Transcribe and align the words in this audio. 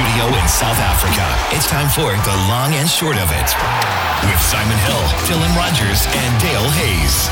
studio 0.00 0.28
in 0.28 0.48
South 0.48 0.78
Africa. 0.78 1.26
It's 1.54 1.68
time 1.68 1.88
for 1.90 2.08
the 2.24 2.36
long 2.48 2.72
and 2.72 2.88
short 2.88 3.16
of 3.16 3.28
it 3.32 3.52
with 4.24 4.40
Simon 4.40 4.78
Hill, 4.78 5.04
Dylan 5.28 5.54
Rogers, 5.54 6.06
and 6.08 6.40
Dale 6.40 6.70
Hayes. 6.80 7.28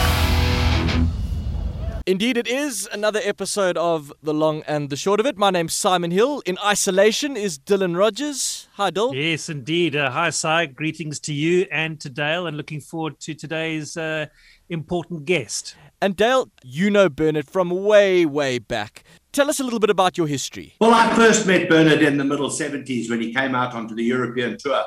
Indeed, 2.07 2.37
it 2.37 2.47
is 2.47 2.87
another 2.93 3.21
episode 3.25 3.79
of 3.79 4.13
The 4.23 4.35
Long 4.35 4.63
and 4.67 4.91
the 4.91 4.97
Short 4.97 5.19
of 5.19 5.25
It. 5.25 5.39
My 5.39 5.51
name's 5.51 5.73
Simon 5.73 6.11
Hill. 6.11 6.43
In 6.45 6.59
isolation 6.63 7.39
is 7.39 7.59
Dylan 7.59 7.97
Rogers. 7.97 8.69
Hi, 8.75 8.91
Dylan. 8.91 9.15
Yes, 9.15 9.49
indeed. 9.49 9.97
Uh, 9.97 10.11
hi, 10.11 10.29
Si. 10.29 10.67
Greetings 10.67 11.21
to 11.21 11.33
you 11.33 11.67
and 11.71 11.99
to 12.01 12.11
Dale, 12.11 12.47
and 12.47 12.57
looking 12.57 12.81
forward 12.81 13.19
to 13.21 13.35
today's 13.35 13.97
uh, 13.97 14.27
important 14.69 15.25
guest. 15.25 15.75
And 16.01 16.15
Dale, 16.17 16.51
you 16.63 16.91
know 16.91 17.09
Bernhard 17.09 17.49
from 17.49 17.71
way, 17.71 18.25
way 18.25 18.59
back. 18.59 19.05
Tell 19.33 19.51
us 19.51 19.61
a 19.61 19.65
little 19.65 19.79
bit 19.79 19.91
about 19.91 20.17
your 20.17 20.27
history. 20.27 20.75
Well, 20.81 20.95
I 20.95 21.15
first 21.15 21.47
met 21.47 21.69
Bernhard 21.69 22.03
in 22.03 22.17
the 22.17 22.25
middle 22.25 22.49
70s 22.49 23.11
when 23.11 23.21
he 23.21 23.33
came 23.35 23.55
out 23.55 23.75
onto 23.75 23.95
the 23.95 24.03
European 24.03 24.57
tour. 24.59 24.83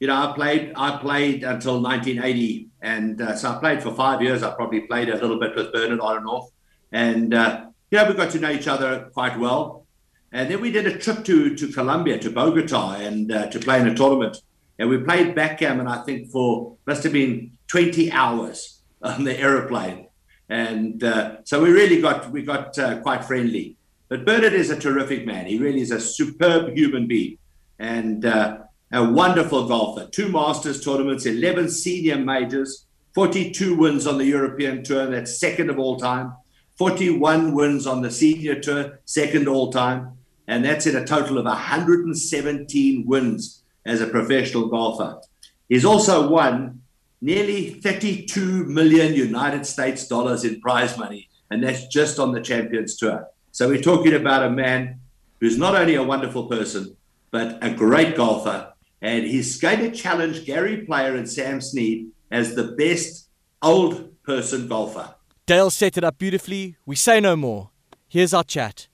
You 0.00 0.08
know, 0.08 0.16
I 0.16 0.32
played 0.34 0.72
I 0.74 0.96
played 0.96 1.44
until 1.44 1.80
1980, 1.80 2.68
and 2.80 3.20
uh, 3.20 3.36
so 3.36 3.52
I 3.52 3.58
played 3.60 3.82
for 3.82 3.94
five 3.94 4.20
years. 4.20 4.42
I 4.42 4.52
probably 4.54 4.80
played 4.80 5.08
a 5.08 5.14
little 5.14 5.38
bit 5.38 5.54
with 5.54 5.72
Bernhard 5.72 6.00
on 6.00 6.16
and 6.16 6.26
off, 6.26 6.50
and 6.90 7.32
uh, 7.32 7.66
know 7.92 8.08
we 8.08 8.14
got 8.14 8.32
to 8.32 8.40
know 8.40 8.50
each 8.50 8.66
other 8.66 9.10
quite 9.14 9.38
well. 9.38 9.86
And 10.32 10.50
then 10.50 10.60
we 10.60 10.72
did 10.72 10.86
a 10.86 10.98
trip 10.98 11.24
to 11.26 11.54
to 11.54 11.72
Colombia, 11.72 12.18
to 12.18 12.30
Bogota, 12.30 12.94
and 12.94 13.30
uh, 13.30 13.46
to 13.50 13.60
play 13.60 13.78
in 13.80 13.86
a 13.86 13.94
tournament. 13.94 14.38
And 14.78 14.88
we 14.90 14.98
played 14.98 15.36
backgammon, 15.36 15.86
I 15.86 16.02
think, 16.02 16.30
for 16.32 16.76
must 16.86 17.04
have 17.04 17.12
been 17.12 17.52
20 17.68 18.10
hours 18.10 18.82
on 19.02 19.22
the 19.22 19.38
aeroplane. 19.38 20.08
And 20.48 21.04
uh, 21.04 21.36
so 21.44 21.62
we 21.62 21.70
really 21.70 22.00
got 22.00 22.32
we 22.32 22.42
got 22.42 22.76
uh, 22.78 23.00
quite 23.02 23.24
friendly. 23.24 23.76
But 24.12 24.26
Bernhard 24.26 24.52
is 24.52 24.68
a 24.68 24.78
terrific 24.78 25.24
man. 25.24 25.46
He 25.46 25.56
really 25.58 25.80
is 25.80 25.90
a 25.90 25.98
superb 25.98 26.76
human 26.76 27.06
being 27.06 27.38
and 27.78 28.26
uh, 28.26 28.58
a 28.92 29.10
wonderful 29.10 29.66
golfer. 29.66 30.06
Two 30.06 30.28
Masters 30.28 30.84
tournaments, 30.84 31.24
11 31.24 31.70
senior 31.70 32.18
majors, 32.18 32.84
42 33.14 33.74
wins 33.74 34.06
on 34.06 34.18
the 34.18 34.26
European 34.26 34.84
Tour, 34.84 35.06
that's 35.06 35.40
second 35.40 35.70
of 35.70 35.78
all 35.78 35.96
time, 35.96 36.34
41 36.76 37.54
wins 37.54 37.86
on 37.86 38.02
the 38.02 38.10
senior 38.10 38.60
tour, 38.60 39.00
second 39.06 39.48
all 39.48 39.72
time, 39.72 40.18
and 40.46 40.62
that's 40.62 40.86
in 40.86 40.94
a 40.94 41.06
total 41.06 41.38
of 41.38 41.46
117 41.46 43.06
wins 43.06 43.62
as 43.86 44.02
a 44.02 44.06
professional 44.06 44.68
golfer. 44.68 45.22
He's 45.70 45.86
also 45.86 46.28
won 46.28 46.82
nearly 47.22 47.80
32 47.80 48.64
million 48.64 49.14
United 49.14 49.64
States 49.64 50.06
dollars 50.06 50.44
in 50.44 50.60
prize 50.60 50.98
money, 50.98 51.30
and 51.50 51.64
that's 51.64 51.86
just 51.86 52.18
on 52.18 52.32
the 52.32 52.42
Champions 52.42 52.98
Tour. 52.98 53.26
So 53.52 53.68
we're 53.68 53.82
talking 53.82 54.14
about 54.14 54.44
a 54.44 54.50
man 54.50 55.00
who's 55.38 55.58
not 55.58 55.76
only 55.76 55.94
a 55.94 56.02
wonderful 56.02 56.46
person, 56.46 56.96
but 57.30 57.62
a 57.62 57.70
great 57.70 58.16
golfer. 58.16 58.72
And 59.02 59.24
he's 59.24 59.60
going 59.60 59.80
to 59.80 59.90
challenge 59.90 60.46
Gary 60.46 60.86
Player 60.86 61.16
and 61.16 61.28
Sam 61.28 61.60
Snead 61.60 62.08
as 62.30 62.54
the 62.54 62.72
best 62.72 63.28
old 63.60 64.22
person 64.22 64.68
golfer. 64.68 65.14
Dale 65.44 65.68
set 65.68 65.98
it 65.98 66.04
up 66.04 66.16
beautifully. 66.16 66.76
We 66.86 66.96
say 66.96 67.20
no 67.20 67.36
more. 67.36 67.70
Here's 68.08 68.32
our 68.32 68.44
chat 68.44 68.88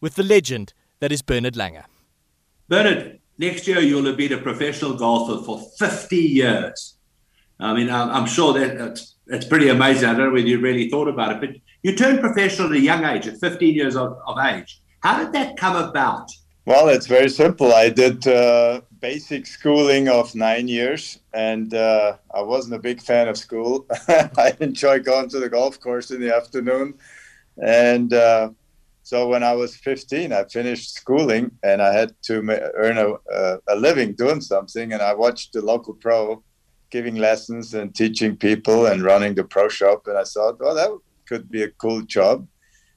with 0.00 0.14
the 0.14 0.22
legend 0.22 0.74
that 1.00 1.10
is 1.10 1.20
Bernhard 1.20 1.54
Langer. 1.54 1.84
Bernhard, 2.68 3.18
next 3.36 3.66
year 3.66 3.80
you'll 3.80 4.06
have 4.06 4.16
been 4.16 4.32
a 4.32 4.38
professional 4.38 4.94
golfer 4.94 5.44
for 5.44 5.60
50 5.76 6.16
years. 6.16 6.96
I 7.60 7.72
mean, 7.72 7.88
I'm 7.90 8.26
sure 8.26 8.52
that 8.54 8.76
it's, 8.76 9.14
it's 9.28 9.46
pretty 9.46 9.68
amazing. 9.68 10.08
I 10.08 10.12
don't 10.12 10.26
know 10.26 10.32
whether 10.32 10.46
you 10.46 10.60
really 10.60 10.88
thought 10.88 11.08
about 11.08 11.32
it, 11.32 11.40
but 11.40 11.50
you 11.82 11.96
turned 11.96 12.20
professional 12.20 12.68
at 12.68 12.74
a 12.74 12.80
young 12.80 13.04
age, 13.04 13.26
at 13.26 13.38
15 13.38 13.74
years 13.74 13.96
of, 13.96 14.18
of 14.26 14.38
age. 14.38 14.80
How 15.00 15.22
did 15.22 15.32
that 15.32 15.56
come 15.56 15.76
about? 15.76 16.30
Well, 16.66 16.88
it's 16.88 17.06
very 17.06 17.28
simple. 17.28 17.74
I 17.74 17.90
did 17.90 18.26
uh, 18.26 18.80
basic 19.00 19.46
schooling 19.46 20.08
of 20.08 20.34
nine 20.34 20.66
years, 20.66 21.20
and 21.34 21.74
uh, 21.74 22.16
I 22.34 22.40
wasn't 22.40 22.76
a 22.76 22.78
big 22.78 23.02
fan 23.02 23.28
of 23.28 23.36
school. 23.36 23.86
I 24.08 24.56
enjoyed 24.60 25.04
going 25.04 25.28
to 25.28 25.40
the 25.40 25.50
golf 25.50 25.78
course 25.78 26.10
in 26.10 26.20
the 26.20 26.34
afternoon. 26.34 26.94
And 27.62 28.12
uh, 28.14 28.50
so 29.02 29.28
when 29.28 29.42
I 29.42 29.52
was 29.52 29.76
15, 29.76 30.32
I 30.32 30.44
finished 30.44 30.94
schooling 30.94 31.50
and 31.62 31.82
I 31.82 31.92
had 31.92 32.14
to 32.22 32.36
earn 32.74 32.96
a, 32.96 33.58
a 33.68 33.76
living 33.76 34.14
doing 34.14 34.40
something. 34.40 34.94
And 34.94 35.02
I 35.02 35.12
watched 35.12 35.52
the 35.52 35.60
local 35.60 35.92
pro 35.92 36.42
giving 36.94 37.16
lessons 37.16 37.74
and 37.74 37.92
teaching 37.92 38.36
people 38.36 38.86
and 38.86 39.02
running 39.02 39.34
the 39.34 39.42
pro 39.42 39.68
shop. 39.68 40.06
And 40.06 40.16
I 40.16 40.22
thought, 40.22 40.60
well, 40.60 40.76
that 40.76 40.90
could 41.28 41.50
be 41.50 41.64
a 41.64 41.74
cool 41.82 42.02
job. 42.02 42.46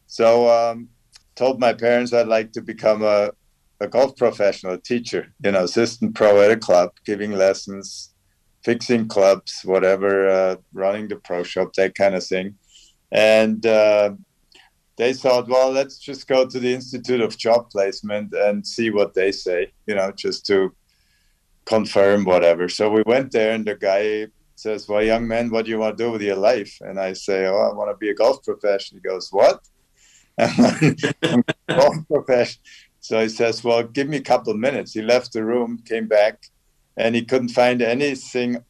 So 0.06 0.28
um, 0.58 0.90
told 1.35 1.59
my 1.59 1.74
parents 1.74 2.13
I'd 2.13 2.28
like 2.28 2.52
to 2.52 2.62
become 2.62 3.02
a, 3.02 3.31
a 3.80 3.88
golf 3.88 4.16
professional, 4.16 4.74
a 4.75 4.78
teacher, 4.91 5.34
you 5.44 5.52
know, 5.52 5.63
assistant 5.63 6.13
pro 6.13 6.40
at 6.44 6.52
a 6.52 6.58
club, 6.58 6.91
giving 7.06 7.31
lessons, 7.31 8.13
fixing 8.63 9.08
clubs, 9.08 9.62
whatever, 9.63 10.29
uh, 10.29 10.56
running 10.74 11.08
the 11.08 11.16
pro 11.16 11.41
shop, 11.41 11.74
that 11.74 11.96
kind 11.96 12.14
of 12.14 12.24
thing. 12.24 12.53
And 13.12 13.66
uh, 13.66 14.12
they 14.97 15.14
thought, 15.14 15.47
well, 15.47 15.72
let's 15.72 15.97
just 15.97 16.28
go 16.28 16.46
to 16.46 16.59
the 16.59 16.72
Institute 16.72 17.22
of 17.22 17.35
Job 17.35 17.72
Placement 17.72 18.31
and 18.31 18.68
see 18.75 18.91
what 18.91 19.16
they 19.16 19.31
say, 19.31 19.72
you 19.88 19.96
know, 19.96 20.12
just 20.12 20.46
to 20.46 20.72
confirm 21.67 22.23
whatever. 22.23 22.69
So 22.69 22.89
we 22.89 23.03
went 23.05 23.31
there, 23.31 23.51
and 23.53 23.66
the 23.66 23.75
guy 23.75 24.28
says, 24.55 24.88
Well, 24.88 25.03
young 25.03 25.28
man, 25.28 25.50
what 25.50 25.66
do 25.66 25.72
you 25.72 25.79
want 25.79 25.97
to 25.97 26.03
do 26.03 26.11
with 26.11 26.22
your 26.22 26.38
life? 26.38 26.78
And 26.81 27.00
I 27.00 27.13
say, 27.13 27.45
Oh, 27.45 27.69
I 27.72 27.75
want 27.75 27.91
to 27.91 27.97
be 27.97 28.09
a 28.09 28.16
golf 28.16 28.44
professional. 28.44 29.01
He 29.01 29.09
goes, 29.09 29.29
What? 29.31 29.61
golf 31.69 31.95
professional. 32.07 32.63
So 33.00 33.22
he 33.22 33.29
says, 33.29 33.63
Well, 33.63 33.83
give 33.83 34.07
me 34.07 34.17
a 34.17 34.22
couple 34.22 34.53
of 34.53 34.59
minutes. 34.59 34.94
He 34.94 35.01
left 35.01 35.33
the 35.33 35.44
room, 35.44 35.83
came 35.85 36.07
back, 36.07 36.45
and 36.95 37.13
he 37.16 37.23
couldn't 37.23 37.50
find 37.50 37.81
anything, 37.81 38.63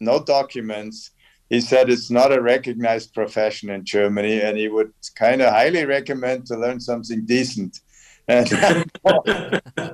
no 0.00 0.22
documents. 0.22 1.12
He 1.48 1.60
said 1.60 1.90
it's 1.90 2.10
not 2.10 2.32
a 2.32 2.40
recognized 2.40 3.12
profession 3.12 3.70
in 3.70 3.84
Germany, 3.84 4.40
and 4.40 4.56
he 4.56 4.68
would 4.68 4.92
kind 5.16 5.42
of 5.42 5.50
highly 5.50 5.84
recommend 5.84 6.46
to 6.46 6.56
learn 6.56 6.80
something 6.80 7.24
decent. 7.24 7.80
And, 8.30 8.52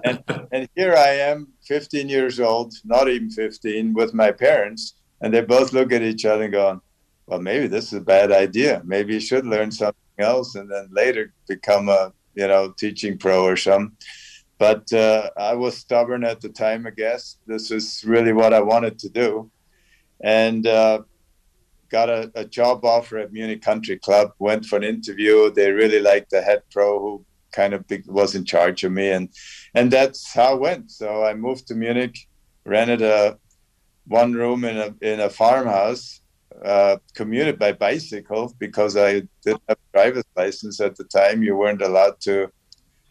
and, 0.04 0.48
and 0.52 0.69
here 0.76 0.94
I 0.94 1.08
am, 1.08 1.48
15 1.64 2.08
years 2.08 2.38
old, 2.38 2.74
not 2.84 3.08
even 3.08 3.30
15, 3.30 3.94
with 3.94 4.12
my 4.12 4.30
parents 4.30 4.97
and 5.20 5.32
they 5.32 5.41
both 5.41 5.72
look 5.72 5.92
at 5.92 6.02
each 6.02 6.24
other 6.24 6.44
and 6.44 6.52
go, 6.52 6.80
well, 7.26 7.41
maybe 7.41 7.66
this 7.66 7.86
is 7.86 7.94
a 7.94 8.00
bad 8.00 8.30
idea. 8.32 8.82
Maybe 8.84 9.14
you 9.14 9.20
should 9.20 9.47
learn 9.47 9.70
something 9.70 9.97
else 10.19 10.54
and 10.54 10.70
then 10.70 10.88
later 10.91 11.32
become 11.48 11.88
a, 11.88 12.12
you 12.34 12.47
know, 12.47 12.72
teaching 12.78 13.19
pro 13.19 13.44
or 13.44 13.56
something. 13.56 13.97
But 14.58 14.91
uh, 14.92 15.30
I 15.36 15.54
was 15.54 15.76
stubborn 15.76 16.24
at 16.24 16.41
the 16.41 16.48
time, 16.48 16.86
I 16.86 16.91
guess. 16.91 17.36
This 17.47 17.70
is 17.70 18.04
really 18.06 18.32
what 18.32 18.54
I 18.54 18.60
wanted 18.60 18.98
to 19.00 19.08
do. 19.08 19.50
And 20.22 20.66
uh, 20.66 21.03
got 21.91 22.08
a, 22.08 22.30
a, 22.34 22.44
job 22.44 22.84
offer 22.84 23.18
at 23.18 23.32
Munich 23.32 23.60
Country 23.60 23.98
Club, 23.98 24.32
went 24.38 24.64
for 24.64 24.76
an 24.76 24.82
interview. 24.82 25.50
They 25.50 25.70
really 25.72 26.00
liked 26.00 26.30
the 26.30 26.41
head 26.41 26.62
pro 26.70 26.98
who 26.98 27.25
kind 27.52 27.74
of 27.74 27.84
was 28.06 28.34
in 28.34 28.44
charge 28.44 28.84
of 28.84 28.92
me. 28.92 29.10
And, 29.10 29.28
and 29.74 29.90
that's 29.90 30.32
how 30.32 30.54
it 30.54 30.60
went. 30.60 30.90
So 30.90 31.24
I 31.24 31.34
moved 31.34 31.68
to 31.68 31.74
Munich, 31.74 32.16
rented 32.64 33.02
a, 33.02 33.38
one 34.06 34.32
room 34.32 34.64
in 34.64 34.76
a 34.76 34.94
in 35.00 35.20
a 35.20 35.28
farmhouse, 35.28 36.20
uh, 36.64 36.96
commuted 37.14 37.58
by 37.58 37.72
bicycle 37.72 38.54
because 38.58 38.96
I 38.96 39.22
didn't 39.44 39.62
have 39.68 39.78
a 39.78 39.92
driver's 39.92 40.24
license 40.36 40.80
at 40.80 40.96
the 40.96 41.04
time. 41.04 41.42
You 41.42 41.56
weren't 41.56 41.82
allowed 41.82 42.20
to 42.22 42.48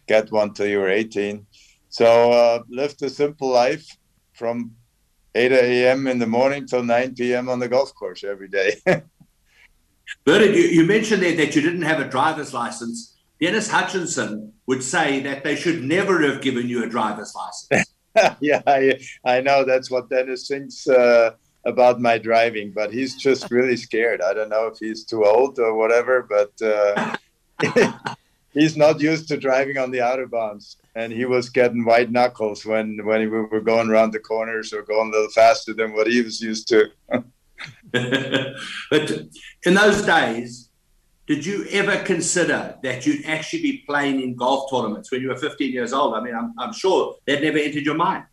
get 0.07 0.31
one 0.31 0.53
till 0.53 0.67
you 0.67 0.79
were 0.79 0.89
18. 0.89 1.45
So 1.89 2.31
uh, 2.31 2.63
lived 2.69 3.01
a 3.03 3.09
simple 3.09 3.49
life 3.49 3.85
from 4.33 4.71
8 5.33 5.51
a.m. 5.51 6.07
in 6.07 6.19
the 6.19 6.27
morning 6.27 6.65
till 6.65 6.83
9 6.83 7.15
p.m. 7.15 7.49
on 7.49 7.59
the 7.59 7.67
golf 7.67 7.93
course 7.93 8.23
every 8.23 8.47
day. 8.47 8.75
Bernhard, 10.25 10.55
you, 10.55 10.63
you 10.63 10.85
mentioned 10.85 11.21
there 11.21 11.35
that 11.35 11.55
you 11.55 11.61
didn't 11.61 11.81
have 11.81 11.99
a 11.99 12.09
driver's 12.09 12.53
license. 12.53 13.14
Dennis 13.39 13.69
Hutchinson 13.69 14.53
would 14.65 14.83
say 14.83 15.19
that 15.21 15.43
they 15.43 15.55
should 15.55 15.83
never 15.83 16.21
have 16.21 16.41
given 16.41 16.69
you 16.69 16.83
a 16.83 16.89
driver's 16.89 17.33
license. 17.35 17.93
yeah, 18.39 18.61
I, 18.65 18.99
I 19.25 19.41
know 19.41 19.65
that's 19.65 19.91
what 19.91 20.09
Dennis 20.09 20.47
thinks 20.47 20.87
uh, 20.87 21.31
about 21.65 21.99
my 21.99 22.17
driving, 22.17 22.71
but 22.73 22.93
he's 22.93 23.15
just 23.15 23.51
really 23.51 23.75
scared. 23.75 24.21
I 24.21 24.33
don't 24.33 24.49
know 24.49 24.67
if 24.67 24.77
he's 24.79 25.03
too 25.03 25.25
old 25.25 25.59
or 25.59 25.75
whatever, 25.75 26.23
but 26.23 26.53
uh, 26.61 27.15
he's 28.53 28.77
not 28.77 29.01
used 29.01 29.27
to 29.27 29.37
driving 29.37 29.77
on 29.77 29.91
the 29.91 29.99
autobahns, 29.99 30.77
and 30.95 31.11
he 31.11 31.25
was 31.25 31.49
getting 31.49 31.83
white 31.83 32.11
knuckles 32.11 32.65
when 32.65 33.05
when 33.05 33.19
we 33.19 33.27
were 33.27 33.61
going 33.61 33.89
around 33.89 34.11
the 34.11 34.19
corners 34.19 34.71
or 34.73 34.83
going 34.83 35.09
a 35.09 35.11
little 35.11 35.29
faster 35.29 35.73
than 35.73 35.93
what 35.93 36.07
he 36.07 36.21
was 36.21 36.39
used 36.39 36.67
to. 36.69 36.85
but 37.91 39.11
in 39.65 39.73
those 39.73 40.01
days, 40.03 40.64
did 41.27 41.45
you 41.45 41.65
ever 41.71 42.03
consider 42.03 42.77
that 42.83 43.05
you'd 43.05 43.25
actually 43.25 43.61
be 43.61 43.77
playing 43.87 44.21
in 44.21 44.35
golf 44.35 44.69
tournaments 44.69 45.11
when 45.11 45.21
you 45.21 45.29
were 45.29 45.35
15 45.35 45.71
years 45.71 45.91
old? 45.91 46.13
I 46.13 46.21
mean, 46.21 46.35
I'm, 46.35 46.53
I'm 46.59 46.73
sure 46.73 47.15
that 47.25 47.41
never 47.41 47.57
entered 47.57 47.83
your 47.83 47.95
mind. 47.95 48.25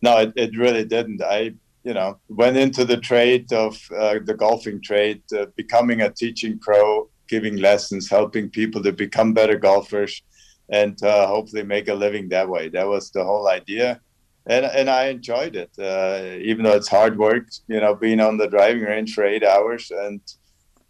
No, 0.00 0.18
it, 0.18 0.32
it 0.36 0.56
really 0.56 0.84
didn't. 0.84 1.22
I, 1.22 1.54
you 1.82 1.92
know, 1.92 2.18
went 2.28 2.56
into 2.56 2.84
the 2.84 2.96
trade 2.96 3.52
of 3.52 3.78
uh, 3.96 4.18
the 4.24 4.34
golfing 4.34 4.80
trade, 4.80 5.22
uh, 5.38 5.46
becoming 5.56 6.00
a 6.00 6.10
teaching 6.10 6.58
pro, 6.58 7.08
giving 7.28 7.56
lessons, 7.56 8.08
helping 8.08 8.48
people 8.48 8.82
to 8.82 8.92
become 8.92 9.34
better 9.34 9.58
golfers. 9.58 10.22
and 10.70 11.02
uh, 11.02 11.26
hopefully 11.26 11.62
make 11.62 11.88
a 11.88 11.94
living 11.94 12.28
that 12.30 12.48
way. 12.48 12.68
That 12.70 12.88
was 12.88 13.10
the 13.10 13.22
whole 13.22 13.48
idea, 13.48 14.00
and 14.46 14.64
and 14.64 14.88
I 14.88 15.08
enjoyed 15.08 15.56
it, 15.56 15.70
uh, 15.78 16.38
even 16.40 16.64
though 16.64 16.76
it's 16.76 16.88
hard 16.88 17.18
work. 17.18 17.46
You 17.68 17.80
know, 17.80 17.94
being 17.94 18.20
on 18.20 18.38
the 18.38 18.48
driving 18.48 18.82
range 18.82 19.14
for 19.14 19.24
eight 19.24 19.44
hours 19.44 19.90
and 19.90 20.20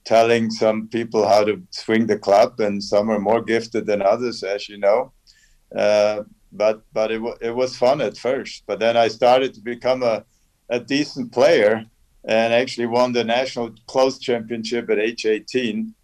telling 0.05 0.51
some 0.51 0.89
people 0.89 1.27
how 1.27 1.45
to 1.45 1.63
swing 1.71 2.07
the 2.07 2.19
club, 2.19 2.61
and 2.61 2.83
some 2.83 3.11
are 3.11 3.21
more 3.21 3.43
gifted 3.43 3.87
than 3.87 4.03
others, 4.03 4.43
as 4.43 4.69
you 4.69 4.79
know. 4.79 5.13
Uh, 5.75 6.23
but 6.53 6.83
but 6.93 7.11
it, 7.11 7.19
w- 7.19 7.37
it 7.41 7.55
was 7.55 7.77
fun 7.77 8.01
at 8.01 8.17
first. 8.17 8.65
But 8.67 8.79
then 8.79 8.97
I 8.97 9.09
started 9.09 9.55
to 9.55 9.61
become 9.61 10.03
a, 10.03 10.25
a 10.69 10.79
decent 10.79 11.33
player 11.33 11.85
and 12.27 12.55
actually 12.55 12.87
won 12.87 13.13
the 13.13 13.25
national 13.25 13.75
close 13.87 14.19
championship 14.19 14.89
at 14.89 14.99
age 14.99 15.27
18 15.27 15.95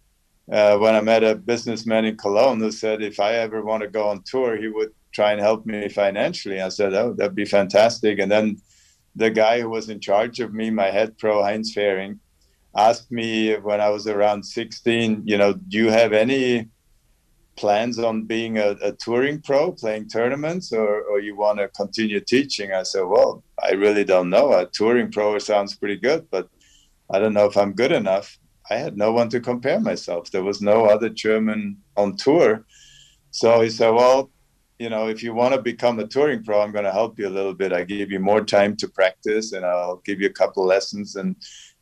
uh, 0.51 0.77
when 0.77 0.95
I 0.95 1.01
met 1.01 1.23
a 1.23 1.35
businessman 1.35 2.05
in 2.05 2.17
Cologne 2.17 2.59
who 2.59 2.71
said 2.71 3.01
if 3.01 3.19
I 3.19 3.35
ever 3.35 3.63
want 3.63 3.83
to 3.83 3.89
go 3.89 4.09
on 4.09 4.23
tour, 4.23 4.57
he 4.57 4.67
would 4.67 4.91
try 5.13 5.31
and 5.31 5.41
help 5.41 5.65
me 5.65 5.89
financially. 5.89 6.61
I 6.61 6.69
said, 6.69 6.93
oh, 6.93 7.13
that'd 7.13 7.35
be 7.35 7.45
fantastic. 7.45 8.19
And 8.19 8.31
then 8.31 8.57
the 9.15 9.29
guy 9.29 9.61
who 9.61 9.69
was 9.69 9.89
in 9.89 9.99
charge 9.99 10.39
of 10.39 10.53
me, 10.53 10.69
my 10.69 10.87
head 10.87 11.17
pro, 11.17 11.41
Heinz 11.41 11.73
Fehring, 11.75 12.19
asked 12.75 13.11
me 13.11 13.55
when 13.55 13.81
I 13.81 13.89
was 13.89 14.07
around 14.07 14.43
16, 14.43 15.23
you 15.25 15.37
know, 15.37 15.53
do 15.53 15.77
you 15.77 15.89
have 15.89 16.13
any 16.13 16.69
plans 17.57 17.99
on 17.99 18.23
being 18.25 18.57
a, 18.57 18.75
a 18.81 18.91
touring 18.93 19.41
pro, 19.41 19.71
playing 19.71 20.07
tournaments, 20.07 20.71
or, 20.71 21.01
or 21.03 21.19
you 21.19 21.35
want 21.35 21.59
to 21.59 21.67
continue 21.69 22.19
teaching? 22.19 22.71
I 22.71 22.83
said, 22.83 23.03
well, 23.03 23.43
I 23.61 23.71
really 23.71 24.03
don't 24.03 24.29
know. 24.29 24.53
A 24.53 24.65
touring 24.65 25.11
pro 25.11 25.37
sounds 25.37 25.75
pretty 25.75 25.97
good, 25.97 26.27
but 26.31 26.47
I 27.11 27.19
don't 27.19 27.33
know 27.33 27.45
if 27.45 27.57
I'm 27.57 27.73
good 27.73 27.91
enough. 27.91 28.37
I 28.69 28.75
had 28.75 28.97
no 28.97 29.11
one 29.11 29.27
to 29.29 29.41
compare 29.41 29.79
myself. 29.79 30.31
There 30.31 30.43
was 30.43 30.61
no 30.61 30.85
other 30.85 31.09
German 31.09 31.77
on 31.97 32.15
tour. 32.15 32.65
So 33.31 33.61
he 33.61 33.69
said, 33.69 33.89
well, 33.89 34.31
you 34.79 34.89
know, 34.89 35.09
if 35.09 35.21
you 35.21 35.33
want 35.33 35.53
to 35.53 35.61
become 35.61 35.99
a 35.99 36.07
touring 36.07 36.43
pro, 36.43 36.61
I'm 36.61 36.71
going 36.71 36.85
to 36.85 36.91
help 36.91 37.19
you 37.19 37.27
a 37.27 37.37
little 37.37 37.53
bit. 37.53 37.73
I 37.73 37.83
give 37.83 38.09
you 38.09 38.19
more 38.19 38.43
time 38.43 38.75
to 38.77 38.87
practice 38.87 39.51
and 39.51 39.63
I'll 39.65 40.01
give 40.05 40.19
you 40.19 40.27
a 40.27 40.33
couple 40.33 40.65
lessons 40.65 41.17
and 41.17 41.35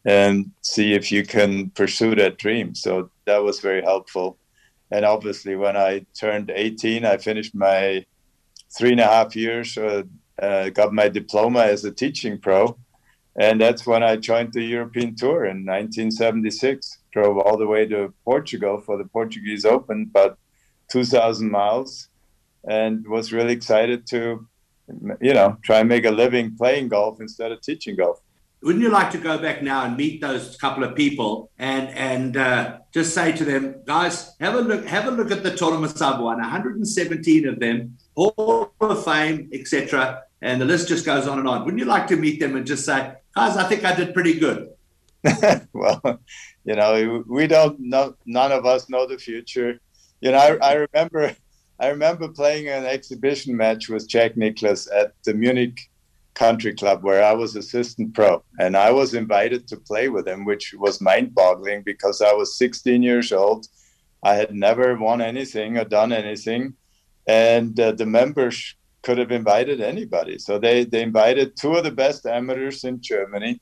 and 0.06 0.52
see 0.62 0.94
if 0.94 1.12
you 1.12 1.26
can 1.26 1.70
pursue 1.72 2.16
that 2.16 2.38
dream. 2.38 2.76
So 2.76 3.10
that 3.26 3.44
was 3.44 3.60
very 3.60 3.82
helpful. 3.82 4.38
And 4.92 5.06
obviously, 5.06 5.56
when 5.56 5.78
I 5.78 6.06
turned 6.20 6.52
18, 6.54 7.06
I 7.06 7.18
finished 7.18 7.54
my 7.54 8.06
three 8.76 8.92
and 8.92 9.00
a 9.00 9.06
half 9.06 9.36
years, 9.36 9.78
uh, 9.78 10.04
uh, 10.42 10.70
got 10.70 10.94
my 10.94 11.10
diploma 11.10 11.62
as 11.62 11.86
a 11.86 11.92
teaching 11.92 12.40
pro. 12.40 12.78
And 13.40 13.62
that's 13.62 13.86
when 13.86 14.04
I 14.04 14.16
joined 14.16 14.54
the 14.54 14.64
European 14.64 15.16
Tour 15.16 15.46
in 15.46 15.66
1976. 15.66 16.98
Drove 17.12 17.38
all 17.38 17.58
the 17.58 17.68
way 17.68 17.86
to 17.88 18.14
Portugal 18.26 18.82
for 18.82 18.98
the 18.98 19.06
Portuguese 19.06 19.66
Open, 19.66 20.08
about 20.10 20.38
2,000 20.92 21.50
miles, 21.50 22.08
and 22.68 23.08
was 23.08 23.32
really 23.32 23.54
excited 23.54 24.08
to, 24.08 24.48
you 25.22 25.34
know, 25.34 25.58
try 25.64 25.80
and 25.80 25.90
make 25.90 26.06
a 26.06 26.12
living 26.12 26.56
playing 26.56 26.88
golf 26.90 27.22
instead 27.22 27.52
of 27.52 27.62
teaching 27.62 27.96
golf 27.96 28.22
wouldn't 28.62 28.84
you 28.84 28.90
like 28.90 29.12
to 29.12 29.18
go 29.18 29.38
back 29.38 29.64
now 29.64 29.86
and 29.86 29.96
meet 29.96 30.20
those 30.20 30.58
couple 30.58 30.84
of 30.84 30.96
people 30.96 31.50
and 31.58 31.88
and 31.90 32.36
uh, 32.36 32.80
just 32.94 33.14
say 33.14 33.32
to 33.32 33.46
them, 33.46 33.76
guys, 33.86 34.36
have 34.40 34.56
a 34.56 34.62
look, 34.62 34.86
have 34.86 35.08
a 35.08 35.12
look 35.12 35.32
at 35.32 35.44
the 35.44 35.56
tournaments 35.56 36.02
I've 36.02 36.20
won, 36.20 36.38
117 36.38 37.48
of 37.48 37.60
them, 37.60 37.98
Hall 38.16 38.74
of 38.82 39.06
Fame, 39.06 39.50
etc. 39.54 40.24
And 40.42 40.60
the 40.60 40.66
list 40.66 40.88
just 40.88 41.06
goes 41.06 41.28
on 41.28 41.40
and 41.40 41.48
on. 41.48 41.64
Wouldn't 41.64 41.80
you 41.80 41.86
like 41.86 42.08
to 42.08 42.16
meet 42.16 42.40
them 42.40 42.56
and 42.56 42.66
just 42.66 42.86
say, 42.86 43.14
guys, 43.36 43.58
I 43.58 43.68
think 43.68 43.86
I 43.86 43.96
did 43.96 44.14
pretty 44.14 44.40
good? 44.40 44.70
well, 45.74 46.20
you 46.66 46.76
know, 46.76 47.24
we 47.28 47.48
don't 47.48 47.80
know. 47.80 48.16
None 48.26 48.52
of 48.52 48.66
us 48.66 48.90
know 48.90 49.06
the 49.06 49.18
future. 49.18 49.80
You 50.22 50.32
know, 50.32 50.38
I, 50.38 50.58
I 50.62 50.74
remember, 50.74 51.36
I 51.80 51.88
remember 51.90 52.28
playing 52.30 52.70
an 52.70 52.86
exhibition 52.86 53.56
match 53.56 53.90
with 53.90 54.08
Jack 54.08 54.36
Nicklaus 54.38 54.90
at 54.92 55.14
the 55.24 55.34
Munich 55.34 55.90
country 56.40 56.74
club 56.74 57.04
where 57.04 57.22
I 57.22 57.34
was 57.34 57.58
assistant 57.58 58.14
pro. 58.14 58.42
And 58.60 58.78
I 58.78 58.92
was 58.92 59.14
invited 59.14 59.68
to 59.68 59.78
play 59.90 60.08
with 60.08 60.26
him, 60.26 60.46
which 60.46 60.74
was 60.74 61.02
mind 61.02 61.36
boggling 61.36 61.82
because 61.84 62.22
I 62.22 62.34
was 62.34 62.58
16 62.58 63.04
years 63.04 63.34
old. 63.34 63.68
I 64.24 64.36
had 64.36 64.56
never 64.56 64.96
won 64.96 65.20
anything 65.22 65.78
or 65.78 65.84
done 65.84 66.14
anything. 66.14 66.76
And 67.28 67.78
uh, 67.78 67.92
the 67.92 68.06
members 68.06 68.76
could 69.02 69.18
have 69.18 69.32
invited 69.32 69.82
anybody. 69.82 70.40
So 70.40 70.58
they, 70.58 70.86
they 70.86 71.02
invited 71.02 71.58
two 71.58 71.74
of 71.76 71.84
the 71.84 71.92
best 72.04 72.26
amateurs 72.26 72.86
in 72.86 73.02
Germany 73.02 73.60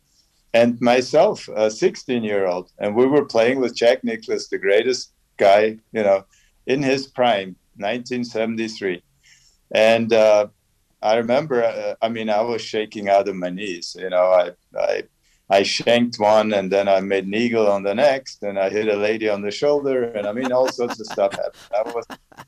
and 0.54 0.80
myself, 0.80 1.50
a 1.56 1.72
16 1.72 2.24
year 2.24 2.46
old. 2.46 2.72
And 2.80 2.96
we 2.96 3.08
were 3.08 3.26
playing 3.26 3.60
with 3.60 3.76
Jack 3.76 4.04
Nicklaus, 4.04 4.50
the 4.50 4.60
greatest 4.60 5.14
guy, 5.38 5.78
you 5.92 6.04
know, 6.04 6.26
in 6.68 6.84
his 6.84 7.08
prime, 7.08 7.56
1973. 7.78 9.02
And 9.72 10.14
uh, 10.14 10.48
I 11.02 11.18
remember, 11.18 11.64
uh, 11.64 11.96
I 12.02 12.10
mean, 12.10 12.30
I 12.30 12.42
was 12.42 12.62
shaking 12.62 13.10
out 13.10 13.28
of 13.28 13.36
my 13.36 13.50
knees. 13.50 13.96
You 14.00 14.10
know, 14.10 14.26
I, 14.26 14.52
I, 14.78 15.04
I 15.50 15.64
shanked 15.64 16.20
one 16.20 16.54
and 16.54 16.72
then 16.72 16.88
I 16.88 17.00
made 17.00 17.26
an 17.26 17.34
eagle 17.34 17.68
on 17.68 17.84
the 17.84 17.96
next 17.96 18.44
and 18.44 18.60
I 18.60 18.70
hit 18.70 18.88
a 18.88 18.96
lady 18.96 19.30
on 19.30 19.42
the 19.42 19.52
shoulder. 19.52 20.06
And 20.06 20.28
I 20.28 20.32
mean, 20.34 20.52
all 20.52 20.70
sorts 20.70 21.00
of 21.00 21.06
stuff 21.06 21.34
happened. 21.34 21.56
I 21.74 21.92
was, 21.92 22.06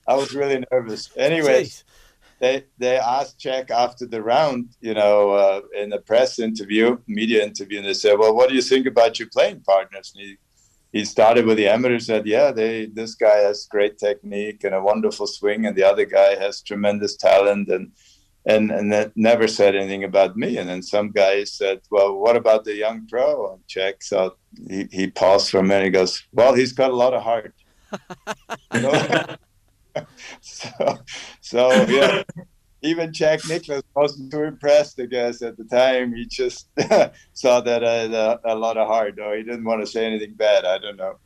I 0.07 0.15
was 0.15 0.33
really 0.33 0.63
nervous. 0.71 1.09
Anyways, 1.15 1.83
they, 2.39 2.65
they 2.77 2.97
asked 2.97 3.39
Jack 3.39 3.69
after 3.69 4.05
the 4.05 4.21
round, 4.21 4.75
you 4.81 4.93
know, 4.93 5.31
uh, 5.31 5.61
in 5.77 5.93
a 5.93 5.99
press 5.99 6.39
interview, 6.39 6.97
media 7.07 7.43
interview, 7.43 7.79
and 7.79 7.87
they 7.87 7.93
said, 7.93 8.17
well, 8.17 8.35
what 8.35 8.49
do 8.49 8.55
you 8.55 8.61
think 8.61 8.87
about 8.87 9.19
your 9.19 9.29
playing 9.29 9.61
partners? 9.61 10.11
And 10.15 10.25
he, 10.25 10.37
he 10.91 11.05
started 11.05 11.45
with 11.45 11.57
the 11.57 11.67
amateurs 11.67 12.07
said 12.07 12.25
yeah 12.25 12.51
they 12.51 12.87
this 12.87 13.13
guy 13.15 13.37
has 13.37 13.67
great 13.69 13.97
technique 13.97 14.63
and 14.63 14.73
a 14.73 14.81
wonderful 14.81 15.27
swing 15.27 15.65
and 15.65 15.75
the 15.75 15.83
other 15.83 16.05
guy 16.05 16.35
has 16.35 16.61
tremendous 16.61 17.15
talent 17.15 17.69
and 17.69 17.91
and 18.49 18.71
and 18.71 18.91
that 18.91 19.15
never 19.15 19.47
said 19.47 19.75
anything 19.75 20.03
about 20.03 20.35
me. 20.35 20.57
And 20.57 20.67
then 20.67 20.81
some 20.81 21.11
guy 21.11 21.43
said, 21.43 21.81
"Well, 21.91 22.17
what 22.17 22.35
about 22.35 22.65
the 22.65 22.75
young 22.75 23.07
pro?" 23.07 23.53
And 23.53 23.67
Jack 23.67 24.01
so 24.01 24.35
he, 24.67 24.87
he 24.91 25.07
paused 25.09 25.49
for 25.49 25.59
a 25.59 25.63
minute. 25.63 25.85
He 25.85 25.91
goes, 25.91 26.25
"Well, 26.33 26.53
he's 26.53 26.73
got 26.73 26.91
a 26.91 26.95
lot 26.95 27.13
of 27.13 27.23
heart." 27.23 27.53
so, 30.41 30.97
so 31.41 31.71
yeah, 31.83 32.23
even 32.81 33.13
Jack 33.13 33.41
Nicklaus 33.47 33.83
wasn't 33.95 34.31
too 34.31 34.43
impressed, 34.43 34.99
I 34.99 35.05
guess, 35.05 35.41
at 35.41 35.57
the 35.57 35.65
time. 35.65 36.13
He 36.13 36.25
just 36.25 36.69
saw 37.33 37.61
that 37.61 37.83
I 37.83 37.93
had 37.93 38.13
a, 38.13 38.39
a, 38.45 38.55
lot 38.55 38.77
of 38.77 38.87
heart, 38.87 39.19
or 39.19 39.35
he 39.35 39.43
didn't 39.43 39.65
want 39.65 39.81
to 39.81 39.87
say 39.87 40.05
anything 40.05 40.33
bad. 40.33 40.65
I 40.65 40.77
don't 40.77 40.97
know. 40.97 41.19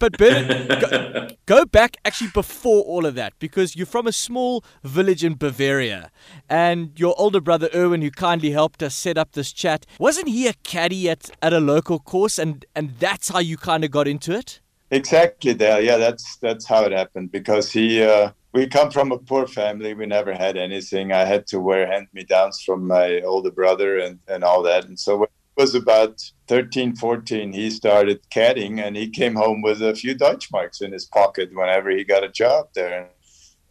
But 0.00 0.16
Bernhard, 0.16 0.80
go, 0.80 1.28
go, 1.46 1.64
back 1.66 1.98
actually 2.06 2.30
before 2.30 2.82
all 2.84 3.04
of 3.04 3.14
that, 3.16 3.34
because 3.38 3.76
you're 3.76 3.86
from 3.86 4.06
a 4.06 4.12
small 4.12 4.64
village 4.82 5.22
in 5.22 5.34
Bavaria, 5.34 6.10
and 6.48 6.98
your 6.98 7.14
older 7.18 7.40
brother 7.40 7.68
Erwin, 7.74 8.00
who 8.00 8.10
kindly 8.10 8.50
helped 8.50 8.82
us 8.82 8.94
set 8.94 9.18
up 9.18 9.32
this 9.32 9.52
chat, 9.52 9.84
wasn't 9.98 10.28
he 10.28 10.48
a 10.48 10.54
caddy 10.64 11.10
at, 11.10 11.30
at 11.42 11.52
a 11.52 11.60
local 11.60 11.98
course, 11.98 12.38
and, 12.38 12.64
and 12.74 12.98
that's 12.98 13.28
how 13.28 13.40
you 13.40 13.58
kind 13.58 13.84
of 13.84 13.90
got 13.90 14.08
into 14.08 14.32
it? 14.32 14.60
Exactly, 14.90 15.52
there. 15.52 15.82
Yeah, 15.82 15.98
that's 15.98 16.36
that's 16.38 16.66
how 16.66 16.82
it 16.84 16.92
happened 16.92 17.30
because 17.30 17.70
he. 17.70 18.02
Uh, 18.02 18.32
we 18.52 18.66
come 18.66 18.90
from 18.90 19.12
a 19.12 19.18
poor 19.18 19.46
family. 19.46 19.94
We 19.94 20.06
never 20.06 20.32
had 20.32 20.56
anything. 20.56 21.12
I 21.12 21.24
had 21.24 21.46
to 21.48 21.60
wear 21.60 21.86
hand 21.86 22.08
me 22.12 22.24
downs 22.24 22.60
from 22.60 22.86
my 22.86 23.20
older 23.20 23.52
brother 23.52 23.98
and, 23.98 24.18
and 24.26 24.42
all 24.42 24.62
that. 24.64 24.86
And 24.86 24.98
so 24.98 25.18
when 25.18 25.28
it 25.56 25.60
was 25.60 25.76
about 25.76 26.20
13, 26.50 26.96
14, 26.96 27.52
he 27.52 27.70
started 27.70 28.28
caddying 28.28 28.84
and 28.84 28.96
he 28.96 29.08
came 29.08 29.36
home 29.36 29.62
with 29.62 29.80
a 29.80 29.94
few 29.94 30.16
Deutschmarks 30.16 30.82
in 30.82 30.92
his 30.92 31.06
pocket 31.06 31.48
whenever 31.54 31.90
he 31.90 32.02
got 32.02 32.24
a 32.24 32.28
job 32.28 32.66
there. 32.74 33.08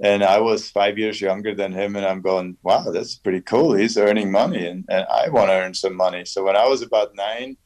And 0.01 0.23
I 0.23 0.39
was 0.39 0.71
five 0.71 0.97
years 0.97 1.19
younger 1.19 1.53
than 1.53 1.73
him. 1.73 1.97
And 1.97 2.05
I'm 2.05 2.21
going, 2.21 2.55
wow, 2.63 2.85
that's 2.89 3.15
pretty 3.15 3.41
cool. 3.41 3.73
He's 3.73 3.97
earning 3.97 4.31
money 4.31 4.65
and, 4.65 4.85
and 4.87 5.05
I 5.11 5.27
want 5.27 5.49
to 5.49 5.55
earn 5.55 5.73
some 5.73 5.93
money. 5.93 6.23
So 6.23 6.45
when 6.45 6.55
I 6.55 6.69
was 6.69 6.81
about 6.81 7.13
nine, 7.15 7.57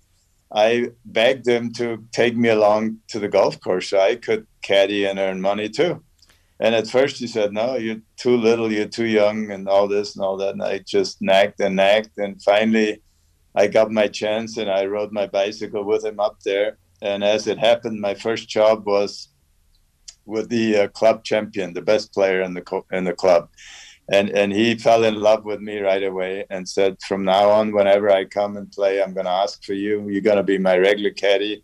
I 0.51 0.89
begged 1.05 1.47
him 1.47 1.71
to 1.73 2.03
take 2.11 2.35
me 2.35 2.49
along 2.49 2.97
to 3.09 3.19
the 3.19 3.29
golf 3.29 3.59
course 3.59 3.91
so 3.91 3.99
I 3.99 4.15
could 4.15 4.47
caddy 4.63 5.05
and 5.05 5.19
earn 5.19 5.41
money 5.41 5.69
too. 5.69 6.03
And 6.59 6.73
at 6.73 6.87
first 6.87 7.17
he 7.17 7.27
said, 7.27 7.53
"No, 7.53 7.75
you're 7.75 8.01
too 8.17 8.37
little, 8.37 8.71
you're 8.71 8.87
too 8.87 9.07
young, 9.07 9.51
and 9.51 9.67
all 9.67 9.87
this 9.87 10.15
and 10.15 10.23
all 10.23 10.37
that." 10.37 10.53
And 10.53 10.63
I 10.63 10.79
just 10.79 11.21
nagged 11.21 11.59
and 11.59 11.75
nagged, 11.75 12.17
and 12.17 12.41
finally, 12.41 13.01
I 13.55 13.67
got 13.67 13.91
my 13.91 14.07
chance, 14.07 14.57
and 14.57 14.69
I 14.69 14.85
rode 14.85 15.11
my 15.11 15.27
bicycle 15.27 15.83
with 15.83 16.03
him 16.03 16.19
up 16.19 16.39
there. 16.43 16.77
And 17.01 17.23
as 17.23 17.47
it 17.47 17.57
happened, 17.57 17.99
my 17.99 18.13
first 18.13 18.47
job 18.49 18.85
was 18.85 19.29
with 20.25 20.49
the 20.49 20.77
uh, 20.77 20.87
club 20.89 21.23
champion, 21.23 21.73
the 21.73 21.81
best 21.81 22.13
player 22.13 22.41
in 22.41 22.53
the 22.53 22.61
co- 22.61 22.85
in 22.91 23.03
the 23.03 23.13
club, 23.13 23.49
and 24.11 24.29
and 24.29 24.53
he 24.53 24.75
fell 24.75 25.03
in 25.03 25.15
love 25.15 25.43
with 25.45 25.59
me 25.59 25.79
right 25.79 26.03
away 26.03 26.45
and 26.49 26.67
said, 26.67 26.97
"From 27.07 27.23
now 27.25 27.49
on, 27.49 27.73
whenever 27.73 28.09
I 28.09 28.25
come 28.25 28.57
and 28.57 28.71
play, 28.71 29.01
I'm 29.01 29.13
going 29.13 29.25
to 29.25 29.31
ask 29.43 29.63
for 29.63 29.73
you. 29.73 30.09
You're 30.09 30.21
going 30.21 30.37
to 30.37 30.43
be 30.43 30.57
my 30.57 30.77
regular 30.77 31.11
caddy." 31.11 31.63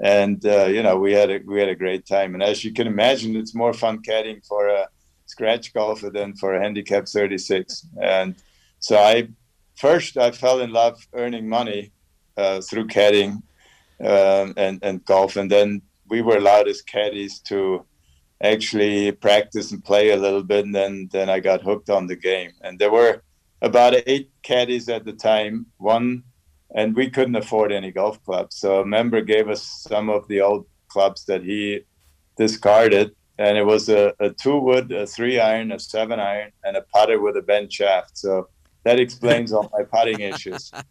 and 0.00 0.44
uh, 0.46 0.66
you 0.66 0.82
know 0.82 0.96
we 0.96 1.12
had 1.12 1.30
a 1.30 1.38
we 1.44 1.58
had 1.58 1.68
a 1.68 1.74
great 1.74 2.06
time. 2.06 2.34
And 2.34 2.42
as 2.42 2.64
you 2.64 2.72
can 2.72 2.86
imagine, 2.86 3.36
it's 3.36 3.54
more 3.54 3.72
fun 3.72 4.02
caddying 4.02 4.46
for 4.46 4.68
a 4.68 4.88
scratch 5.26 5.72
golfer 5.74 6.10
than 6.10 6.34
for 6.34 6.54
a 6.54 6.60
handicap 6.60 7.06
36. 7.06 7.86
And 8.00 8.34
so 8.80 8.96
I 8.96 9.28
first 9.78 10.16
I 10.16 10.30
fell 10.32 10.60
in 10.60 10.72
love 10.72 11.00
earning 11.14 11.48
money 11.48 11.92
uh, 12.36 12.60
through 12.60 12.88
caddying 12.88 13.42
um, 14.00 14.54
and 14.56 14.78
and 14.82 15.04
golf, 15.04 15.36
and 15.36 15.50
then 15.50 15.82
we 16.08 16.22
were 16.22 16.36
allowed 16.36 16.68
as 16.68 16.82
caddies 16.82 17.38
to 17.50 17.84
actually 18.42 19.12
practice 19.12 19.72
and 19.72 19.84
play 19.84 20.10
a 20.10 20.16
little 20.16 20.42
bit, 20.42 20.64
and 20.64 20.74
then 20.74 21.08
then 21.12 21.28
I 21.28 21.40
got 21.40 21.62
hooked 21.62 21.90
on 21.90 22.06
the 22.06 22.16
game. 22.16 22.52
And 22.62 22.78
there 22.78 22.92
were 22.92 23.22
about 23.62 23.94
eight 24.06 24.30
caddies 24.42 24.88
at 24.88 25.04
the 25.04 25.12
time. 25.12 25.66
One, 25.78 26.22
and 26.74 26.94
we 26.94 27.10
couldn't 27.10 27.36
afford 27.36 27.72
any 27.72 27.90
golf 27.90 28.22
clubs, 28.24 28.56
so 28.56 28.80
a 28.80 28.86
member 28.86 29.20
gave 29.22 29.48
us 29.48 29.62
some 29.88 30.08
of 30.10 30.28
the 30.28 30.40
old 30.40 30.66
clubs 30.88 31.24
that 31.26 31.42
he 31.42 31.80
discarded, 32.36 33.14
and 33.38 33.58
it 33.58 33.66
was 33.66 33.88
a, 33.88 34.14
a 34.20 34.30
two 34.30 34.58
wood, 34.58 34.92
a 34.92 35.06
three 35.06 35.40
iron, 35.40 35.72
a 35.72 35.78
seven 35.78 36.20
iron, 36.20 36.52
and 36.64 36.76
a 36.76 36.82
putter 36.94 37.20
with 37.20 37.36
a 37.36 37.42
bent 37.42 37.72
shaft. 37.72 38.16
So 38.16 38.48
that 38.88 38.98
explains 38.98 39.52
all 39.52 39.70
my 39.76 39.84
putting 39.84 40.20
issues. 40.20 40.72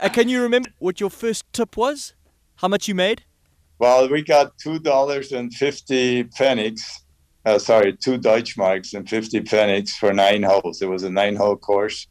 Uh, 0.00 0.08
Can 0.08 0.28
you 0.28 0.42
remember 0.42 0.70
what 0.78 1.00
your 1.00 1.10
first 1.10 1.44
tip 1.52 1.76
was? 1.76 2.14
How 2.56 2.68
much 2.68 2.88
you 2.88 2.94
made? 2.94 3.24
Well, 3.78 4.08
we 4.08 4.22
got 4.22 4.56
two 4.58 4.78
dollars 4.78 5.32
and 5.32 5.52
fifty 5.52 6.24
pfennigs. 6.24 6.82
Uh, 7.44 7.58
sorry, 7.58 7.96
two 7.96 8.18
Deutschmarks 8.18 8.94
and 8.94 9.08
fifty 9.08 9.40
pfennigs 9.40 9.90
for 9.90 10.12
nine 10.12 10.42
holes. 10.42 10.80
It 10.82 10.88
was 10.88 11.02
a 11.02 11.10
nine-hole 11.10 11.56
course, 11.56 12.06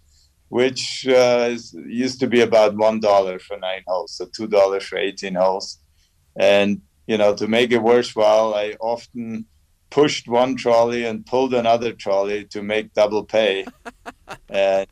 which 0.50 1.08
uh, 1.08 1.50
is, 1.52 1.76
used 1.88 2.20
to 2.22 2.28
be 2.28 2.42
about 2.42 2.76
one 2.76 3.00
dollar 3.00 3.40
for 3.40 3.58
nine 3.58 3.84
holes, 3.88 4.12
so 4.18 4.28
two 4.36 4.48
dollars 4.48 4.84
for 4.84 4.98
eighteen 4.98 5.36
holes. 5.36 5.80
And 6.38 6.82
you 7.08 7.18
know, 7.18 7.34
to 7.36 7.48
make 7.48 7.72
it 7.72 7.82
worthwhile, 7.82 8.54
I 8.54 8.76
often 8.80 9.46
pushed 9.96 10.28
one 10.28 10.58
trolley 10.58 11.06
and 11.06 11.26
pulled 11.26 11.54
another 11.54 11.94
trolley 11.94 12.44
to 12.44 12.62
make 12.62 12.94
double 12.94 13.24
pay, 13.24 13.66
and 14.50 14.86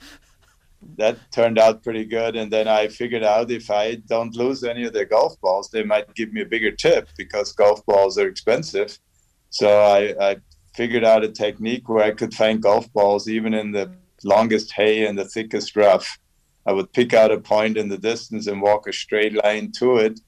that 0.96 1.18
turned 1.30 1.60
out 1.60 1.84
pretty 1.84 2.06
good. 2.06 2.38
And 2.38 2.50
then 2.50 2.70
I 2.70 2.88
figured 2.88 3.22
out 3.22 3.52
if 3.52 3.70
I 3.70 3.96
don't 3.96 4.34
lose 4.34 4.64
any 4.64 4.86
of 4.86 4.94
their 4.94 5.04
golf 5.04 5.40
balls, 5.42 5.70
they 5.70 5.84
might 5.84 6.16
give 6.16 6.32
me 6.32 6.42
a 6.42 6.46
bigger 6.46 6.72
tip 6.72 7.10
because 7.18 7.52
golf 7.52 7.86
balls 7.86 8.18
are 8.18 8.30
expensive. 8.30 8.98
So 9.50 9.68
I, 9.82 10.30
I 10.30 10.38
figured 10.74 11.04
out 11.04 11.26
a 11.26 11.30
technique 11.30 11.90
where 11.90 12.06
I 12.06 12.12
could 12.12 12.34
find 12.34 12.64
golf 12.64 12.92
balls 12.94 13.28
even 13.28 13.54
in 13.54 13.74
the 13.74 13.92
longest 14.24 14.72
hay 14.72 15.06
and 15.06 15.20
the 15.20 15.26
thickest 15.26 15.76
rough. 15.76 16.18
I 16.66 16.72
would 16.72 16.94
pick 16.94 17.14
out 17.14 17.30
a 17.30 17.42
point 17.42 17.76
in 17.76 17.90
the 17.90 17.98
distance 17.98 18.48
and 18.48 18.62
walk 18.62 18.88
a 18.88 18.94
straight 18.94 19.36
line 19.44 19.74
to 19.80 19.98
it 19.98 20.22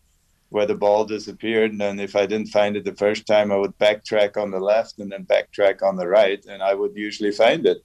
where 0.50 0.66
the 0.66 0.76
ball 0.76 1.06
disappeared. 1.06 1.72
And 1.72 1.82
then 1.82 2.00
if 2.00 2.16
I 2.16 2.26
didn't 2.26 2.50
find 2.50 2.78
it 2.78 2.86
the 2.86 2.96
first 2.96 3.26
time, 3.26 3.52
I 3.52 3.58
would 3.58 3.78
backtrack 3.78 4.38
on 4.38 4.52
the 4.52 4.60
left 4.60 5.00
and 5.00 5.12
then 5.12 5.26
backtrack 5.26 5.82
on 5.82 5.96
the 5.96 6.08
right, 6.08 6.44
and 6.46 6.62
I 6.62 6.74
would 6.74 6.96
usually 6.96 7.32
find 7.32 7.66
it. 7.66 7.80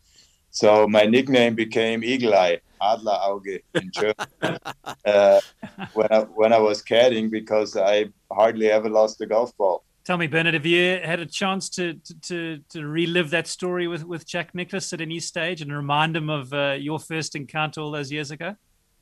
So 0.50 0.88
my 0.88 1.05
nickname 1.05 1.55
became 1.55 2.02
Eagle 2.02 2.35
Eye, 2.35 2.61
Adler 2.83 3.19
Auge 3.23 3.61
in 3.75 3.90
German, 3.95 4.59
uh, 5.05 5.40
when 5.95 6.09
I 6.11 6.21
when 6.21 6.52
I 6.52 6.59
was 6.59 6.83
caddying 6.83 7.31
because 7.31 7.76
I 7.76 8.07
hardly 8.33 8.71
ever 8.71 8.88
lost 8.88 9.21
a 9.21 9.26
golf 9.26 9.57
ball. 9.57 9.85
Tell 10.05 10.17
me, 10.17 10.26
Bernhard, 10.26 10.55
have 10.55 10.67
you 10.67 10.99
had 11.05 11.21
a 11.21 11.26
chance 11.26 11.69
to 11.71 12.00
to, 12.23 12.59
to, 12.71 12.87
relive 12.87 13.31
that 13.31 13.47
story 13.47 13.87
with, 13.87 14.05
with 14.05 14.26
Jack 14.26 14.55
Nicklaus 14.55 14.93
at 14.93 15.00
any 15.00 15.21
stage 15.21 15.62
and 15.62 15.73
remind 15.73 16.17
him 16.17 16.29
of 16.29 16.52
uh, 16.52 16.76
your 16.79 16.99
first 16.99 17.37
encounter 17.37 17.81
all 17.81 17.93
those 17.93 18.11
years 18.11 18.31
ago? 18.31 18.57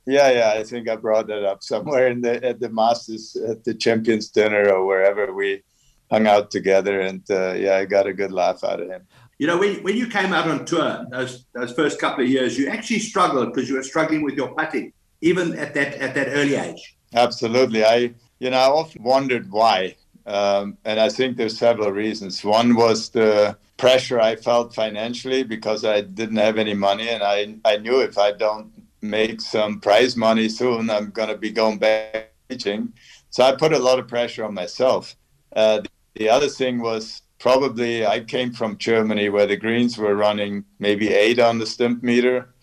Yeah, 0.09 0.31
yeah, 0.31 0.53
I 0.59 0.65
think 0.65 0.89
I 0.89 0.97
brought 0.97 1.27
that 1.27 1.45
up 1.45 1.63
somewhere 1.63 2.09
in 2.09 2.23
the 2.23 2.43
at 2.43 2.61
the 2.61 2.71
Masters 2.71 3.37
at 3.37 3.63
the 3.63 3.75
Champions 3.75 4.31
dinner 4.31 4.71
or 4.71 4.87
wherever 4.87 5.35
we 5.35 5.63
hung 6.11 6.27
out 6.27 6.51
together, 6.51 7.01
and 7.01 7.23
uh, 7.31 7.53
yeah, 7.53 7.77
I 7.77 7.85
got 7.85 8.07
a 8.07 8.15
good 8.15 8.33
laugh 8.33 8.65
out 8.65 8.81
of 8.81 8.89
him. 8.89 9.03
You 9.39 9.47
know, 9.47 9.59
when, 9.59 9.83
when 9.83 9.99
you 9.99 10.07
came 10.07 10.33
out 10.33 10.49
on 10.49 10.65
tour 10.65 11.05
those 11.11 11.45
those 11.53 11.73
first 11.73 12.01
couple 12.01 12.25
of 12.25 12.31
years, 12.31 12.57
you 12.59 12.69
actually 12.69 13.01
struggled 13.01 13.53
because 13.53 13.69
you 13.69 13.75
were 13.75 13.83
struggling 13.83 14.23
with 14.23 14.35
your 14.35 14.49
putting, 14.55 14.95
even 15.21 15.59
at 15.59 15.75
that 15.75 15.97
at 15.97 16.15
that 16.15 16.29
early 16.29 16.55
age. 16.55 16.97
Absolutely, 17.13 17.85
I 17.85 18.15
you 18.39 18.49
know 18.49 18.57
I 18.57 18.69
often 18.69 19.03
wondered 19.03 19.51
why, 19.51 19.95
um, 20.25 20.79
and 20.87 20.99
I 20.99 21.11
think 21.11 21.37
there's 21.37 21.59
several 21.59 21.93
reasons. 21.93 22.43
One 22.43 22.77
was 22.77 23.11
the 23.11 23.59
pressure 23.77 24.19
I 24.19 24.37
felt 24.37 24.75
financially 24.75 25.43
because 25.43 25.85
I 25.85 26.01
didn't 26.01 26.39
have 26.39 26.57
any 26.57 26.73
money, 26.73 27.11
and 27.11 27.23
I 27.23 27.57
I 27.67 27.77
knew 27.77 28.01
if 28.01 28.17
I 28.17 28.33
don't 28.33 28.73
make 29.01 29.41
some 29.41 29.81
prize 29.81 30.17
money 30.17 30.49
soon, 30.49 30.91
I'm 30.91 31.11
gonna 31.11 31.37
be 31.37 31.51
going 31.51 31.79
back 31.79 32.33
teaching. 32.49 32.93
So 33.31 33.45
I 33.45 33.53
put 33.55 33.73
a 33.73 33.79
lot 33.79 33.99
of 33.99 34.09
pressure 34.09 34.45
on 34.45 34.55
myself. 34.55 35.17
Uh, 35.55 35.83
the 36.15 36.29
other 36.29 36.49
thing 36.49 36.81
was 36.81 37.23
probably 37.39 38.07
I 38.07 38.21
came 38.21 38.53
from 38.53 38.79
Germany 38.79 39.29
where 39.29 39.47
the 39.47 39.57
greens 39.57 39.97
were 39.97 40.15
running 40.15 40.65
maybe 40.79 41.13
eight 41.13 41.39
on 41.39 41.59
the 41.59 41.67
stimp 41.67 42.03
meter. 42.03 42.55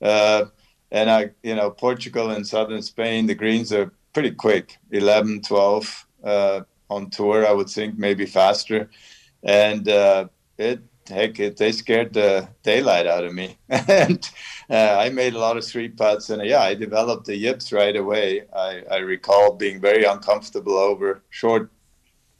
Uh, 0.00 0.46
and 0.90 1.10
I, 1.10 1.30
you 1.42 1.54
know, 1.54 1.70
Portugal 1.70 2.30
and 2.30 2.46
southern 2.46 2.82
Spain, 2.82 3.26
the 3.26 3.34
greens 3.34 3.72
are 3.72 3.92
pretty 4.12 4.30
quick 4.30 4.76
11, 4.90 5.42
12 5.42 6.06
uh, 6.24 6.60
on 6.90 7.10
tour, 7.10 7.46
I 7.46 7.52
would 7.52 7.68
think, 7.68 7.98
maybe 7.98 8.26
faster. 8.26 8.90
And 9.42 9.88
uh, 9.88 10.28
it, 10.58 10.80
heck, 11.08 11.40
it, 11.40 11.56
they 11.56 11.72
scared 11.72 12.12
the 12.12 12.48
daylight 12.62 13.06
out 13.06 13.24
of 13.24 13.34
me. 13.34 13.56
and 13.68 14.28
uh, 14.70 14.96
I 14.98 15.10
made 15.10 15.34
a 15.34 15.38
lot 15.38 15.56
of 15.56 15.64
three 15.64 15.88
putts. 15.88 16.30
And 16.30 16.44
yeah, 16.44 16.60
I 16.60 16.74
developed 16.74 17.26
the 17.26 17.36
yips 17.36 17.72
right 17.72 17.96
away. 17.96 18.44
I, 18.54 18.82
I 18.90 18.96
recall 18.98 19.54
being 19.54 19.80
very 19.80 20.04
uncomfortable 20.04 20.76
over 20.76 21.22
short 21.30 21.70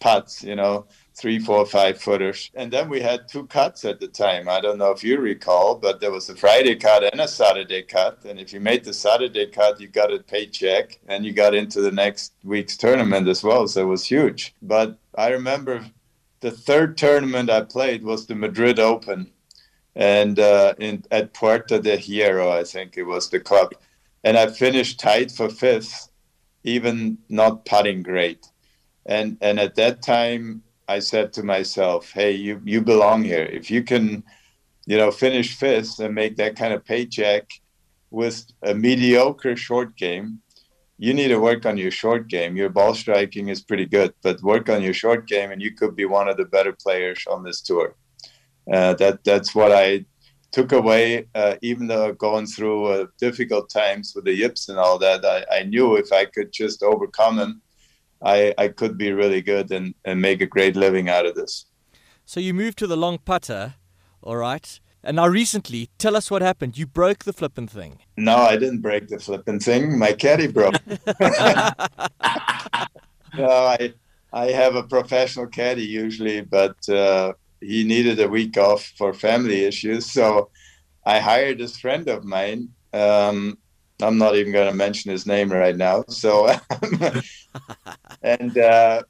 putts, 0.00 0.42
you 0.42 0.54
know, 0.54 0.86
three, 1.14 1.38
four, 1.38 1.64
five 1.64 1.98
footers. 2.00 2.50
And 2.54 2.72
then 2.72 2.88
we 2.88 3.00
had 3.00 3.28
two 3.28 3.46
cuts 3.46 3.84
at 3.84 4.00
the 4.00 4.08
time. 4.08 4.48
I 4.48 4.60
don't 4.60 4.78
know 4.78 4.90
if 4.90 5.04
you 5.04 5.18
recall, 5.18 5.76
but 5.76 6.00
there 6.00 6.10
was 6.10 6.28
a 6.28 6.36
Friday 6.36 6.76
cut 6.76 7.04
and 7.10 7.20
a 7.20 7.28
Saturday 7.28 7.82
cut. 7.82 8.24
And 8.24 8.38
if 8.38 8.52
you 8.52 8.60
made 8.60 8.84
the 8.84 8.92
Saturday 8.92 9.46
cut, 9.46 9.80
you 9.80 9.88
got 9.88 10.12
a 10.12 10.18
paycheck 10.18 11.00
and 11.08 11.24
you 11.24 11.32
got 11.32 11.54
into 11.54 11.80
the 11.80 11.92
next 11.92 12.34
week's 12.42 12.76
tournament 12.76 13.28
as 13.28 13.42
well. 13.42 13.66
So 13.66 13.82
it 13.82 13.86
was 13.86 14.04
huge. 14.04 14.54
But 14.60 14.98
I 15.14 15.28
remember 15.28 15.84
the 16.44 16.50
third 16.50 16.98
tournament 16.98 17.48
I 17.48 17.62
played 17.62 18.04
was 18.04 18.26
the 18.26 18.34
Madrid 18.34 18.78
Open. 18.78 19.30
And 19.96 20.38
uh, 20.38 20.74
in, 20.78 21.02
at 21.10 21.32
Puerta 21.32 21.78
de 21.78 21.96
Hierro, 21.96 22.50
I 22.52 22.64
think 22.64 22.98
it 22.98 23.04
was 23.04 23.30
the 23.30 23.40
club. 23.40 23.72
And 24.24 24.36
I 24.36 24.48
finished 24.48 25.00
tied 25.00 25.32
for 25.32 25.48
fifth, 25.48 26.10
even 26.62 27.16
not 27.30 27.64
putting 27.64 28.02
great. 28.02 28.46
And, 29.06 29.38
and 29.40 29.58
at 29.58 29.76
that 29.76 30.02
time, 30.02 30.62
I 30.86 30.98
said 30.98 31.32
to 31.32 31.42
myself, 31.42 32.12
"Hey, 32.12 32.32
you 32.32 32.60
you 32.62 32.82
belong 32.82 33.24
here. 33.24 33.48
If 33.60 33.70
you 33.70 33.82
can, 33.82 34.22
you 34.84 34.98
know, 34.98 35.10
finish 35.10 35.56
fifth 35.56 35.98
and 35.98 36.14
make 36.14 36.36
that 36.36 36.56
kind 36.56 36.74
of 36.74 36.84
paycheck 36.84 37.48
with 38.10 38.44
a 38.62 38.74
mediocre 38.74 39.56
short 39.56 39.96
game, 39.96 40.40
you 40.98 41.12
need 41.14 41.28
to 41.28 41.38
work 41.38 41.66
on 41.66 41.76
your 41.76 41.90
short 41.90 42.28
game. 42.28 42.56
Your 42.56 42.68
ball 42.68 42.94
striking 42.94 43.48
is 43.48 43.62
pretty 43.62 43.86
good, 43.86 44.14
but 44.22 44.42
work 44.42 44.68
on 44.68 44.82
your 44.82 44.94
short 44.94 45.26
game, 45.26 45.50
and 45.50 45.60
you 45.60 45.74
could 45.74 45.96
be 45.96 46.04
one 46.04 46.28
of 46.28 46.36
the 46.36 46.44
better 46.44 46.72
players 46.72 47.24
on 47.28 47.42
this 47.42 47.60
tour." 47.60 47.96
Uh, 48.72 48.94
that 48.94 49.24
that's 49.24 49.54
what 49.54 49.72
I 49.72 50.04
took 50.52 50.72
away. 50.72 51.26
Uh, 51.34 51.56
even 51.62 51.86
though 51.86 52.12
going 52.12 52.46
through 52.46 52.86
uh, 52.86 53.06
difficult 53.18 53.68
times 53.68 54.12
with 54.14 54.24
the 54.24 54.34
yips 54.34 54.68
and 54.68 54.78
all 54.78 54.98
that, 54.98 55.24
I, 55.24 55.60
I 55.60 55.62
knew 55.64 55.96
if 55.96 56.12
I 56.12 56.24
could 56.24 56.52
just 56.52 56.82
overcome 56.82 57.36
them 57.36 57.62
I, 58.24 58.54
I 58.56 58.68
could 58.68 58.96
be 58.96 59.12
really 59.12 59.42
good 59.42 59.70
and, 59.70 59.94
and 60.04 60.20
make 60.20 60.40
a 60.40 60.46
great 60.46 60.76
living 60.76 61.08
out 61.08 61.26
of 61.26 61.34
this. 61.34 61.66
So 62.24 62.40
you 62.40 62.54
moved 62.54 62.78
to 62.78 62.86
the 62.86 62.96
long 62.96 63.18
putter, 63.18 63.74
all 64.22 64.36
right? 64.36 64.80
And 65.04 65.16
now 65.16 65.26
recently, 65.26 65.90
tell 65.98 66.16
us 66.16 66.30
what 66.30 66.40
happened. 66.40 66.78
You 66.78 66.86
broke 66.86 67.24
the 67.24 67.34
flipping 67.34 67.68
thing. 67.68 67.98
No, 68.16 68.36
I 68.36 68.56
didn't 68.56 68.80
break 68.80 69.08
the 69.08 69.18
flipping 69.18 69.60
thing. 69.60 69.98
My 69.98 70.12
caddy 70.12 70.46
broke. 70.46 70.74
no, 73.36 73.48
I 73.48 73.92
I 74.32 74.46
have 74.46 74.74
a 74.74 74.82
professional 74.82 75.46
caddy 75.46 75.84
usually, 75.84 76.40
but 76.40 76.88
uh, 76.88 77.34
he 77.60 77.84
needed 77.84 78.18
a 78.18 78.28
week 78.28 78.56
off 78.56 78.92
for 78.96 79.12
family 79.12 79.64
issues, 79.64 80.10
so 80.10 80.50
I 81.06 81.20
hired 81.20 81.58
this 81.58 81.78
friend 81.78 82.08
of 82.08 82.24
mine. 82.24 82.70
Um, 82.92 83.58
I'm 84.02 84.18
not 84.18 84.34
even 84.34 84.52
going 84.52 84.70
to 84.70 84.76
mention 84.76 85.12
his 85.12 85.26
name 85.26 85.52
right 85.52 85.76
now. 85.76 86.04
So, 86.08 86.48
and 88.22 88.58
uh, 88.58 89.02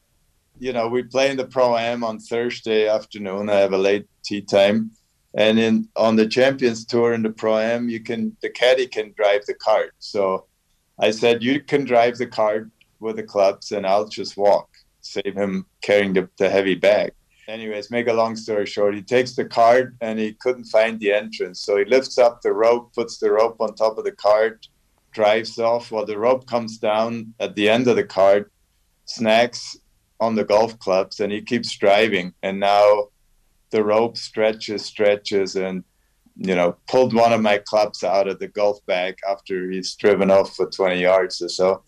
you 0.58 0.72
know, 0.72 0.88
we 0.88 1.04
play 1.04 1.30
in 1.30 1.36
the 1.36 1.46
pro 1.46 1.76
am 1.76 2.04
on 2.04 2.18
Thursday 2.18 2.88
afternoon. 2.88 3.48
I 3.48 3.60
have 3.60 3.72
a 3.72 3.78
late 3.78 4.06
tee 4.24 4.42
time, 4.42 4.90
and 5.36 5.58
in 5.58 5.88
on 5.96 6.16
the 6.16 6.26
Champions 6.26 6.84
Tour 6.84 7.14
in 7.14 7.22
the 7.22 7.30
pro 7.30 7.58
am, 7.58 7.88
you 7.88 8.00
can 8.00 8.36
the 8.40 8.50
caddy 8.50 8.86
can 8.86 9.12
drive 9.16 9.44
the 9.46 9.54
cart. 9.54 9.94
So, 9.98 10.46
I 10.98 11.10
said 11.10 11.42
you 11.42 11.60
can 11.60 11.84
drive 11.84 12.18
the 12.18 12.26
cart 12.26 12.70
with 13.00 13.16
the 13.16 13.22
clubs, 13.22 13.72
and 13.72 13.86
I'll 13.86 14.08
just 14.08 14.36
walk, 14.36 14.68
save 15.00 15.34
him 15.34 15.66
carrying 15.82 16.12
the, 16.12 16.28
the 16.38 16.48
heavy 16.48 16.74
bag. 16.74 17.12
Anyways, 17.46 17.90
make 17.90 18.08
a 18.08 18.12
long 18.12 18.36
story 18.36 18.64
short, 18.64 18.94
he 18.94 19.02
takes 19.02 19.34
the 19.34 19.44
cart 19.44 19.94
and 20.00 20.18
he 20.18 20.32
couldn't 20.32 20.64
find 20.64 20.98
the 20.98 21.12
entrance. 21.12 21.60
So 21.60 21.76
he 21.76 21.84
lifts 21.84 22.16
up 22.16 22.40
the 22.40 22.52
rope, 22.52 22.94
puts 22.94 23.18
the 23.18 23.30
rope 23.30 23.56
on 23.60 23.74
top 23.74 23.98
of 23.98 24.04
the 24.04 24.12
cart, 24.12 24.66
drives 25.12 25.58
off 25.58 25.90
while 25.90 26.06
the 26.06 26.18
rope 26.18 26.46
comes 26.46 26.78
down 26.78 27.34
at 27.40 27.54
the 27.54 27.68
end 27.68 27.86
of 27.86 27.96
the 27.96 28.04
cart, 28.04 28.50
snags 29.04 29.76
on 30.20 30.34
the 30.34 30.44
golf 30.44 30.78
clubs, 30.78 31.20
and 31.20 31.30
he 31.30 31.42
keeps 31.42 31.76
driving. 31.76 32.32
And 32.42 32.58
now 32.60 33.08
the 33.74 33.82
rope 33.82 34.16
stretches, 34.16 34.84
stretches, 34.84 35.56
and 35.56 35.82
you 36.36 36.54
know, 36.54 36.76
pulled 36.86 37.12
one 37.12 37.32
of 37.32 37.40
my 37.40 37.58
clubs 37.58 38.04
out 38.04 38.28
of 38.28 38.38
the 38.38 38.46
golf 38.46 38.78
bag 38.86 39.16
after 39.28 39.68
he's 39.68 39.96
driven 39.96 40.30
off 40.30 40.54
for 40.54 40.70
20 40.70 41.00
yards 41.00 41.42
or 41.42 41.48
so. 41.48 41.82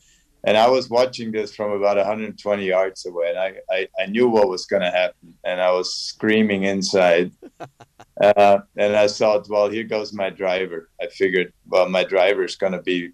And 0.44 0.56
I 0.56 0.68
was 0.68 0.90
watching 0.90 1.30
this 1.30 1.54
from 1.54 1.70
about 1.70 1.96
120 1.96 2.64
yards 2.64 3.06
away, 3.06 3.30
and 3.30 3.38
I, 3.38 3.54
I, 3.70 3.88
I 4.00 4.06
knew 4.06 4.28
what 4.28 4.48
was 4.48 4.66
going 4.66 4.82
to 4.82 4.90
happen. 4.90 5.34
And 5.44 5.60
I 5.60 5.70
was 5.70 5.94
screaming 5.94 6.64
inside. 6.64 7.30
uh, 8.20 8.58
and 8.76 8.96
I 8.96 9.06
thought, 9.06 9.48
well, 9.48 9.68
here 9.68 9.84
goes 9.84 10.12
my 10.12 10.30
driver. 10.30 10.90
I 11.00 11.06
figured, 11.06 11.52
well, 11.68 11.88
my 11.88 12.02
driver 12.02 12.44
is 12.44 12.56
going 12.56 12.72
to 12.72 12.82
be 12.82 13.12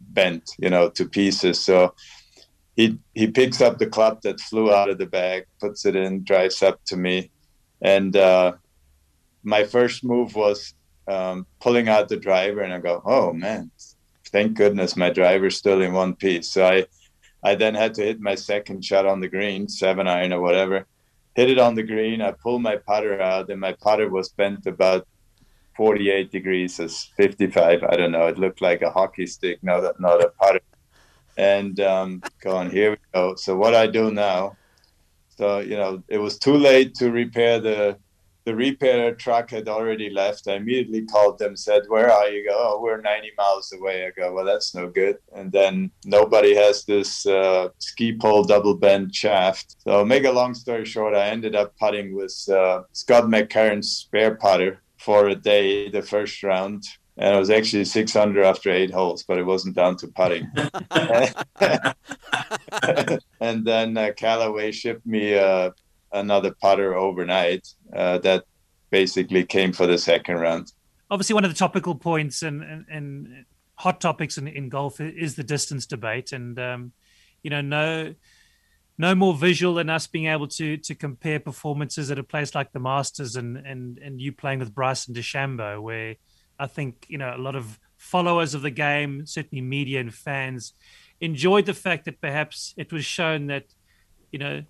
bent, 0.00 0.50
you 0.58 0.70
know, 0.70 0.88
to 0.90 1.06
pieces. 1.06 1.60
So 1.60 1.94
he 2.76 2.98
he 3.14 3.26
picks 3.26 3.60
up 3.60 3.78
the 3.78 3.86
club 3.86 4.20
that 4.22 4.40
flew 4.40 4.72
out 4.72 4.90
of 4.90 4.98
the 4.98 5.06
bag, 5.06 5.44
puts 5.60 5.86
it 5.86 5.96
in, 5.96 6.24
drives 6.24 6.62
up 6.62 6.78
to 6.86 6.96
me, 6.96 7.30
and 7.80 8.16
uh, 8.16 8.54
my 9.42 9.64
first 9.64 10.04
move 10.04 10.34
was 10.34 10.74
um, 11.08 11.46
pulling 11.60 11.88
out 11.88 12.08
the 12.08 12.16
driver, 12.16 12.60
and 12.60 12.72
I 12.72 12.78
go, 12.78 13.02
"Oh 13.04 13.32
man, 13.32 13.70
thank 14.26 14.54
goodness 14.54 14.96
my 14.96 15.10
driver's 15.10 15.56
still 15.56 15.82
in 15.82 15.92
one 15.92 16.14
piece." 16.14 16.50
So 16.50 16.66
I, 16.66 16.86
I 17.42 17.54
then 17.54 17.74
had 17.74 17.94
to 17.94 18.02
hit 18.02 18.20
my 18.20 18.34
second 18.34 18.84
shot 18.84 19.06
on 19.06 19.20
the 19.20 19.28
green, 19.28 19.68
seven 19.68 20.08
iron 20.08 20.32
or 20.32 20.40
whatever. 20.40 20.86
Hit 21.34 21.50
it 21.50 21.58
on 21.58 21.74
the 21.74 21.82
green. 21.82 22.22
I 22.22 22.32
pulled 22.32 22.62
my 22.62 22.76
putter 22.76 23.20
out, 23.20 23.50
and 23.50 23.60
my 23.60 23.72
putter 23.72 24.08
was 24.08 24.30
bent 24.30 24.66
about 24.66 25.06
48 25.76 26.32
degrees, 26.32 26.80
as 26.80 27.10
55. 27.16 27.84
I 27.84 27.96
don't 27.96 28.12
know. 28.12 28.26
It 28.26 28.38
looked 28.38 28.62
like 28.62 28.82
a 28.82 28.90
hockey 28.90 29.26
stick, 29.26 29.62
not 29.62 29.84
a, 29.84 29.94
not 29.98 30.24
a 30.24 30.30
putter. 30.40 30.60
And 31.36 31.78
um, 31.80 32.22
going 32.40 32.70
here 32.70 32.92
we 32.92 32.96
go. 33.12 33.34
So 33.34 33.56
what 33.56 33.74
I 33.74 33.86
do 33.86 34.10
now? 34.10 34.56
So 35.36 35.60
you 35.60 35.76
know, 35.76 36.02
it 36.08 36.18
was 36.18 36.38
too 36.38 36.56
late 36.56 36.94
to 36.96 37.10
repair 37.10 37.60
the 37.60 37.98
the 38.46 38.54
repair 38.54 39.12
truck 39.12 39.50
had 39.50 39.68
already 39.68 40.08
left. 40.08 40.46
I 40.46 40.54
immediately 40.54 41.04
called 41.04 41.38
them, 41.38 41.56
said, 41.56 41.82
Where 41.88 42.10
are 42.10 42.28
you? 42.28 42.48
Go, 42.48 42.54
oh, 42.56 42.80
we're 42.80 43.00
90 43.00 43.32
miles 43.36 43.72
away. 43.72 44.06
I 44.06 44.10
go, 44.10 44.32
Well, 44.32 44.44
that's 44.44 44.72
no 44.72 44.88
good. 44.88 45.16
And 45.34 45.50
then 45.50 45.90
nobody 46.04 46.54
has 46.54 46.84
this 46.84 47.26
uh, 47.26 47.68
ski 47.78 48.16
pole 48.16 48.44
double 48.44 48.76
bend 48.76 49.14
shaft. 49.14 49.76
So, 49.80 50.04
make 50.04 50.24
a 50.24 50.30
long 50.30 50.54
story 50.54 50.84
short, 50.84 51.14
I 51.14 51.26
ended 51.26 51.56
up 51.56 51.74
putting 51.78 52.14
with 52.14 52.36
uh, 52.48 52.82
Scott 52.92 53.24
McCarron's 53.24 53.90
spare 53.90 54.36
putter 54.36 54.80
for 54.98 55.26
a 55.28 55.34
day, 55.34 55.90
the 55.90 56.02
first 56.02 56.42
round. 56.44 56.84
And 57.18 57.34
it 57.34 57.38
was 57.38 57.50
actually 57.50 57.86
600 57.86 58.44
after 58.44 58.70
eight 58.70 58.90
holes, 58.90 59.22
but 59.22 59.38
it 59.38 59.44
wasn't 59.44 59.74
down 59.74 59.96
to 59.98 60.08
putting. 60.08 60.50
and 63.40 63.64
then 63.64 63.96
uh, 63.96 64.10
Callaway 64.16 64.72
shipped 64.72 65.06
me 65.06 65.34
uh, 65.34 65.70
another 66.12 66.54
putter 66.60 66.94
overnight 66.94 67.66
uh, 67.94 68.18
that 68.18 68.44
basically 68.90 69.44
came 69.44 69.72
for 69.72 69.86
the 69.86 69.98
second 69.98 70.36
round. 70.36 70.72
Obviously, 71.10 71.34
one 71.34 71.44
of 71.44 71.50
the 71.50 71.56
topical 71.56 71.94
points 71.94 72.42
and 72.42 72.62
and, 72.62 72.86
and 72.90 73.44
hot 73.76 74.00
topics 74.00 74.38
in, 74.38 74.48
in 74.48 74.68
golf 74.68 75.00
is 75.00 75.36
the 75.36 75.44
distance 75.44 75.86
debate, 75.86 76.32
and 76.32 76.58
um, 76.58 76.92
you 77.42 77.50
know, 77.50 77.60
no 77.60 78.14
no 78.98 79.14
more 79.14 79.34
visual 79.34 79.74
than 79.74 79.90
us 79.90 80.06
being 80.06 80.26
able 80.26 80.48
to 80.48 80.76
to 80.78 80.94
compare 80.94 81.38
performances 81.38 82.10
at 82.10 82.18
a 82.18 82.24
place 82.24 82.54
like 82.54 82.72
the 82.72 82.80
Masters 82.80 83.36
and 83.36 83.56
and 83.56 83.98
and 83.98 84.20
you 84.20 84.32
playing 84.32 84.58
with 84.58 84.74
Bryson 84.74 85.14
DeChambeau, 85.14 85.80
where 85.80 86.16
I 86.58 86.66
think 86.66 87.06
you 87.08 87.18
know 87.18 87.34
a 87.34 87.38
lot 87.38 87.56
of 87.56 87.78
followers 87.96 88.54
of 88.54 88.62
the 88.62 88.70
game, 88.70 89.26
certainly 89.26 89.62
media 89.62 90.00
and 90.00 90.14
fans, 90.14 90.74
enjoyed 91.20 91.66
the 91.66 91.74
fact 91.74 92.04
that 92.04 92.20
perhaps 92.20 92.74
it 92.76 92.92
was 92.92 93.04
shown 93.04 93.46
that 93.48 93.64
you 94.32 94.38
know 94.38 94.62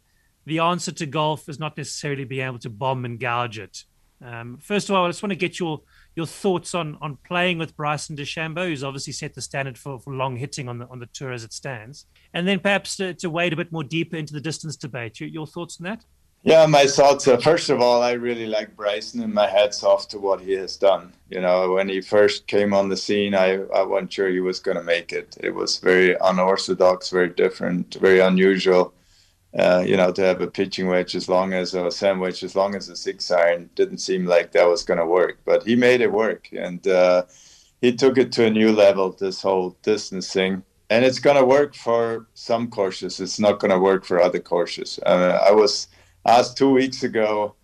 the 0.44 0.60
answer 0.60 0.92
to 0.92 1.06
golf 1.06 1.48
is 1.48 1.58
not 1.58 1.76
necessarily 1.76 2.24
being 2.24 2.46
able 2.46 2.58
to 2.60 2.70
bomb 2.70 3.04
and 3.04 3.18
gouge 3.18 3.58
it. 3.58 3.84
Um, 4.24 4.58
first 4.58 4.88
of 4.88 4.94
all, 4.94 5.04
I 5.04 5.08
just 5.08 5.22
want 5.22 5.32
to 5.32 5.36
get 5.36 5.60
your 5.60 5.82
your 6.14 6.26
thoughts 6.26 6.74
on 6.74 6.96
on 7.02 7.18
playing 7.26 7.58
with 7.58 7.76
Bryson 7.76 8.16
DeChambeau, 8.16 8.68
who's 8.68 8.84
obviously 8.84 9.12
set 9.12 9.34
the 9.34 9.42
standard 9.42 9.76
for, 9.76 9.98
for 9.98 10.14
long 10.14 10.36
hitting 10.36 10.68
on 10.68 10.78
the 10.78 10.86
on 10.88 10.98
the 10.98 11.06
tour 11.06 11.32
as 11.32 11.44
it 11.44 11.52
stands, 11.52 12.06
and 12.32 12.48
then 12.48 12.58
perhaps 12.60 12.96
to, 12.96 13.12
to 13.14 13.28
wade 13.28 13.52
a 13.52 13.56
bit 13.56 13.72
more 13.72 13.84
deeper 13.84 14.16
into 14.16 14.32
the 14.32 14.40
distance 14.40 14.76
debate. 14.76 15.20
Your, 15.20 15.28
your 15.28 15.46
thoughts 15.46 15.78
on 15.80 15.84
that? 15.84 16.04
Yeah, 16.46 16.64
my 16.66 16.86
thoughts. 16.86 17.28
Are, 17.28 17.40
first 17.40 17.70
of 17.70 17.80
all, 17.80 18.02
I 18.02 18.12
really 18.12 18.46
like 18.46 18.76
Bryson, 18.76 19.20
and 19.20 19.34
my 19.34 19.48
hat's 19.48 19.82
off 19.82 20.08
to 20.10 20.18
what 20.18 20.40
he 20.40 20.52
has 20.52 20.76
done. 20.76 21.12
You 21.28 21.40
know, 21.40 21.72
when 21.72 21.88
he 21.88 22.00
first 22.00 22.46
came 22.46 22.72
on 22.72 22.88
the 22.88 22.96
scene, 22.96 23.34
I, 23.34 23.54
I 23.74 23.82
wasn't 23.82 24.12
sure 24.12 24.30
he 24.30 24.40
was 24.40 24.60
going 24.60 24.76
to 24.78 24.84
make 24.84 25.12
it. 25.12 25.36
It 25.40 25.54
was 25.54 25.78
very 25.78 26.16
unorthodox, 26.22 27.10
very 27.10 27.30
different, 27.30 27.96
very 27.96 28.20
unusual 28.20 28.94
uh, 29.58 29.82
you 29.86 29.96
know, 29.96 30.12
to 30.12 30.22
have 30.22 30.40
a 30.40 30.46
pitching 30.46 30.86
wedge 30.86 31.14
as 31.16 31.28
long 31.28 31.54
as 31.54 31.74
a 31.74 31.90
sand 31.90 32.20
wedge, 32.20 32.44
as 32.44 32.54
long 32.54 32.74
as 32.74 32.88
a 32.88 32.96
six 32.96 33.30
iron, 33.30 33.70
didn't 33.74 33.98
seem 33.98 34.26
like 34.26 34.52
that 34.52 34.68
was 34.68 34.84
going 34.84 34.98
to 34.98 35.06
work. 35.06 35.38
But 35.44 35.64
he 35.64 35.76
made 35.76 36.00
it 36.00 36.12
work, 36.12 36.48
and 36.52 36.86
uh, 36.86 37.24
he 37.80 37.94
took 37.94 38.18
it 38.18 38.32
to 38.32 38.46
a 38.46 38.50
new 38.50 38.72
level. 38.72 39.12
This 39.12 39.42
whole 39.42 39.76
distance 39.82 40.32
thing, 40.32 40.62
and 40.90 41.04
it's 41.04 41.18
going 41.18 41.36
to 41.38 41.44
work 41.44 41.74
for 41.74 42.26
some 42.34 42.68
courses. 42.68 43.18
It's 43.20 43.40
not 43.40 43.60
going 43.60 43.70
to 43.70 43.78
work 43.78 44.04
for 44.04 44.20
other 44.20 44.40
courses. 44.40 45.00
Uh, 45.06 45.40
I 45.42 45.52
was 45.52 45.88
asked 46.26 46.56
two 46.56 46.70
weeks 46.70 47.02
ago, 47.02 47.54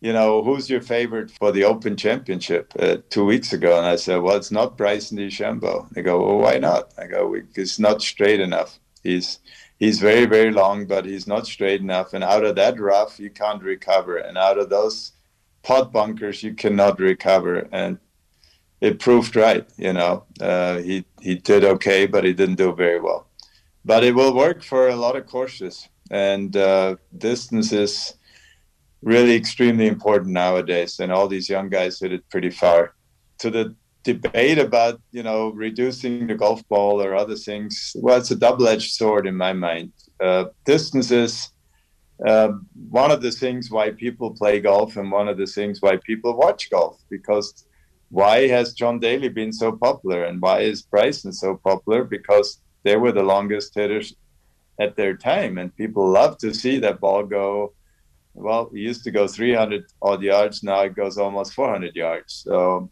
you 0.00 0.12
know, 0.12 0.42
who's 0.42 0.68
your 0.68 0.82
favorite 0.82 1.30
for 1.30 1.52
the 1.52 1.64
Open 1.64 1.96
Championship 1.96 2.72
uh, 2.78 2.98
two 3.08 3.24
weeks 3.24 3.52
ago, 3.52 3.78
and 3.78 3.86
I 3.86 3.96
said, 3.96 4.20
well, 4.20 4.36
it's 4.36 4.50
not 4.50 4.76
Bryson 4.76 5.18
DeChambeau. 5.18 5.88
They 5.90 6.02
go, 6.02 6.24
well, 6.24 6.38
why 6.38 6.58
not? 6.58 6.92
I 6.98 7.06
go, 7.06 7.34
it's 7.54 7.78
not 7.78 8.02
straight 8.02 8.40
enough. 8.40 8.78
He's 9.02 9.40
he's 9.78 10.00
very 10.00 10.26
very 10.26 10.52
long 10.52 10.86
but 10.86 11.04
he's 11.04 11.26
not 11.26 11.46
straight 11.46 11.80
enough 11.80 12.12
and 12.14 12.24
out 12.24 12.44
of 12.44 12.56
that 12.56 12.78
rough 12.80 13.20
you 13.20 13.30
can't 13.30 13.62
recover 13.62 14.16
and 14.16 14.38
out 14.38 14.58
of 14.58 14.70
those 14.70 15.12
pot 15.62 15.92
bunkers 15.92 16.42
you 16.42 16.54
cannot 16.54 16.98
recover 16.98 17.68
and 17.72 17.98
it 18.80 18.98
proved 18.98 19.36
right 19.36 19.66
you 19.76 19.92
know 19.92 20.24
uh, 20.40 20.78
he 20.78 21.04
he 21.20 21.34
did 21.34 21.64
okay 21.64 22.06
but 22.06 22.24
he 22.24 22.32
didn't 22.32 22.56
do 22.56 22.72
very 22.72 23.00
well 23.00 23.26
but 23.84 24.04
it 24.04 24.14
will 24.14 24.34
work 24.34 24.62
for 24.62 24.88
a 24.88 24.96
lot 24.96 25.16
of 25.16 25.26
courses 25.26 25.88
and 26.10 26.56
uh, 26.56 26.96
distance 27.16 27.72
is 27.72 28.14
really 29.02 29.34
extremely 29.34 29.86
important 29.86 30.32
nowadays. 30.32 30.98
And 31.00 31.12
all 31.12 31.28
these 31.28 31.48
young 31.48 31.68
guys 31.68 32.00
hit 32.00 32.12
it 32.12 32.28
pretty 32.30 32.50
far. 32.50 32.94
To 33.38 33.50
the 33.50 33.74
debate 34.06 34.58
about 34.58 35.00
you 35.10 35.22
know 35.22 35.48
reducing 35.48 36.28
the 36.28 36.34
golf 36.34 36.62
ball 36.68 37.02
or 37.02 37.16
other 37.16 37.34
things 37.34 37.92
well 37.96 38.16
it's 38.16 38.30
a 38.30 38.36
double-edged 38.36 38.92
sword 38.92 39.26
in 39.26 39.36
my 39.36 39.52
mind. 39.52 39.92
Uh, 40.20 40.44
distances 40.64 41.50
uh, 42.24 42.52
one 42.88 43.10
of 43.10 43.20
the 43.20 43.32
things 43.32 43.70
why 43.70 43.90
people 43.90 44.30
play 44.30 44.60
golf 44.60 44.96
and 44.96 45.10
one 45.10 45.28
of 45.28 45.36
the 45.36 45.46
things 45.46 45.82
why 45.82 45.98
people 46.06 46.34
watch 46.34 46.70
golf. 46.70 46.96
Because 47.10 47.66
why 48.10 48.46
has 48.46 48.74
john 48.80 49.00
daly 49.00 49.28
been 49.28 49.52
so 49.52 49.72
popular 49.72 50.24
and 50.24 50.40
why 50.40 50.60
is 50.60 50.82
bryson 50.82 51.32
so 51.32 51.60
popular? 51.64 52.04
Because 52.04 52.62
they 52.84 52.96
were 52.96 53.12
the 53.12 53.30
longest 53.34 53.74
hitters 53.74 54.14
at 54.78 54.96
their 54.96 55.16
time 55.16 55.58
and 55.58 55.76
people 55.76 56.08
love 56.08 56.36
to 56.38 56.52
see 56.52 56.78
that 56.78 57.00
ball 57.00 57.22
go 57.22 57.72
well 58.34 58.70
it 58.72 58.78
used 58.78 59.04
to 59.04 59.10
go 59.10 59.26
300 59.26 59.84
odd 60.02 60.22
yards 60.22 60.62
now 60.62 60.80
it 60.80 60.94
goes 60.94 61.18
almost 61.18 61.54
400 61.54 61.94
yards 61.96 62.44
so 62.46 62.90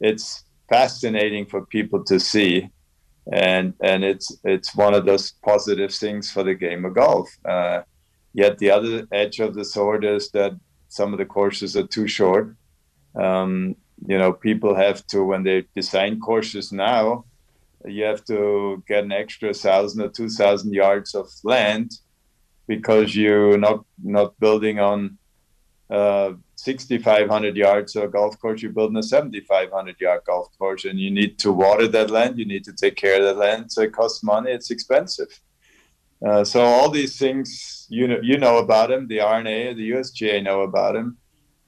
it's 0.00 0.44
fascinating 0.70 1.44
for 1.44 1.66
people 1.66 2.02
to 2.04 2.18
see, 2.18 2.70
and 3.32 3.74
and 3.82 4.02
it's 4.04 4.34
it's 4.44 4.74
one 4.74 4.94
of 4.94 5.04
those 5.04 5.32
positive 5.44 5.92
things 5.92 6.30
for 6.30 6.42
the 6.42 6.54
game 6.54 6.84
of 6.86 6.94
golf. 6.94 7.28
Uh, 7.44 7.82
yet 8.32 8.56
the 8.58 8.70
other 8.70 9.06
edge 9.12 9.40
of 9.40 9.54
the 9.54 9.64
sword 9.64 10.04
is 10.04 10.30
that 10.30 10.52
some 10.88 11.12
of 11.12 11.18
the 11.18 11.26
courses 11.26 11.76
are 11.76 11.86
too 11.86 12.08
short. 12.08 12.56
Um, 13.14 13.76
you 14.06 14.16
know, 14.16 14.32
people 14.32 14.74
have 14.74 15.06
to 15.08 15.22
when 15.22 15.42
they 15.42 15.66
design 15.74 16.20
courses 16.20 16.72
now, 16.72 17.26
you 17.86 18.04
have 18.04 18.24
to 18.26 18.82
get 18.86 19.04
an 19.04 19.12
extra 19.12 19.54
thousand 19.54 20.02
or 20.02 20.08
two 20.08 20.28
thousand 20.28 20.72
yards 20.72 21.14
of 21.14 21.28
land 21.44 21.92
because 22.66 23.16
you're 23.16 23.58
not 23.58 23.84
not 24.02 24.38
building 24.38 24.78
on 24.78 25.18
uh, 25.90 26.34
6,500 26.54 27.56
yards 27.56 27.96
of 27.96 28.12
golf 28.12 28.38
course, 28.38 28.62
you're 28.62 28.70
building 28.70 28.96
a 28.98 29.02
7,500 29.02 30.00
yard 30.00 30.20
golf 30.24 30.48
course, 30.56 30.84
and 30.84 31.00
you 31.00 31.10
need 31.10 31.38
to 31.38 31.52
water 31.52 31.88
that 31.88 32.10
land. 32.10 32.38
You 32.38 32.44
need 32.44 32.64
to 32.64 32.72
take 32.72 32.96
care 32.96 33.16
of 33.18 33.24
that 33.24 33.36
land. 33.36 33.72
So 33.72 33.82
it 33.82 33.92
costs 33.92 34.22
money. 34.22 34.52
It's 34.52 34.70
expensive. 34.70 35.28
Uh, 36.24 36.44
so 36.44 36.62
all 36.62 36.90
these 36.90 37.18
things, 37.18 37.86
you 37.88 38.06
know, 38.06 38.20
you 38.22 38.36
know 38.38 38.58
about 38.58 38.90
them. 38.90 39.08
The 39.08 39.20
R&A, 39.20 39.72
the 39.74 39.90
USGA 39.92 40.42
know 40.42 40.60
about 40.62 40.94
them. 40.94 41.16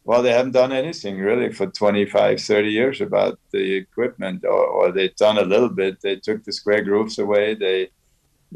Well, 0.05 0.23
they 0.23 0.33
haven't 0.33 0.53
done 0.53 0.73
anything 0.73 1.19
really 1.19 1.53
for 1.53 1.67
25, 1.67 2.41
30 2.41 2.69
years 2.69 3.01
about 3.01 3.39
the 3.53 3.77
equipment, 3.77 4.45
or, 4.45 4.67
or 4.67 4.93
they've 4.93 5.15
done 5.15 5.39
a 5.39 5.45
little 5.45 5.69
bit. 5.69 6.01
They 6.01 6.17
took 6.17 6.43
the 6.43 6.53
square 6.53 6.83
grooves 6.83 7.19
away. 7.19 7.55
They 7.55 7.91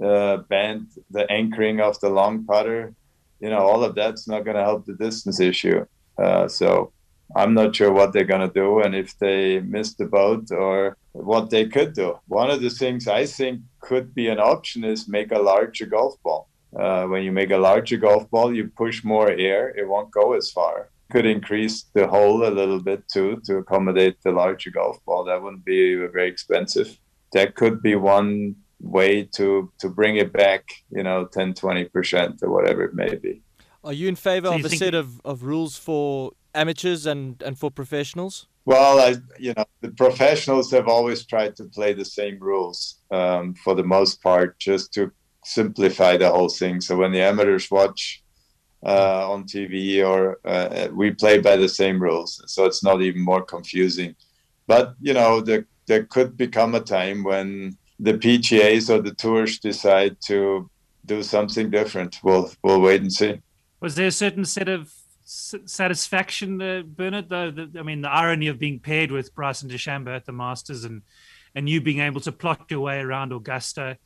uh, 0.02 0.38
banned 0.48 0.88
the 1.10 1.30
anchoring 1.30 1.80
of 1.80 2.00
the 2.00 2.10
long 2.10 2.44
putter. 2.44 2.94
You 3.38 3.50
know, 3.50 3.58
all 3.58 3.84
of 3.84 3.94
that's 3.94 4.26
not 4.26 4.44
going 4.44 4.56
to 4.56 4.64
help 4.64 4.86
the 4.86 4.94
distance 4.94 5.38
issue. 5.38 5.86
Uh, 6.18 6.48
so 6.48 6.92
I'm 7.34 7.54
not 7.54 7.76
sure 7.76 7.92
what 7.92 8.12
they're 8.12 8.24
going 8.24 8.46
to 8.46 8.52
do 8.52 8.80
and 8.80 8.94
if 8.94 9.18
they 9.18 9.60
missed 9.60 9.98
the 9.98 10.06
boat 10.06 10.50
or 10.50 10.96
what 11.12 11.50
they 11.50 11.66
could 11.66 11.92
do. 11.92 12.18
One 12.26 12.50
of 12.50 12.60
the 12.60 12.70
things 12.70 13.06
I 13.08 13.26
think 13.26 13.60
could 13.80 14.14
be 14.14 14.28
an 14.28 14.38
option 14.38 14.84
is 14.84 15.08
make 15.08 15.32
a 15.32 15.38
larger 15.38 15.86
golf 15.86 16.20
ball. 16.22 16.48
Uh, 16.76 17.06
when 17.06 17.22
you 17.22 17.32
make 17.32 17.50
a 17.50 17.58
larger 17.58 17.96
golf 17.96 18.28
ball, 18.30 18.54
you 18.54 18.68
push 18.76 19.04
more 19.04 19.30
air, 19.30 19.68
it 19.76 19.88
won't 19.88 20.10
go 20.10 20.34
as 20.34 20.50
far. 20.50 20.88
Could 21.10 21.26
increase 21.26 21.84
the 21.94 22.06
hole 22.06 22.46
a 22.46 22.50
little 22.50 22.82
bit 22.82 23.08
too 23.08 23.40
to 23.44 23.58
accommodate 23.58 24.16
the 24.22 24.32
larger 24.32 24.70
golf 24.70 24.98
ball. 25.04 25.24
That 25.24 25.42
wouldn't 25.42 25.64
be 25.64 25.94
very 25.94 26.28
expensive. 26.28 26.98
That 27.32 27.54
could 27.54 27.80
be 27.82 27.94
one 27.94 28.56
way 28.80 29.24
to 29.36 29.72
to 29.78 29.88
bring 29.88 30.16
it 30.16 30.32
back, 30.32 30.64
you 30.90 31.02
know, 31.02 31.26
10, 31.26 31.54
20% 31.54 32.42
or 32.42 32.50
whatever 32.50 32.82
it 32.82 32.94
may 32.94 33.14
be. 33.14 33.42
Are 33.84 33.92
you 33.92 34.08
in 34.08 34.16
favor 34.16 34.48
So 34.48 34.54
of 34.54 34.64
a 34.64 34.68
set 34.70 34.94
of, 34.94 35.20
of 35.24 35.44
rules 35.44 35.76
for 35.76 36.32
amateurs 36.54 37.06
and, 37.06 37.40
and 37.40 37.56
for 37.56 37.70
professionals? 37.70 38.46
Well, 38.64 38.98
I, 38.98 39.14
you 39.38 39.54
know, 39.56 39.64
the 39.80 39.90
professionals 39.90 40.72
have 40.72 40.88
always 40.88 41.24
tried 41.24 41.54
to 41.56 41.64
play 41.64 41.92
the 41.92 42.04
same 42.04 42.38
rules 42.40 42.96
um, 43.12 43.54
for 43.54 43.76
the 43.76 43.84
most 43.84 44.20
part, 44.20 44.58
just 44.58 44.92
to 44.94 45.12
simplify 45.44 46.16
the 46.16 46.28
whole 46.28 46.48
thing. 46.48 46.80
So 46.80 46.96
when 46.96 47.12
the 47.12 47.22
amateurs 47.22 47.70
watch 47.70 48.24
uh, 48.84 49.30
on 49.30 49.44
TV, 49.44 50.06
or 50.06 50.38
uh, 50.44 50.88
we 50.92 51.10
play 51.10 51.38
by 51.38 51.56
the 51.56 51.68
same 51.68 52.00
rules, 52.00 52.42
so 52.46 52.64
it's 52.64 52.84
not 52.84 53.02
even 53.02 53.22
more 53.22 53.42
confusing. 53.42 54.14
But 54.66 54.94
you 55.00 55.14
know, 55.14 55.40
there 55.40 55.66
there 55.86 56.04
could 56.04 56.36
become 56.36 56.74
a 56.74 56.80
time 56.80 57.22
when 57.22 57.76
the 57.98 58.14
PGAs 58.14 58.90
or 58.90 59.00
the 59.00 59.14
tours 59.14 59.58
decide 59.58 60.16
to 60.26 60.68
do 61.06 61.22
something 61.22 61.70
different. 61.70 62.18
We'll 62.22 62.50
we'll 62.62 62.80
wait 62.80 63.00
and 63.00 63.12
see. 63.12 63.40
Was 63.80 63.94
there 63.94 64.08
a 64.08 64.12
certain 64.12 64.44
set 64.44 64.68
of 64.68 64.92
satisfaction, 65.24 66.60
uh, 66.60 66.82
Bernhard? 66.84 67.28
Though, 67.28 67.50
the, 67.50 67.78
I 67.78 67.82
mean, 67.82 68.02
the 68.02 68.10
irony 68.10 68.48
of 68.48 68.58
being 68.58 68.80
paired 68.80 69.10
with 69.10 69.34
Bryson 69.34 69.68
DeChambeau 69.68 70.14
at 70.14 70.26
the 70.26 70.32
Masters, 70.32 70.84
and 70.84 71.02
and 71.54 71.68
you 71.68 71.80
being 71.80 72.00
able 72.00 72.20
to 72.20 72.32
plot 72.32 72.66
your 72.68 72.80
way 72.80 72.98
around 73.00 73.32
Augusta, 73.32 73.96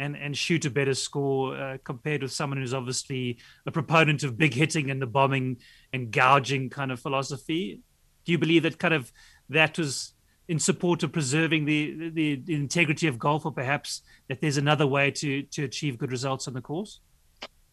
and 0.00 0.16
and 0.16 0.36
shoot 0.36 0.64
a 0.64 0.70
better 0.70 0.94
score 0.94 1.56
uh, 1.56 1.78
compared 1.84 2.22
with 2.22 2.32
someone 2.32 2.58
who's 2.58 2.74
obviously 2.74 3.38
a 3.66 3.70
proponent 3.70 4.22
of 4.22 4.36
big 4.36 4.54
hitting 4.54 4.90
and 4.90 5.00
the 5.00 5.06
bombing 5.06 5.58
and 5.92 6.10
gouging 6.10 6.70
kind 6.70 6.90
of 6.90 6.98
philosophy. 6.98 7.80
Do 8.24 8.32
you 8.32 8.38
believe 8.38 8.62
that 8.64 8.78
kind 8.78 8.94
of 8.94 9.12
that 9.48 9.78
was 9.78 10.14
in 10.48 10.58
support 10.58 11.02
of 11.04 11.12
preserving 11.12 11.64
the, 11.66 12.10
the 12.10 12.36
the 12.36 12.54
integrity 12.54 13.06
of 13.06 13.18
golf, 13.18 13.44
or 13.46 13.52
perhaps 13.52 14.02
that 14.28 14.40
there's 14.40 14.56
another 14.56 14.86
way 14.86 15.10
to 15.10 15.42
to 15.42 15.64
achieve 15.64 15.98
good 15.98 16.10
results 16.10 16.48
on 16.48 16.54
the 16.54 16.62
course? 16.62 17.00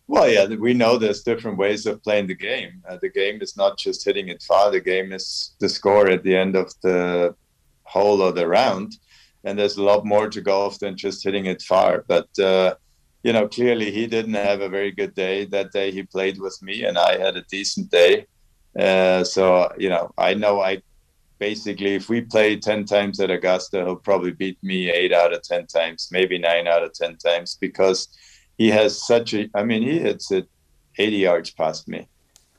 Well, 0.09 0.29
yeah, 0.29 0.45
we 0.45 0.73
know 0.73 0.97
there's 0.97 1.23
different 1.23 1.57
ways 1.57 1.85
of 1.85 2.01
playing 2.01 2.27
the 2.27 2.35
game. 2.35 2.81
Uh, 2.89 2.97
the 3.01 3.09
game 3.09 3.41
is 3.41 3.57
not 3.57 3.77
just 3.77 4.05
hitting 4.05 4.29
it 4.29 4.41
far. 4.41 4.71
The 4.71 4.79
game 4.79 5.11
is 5.11 5.55
the 5.59 5.67
score 5.67 6.07
at 6.07 6.23
the 6.23 6.35
end 6.35 6.55
of 6.55 6.73
the 6.81 7.35
hole 7.83 8.21
or 8.21 8.31
the 8.31 8.47
round, 8.47 8.95
and 9.47 9.57
there's 9.57 9.77
a 9.77 9.83
lot 9.83 10.05
more 10.05 10.29
to 10.29 10.41
golf 10.41 10.79
than 10.79 10.97
just 10.97 11.23
hitting 11.23 11.45
it 11.45 11.61
far. 11.61 12.03
But 12.07 12.27
uh, 12.37 12.75
you 13.23 13.33
know, 13.33 13.47
clearly 13.47 13.91
he 13.91 14.05
didn't 14.05 14.33
have 14.33 14.61
a 14.61 14.69
very 14.69 14.91
good 14.91 15.15
day 15.15 15.45
that 15.45 15.71
day. 15.71 15.91
He 15.91 16.03
played 16.03 16.37
with 16.39 16.57
me, 16.61 16.83
and 16.83 16.97
I 16.97 17.17
had 17.17 17.37
a 17.37 17.43
decent 17.43 17.89
day. 17.89 18.25
Uh, 18.77 19.23
so 19.23 19.71
you 19.77 19.89
know, 19.89 20.11
I 20.17 20.33
know 20.33 20.61
I 20.61 20.81
basically 21.39 21.95
if 21.95 22.09
we 22.09 22.21
play 22.21 22.57
ten 22.57 22.85
times 22.85 23.19
at 23.19 23.31
Augusta, 23.31 23.77
he'll 23.83 23.95
probably 23.95 24.31
beat 24.31 24.59
me 24.61 24.89
eight 24.89 25.13
out 25.13 25.33
of 25.33 25.41
ten 25.43 25.65
times, 25.65 26.09
maybe 26.11 26.37
nine 26.37 26.67
out 26.67 26.83
of 26.83 26.93
ten 26.93 27.15
times 27.17 27.57
because 27.59 28.09
he 28.57 28.69
has 28.69 29.05
such 29.05 29.33
a 29.33 29.49
i 29.55 29.63
mean 29.63 29.81
he 29.81 29.99
hits 29.99 30.31
it 30.31 30.47
80 30.97 31.17
yards 31.17 31.51
past 31.51 31.87
me 31.87 32.07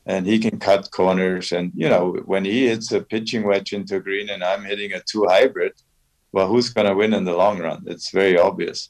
and 0.05 0.25
he 0.25 0.39
can 0.39 0.59
cut 0.59 0.89
corners 0.91 1.51
and 1.51 1.71
you 1.75 1.89
know 1.89 2.13
when 2.25 2.45
he 2.45 2.67
hits 2.67 2.91
a 2.91 3.01
pitching 3.01 3.43
wedge 3.43 3.73
into 3.73 3.99
green 3.99 4.29
and 4.29 4.43
i'm 4.43 4.63
hitting 4.63 4.93
a 4.93 5.01
two 5.01 5.25
hybrid 5.25 5.73
well 6.31 6.47
who's 6.47 6.69
going 6.69 6.87
to 6.87 6.95
win 6.95 7.13
in 7.13 7.25
the 7.25 7.35
long 7.35 7.59
run 7.59 7.83
it's 7.87 8.11
very 8.11 8.37
obvious 8.37 8.89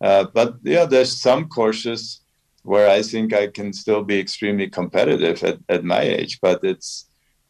uh, 0.00 0.24
but 0.34 0.56
yeah 0.62 0.84
there's 0.84 1.20
some 1.20 1.48
courses 1.48 2.20
where 2.62 2.88
i 2.88 3.02
think 3.02 3.32
i 3.32 3.46
can 3.46 3.72
still 3.72 4.02
be 4.02 4.18
extremely 4.18 4.68
competitive 4.68 5.42
at, 5.42 5.58
at 5.68 5.84
my 5.84 6.00
age 6.00 6.38
but 6.40 6.62
it's 6.62 7.06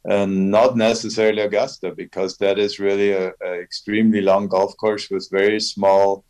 uh, 0.09 0.27
not 0.27 0.77
necessarily 0.77 1.43
augusta 1.43 1.93
because 1.93 2.37
that 2.37 2.59
is 2.59 2.79
really 2.79 3.13
a, 3.13 3.33
a 3.43 3.61
extremely 3.61 4.21
long 4.21 4.47
golf 4.47 4.77
course 4.77 5.11
with 5.11 5.29
very 5.31 5.61
small 5.61 6.25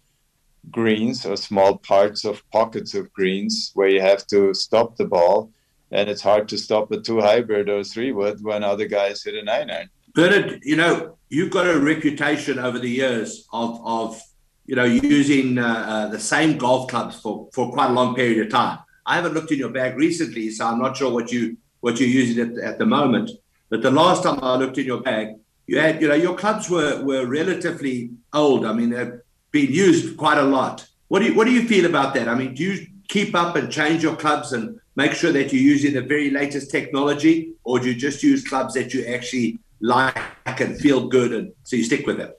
greens 0.70 1.24
or 1.24 1.36
small 1.36 1.78
parts 1.78 2.24
of 2.24 2.48
pockets 2.50 2.94
of 2.94 3.12
greens 3.12 3.70
where 3.74 3.88
you 3.88 4.00
have 4.00 4.26
to 4.26 4.52
stop 4.54 4.96
the 4.96 5.04
ball. 5.04 5.50
And 5.92 6.08
it's 6.08 6.22
hard 6.22 6.48
to 6.48 6.58
stop 6.58 6.90
a 6.90 7.00
two 7.00 7.20
hybrid 7.20 7.68
or 7.68 7.80
a 7.80 7.84
three 7.84 8.12
wood 8.12 8.42
when 8.42 8.64
other 8.64 8.86
guys 8.86 9.22
hit 9.22 9.34
a 9.34 9.42
nine 9.42 9.70
iron. 9.70 9.88
Bernhard, 10.14 10.60
you 10.62 10.76
know, 10.76 11.15
you've 11.28 11.50
got 11.50 11.66
a 11.66 11.78
reputation 11.78 12.58
over 12.58 12.78
the 12.78 12.90
years 12.90 13.46
of, 13.52 13.80
of 13.84 14.20
you 14.66 14.76
know, 14.76 14.84
using 14.84 15.58
uh, 15.58 15.64
uh, 15.66 16.08
the 16.08 16.18
same 16.18 16.58
golf 16.58 16.88
clubs 16.88 17.20
for, 17.20 17.48
for 17.52 17.72
quite 17.72 17.90
a 17.90 17.92
long 17.92 18.14
period 18.14 18.46
of 18.46 18.52
time. 18.52 18.78
I 19.04 19.14
haven't 19.16 19.34
looked 19.34 19.52
in 19.52 19.58
your 19.58 19.70
bag 19.70 19.96
recently, 19.96 20.50
so 20.50 20.66
I'm 20.66 20.78
not 20.78 20.96
sure 20.96 21.12
what 21.12 21.30
you 21.30 21.56
what 21.80 22.00
you're 22.00 22.08
using 22.08 22.58
at, 22.58 22.64
at 22.64 22.78
the 22.78 22.86
moment. 22.86 23.30
But 23.68 23.82
the 23.82 23.90
last 23.90 24.24
time 24.24 24.40
I 24.42 24.56
looked 24.56 24.78
in 24.78 24.86
your 24.86 25.02
bag, 25.02 25.36
you 25.66 25.78
had, 25.78 26.00
you 26.02 26.08
know, 26.08 26.14
your 26.14 26.36
clubs 26.36 26.68
were 26.68 27.04
were 27.04 27.26
relatively 27.26 28.10
old. 28.32 28.64
I 28.64 28.72
mean, 28.72 28.90
they've 28.90 29.20
been 29.52 29.72
used 29.72 30.16
quite 30.16 30.38
a 30.38 30.42
lot. 30.42 30.86
What 31.08 31.20
do 31.20 31.26
you 31.26 31.34
what 31.34 31.44
do 31.44 31.52
you 31.52 31.68
feel 31.68 31.86
about 31.86 32.14
that? 32.14 32.28
I 32.28 32.34
mean, 32.34 32.54
do 32.54 32.64
you 32.64 32.86
keep 33.08 33.36
up 33.36 33.54
and 33.54 33.70
change 33.70 34.02
your 34.02 34.16
clubs 34.16 34.52
and 34.52 34.80
make 34.96 35.12
sure 35.12 35.30
that 35.30 35.52
you're 35.52 35.62
using 35.62 35.94
the 35.94 36.02
very 36.02 36.30
latest 36.30 36.72
technology, 36.72 37.52
or 37.62 37.78
do 37.78 37.88
you 37.88 37.94
just 37.94 38.24
use 38.24 38.42
clubs 38.42 38.74
that 38.74 38.92
you 38.92 39.06
actually 39.06 39.60
like 39.80 40.16
and 40.60 40.78
feel 40.78 41.08
good, 41.08 41.32
and 41.32 41.52
so 41.64 41.76
you 41.76 41.84
stick 41.84 42.06
with 42.06 42.18
them? 42.18 42.32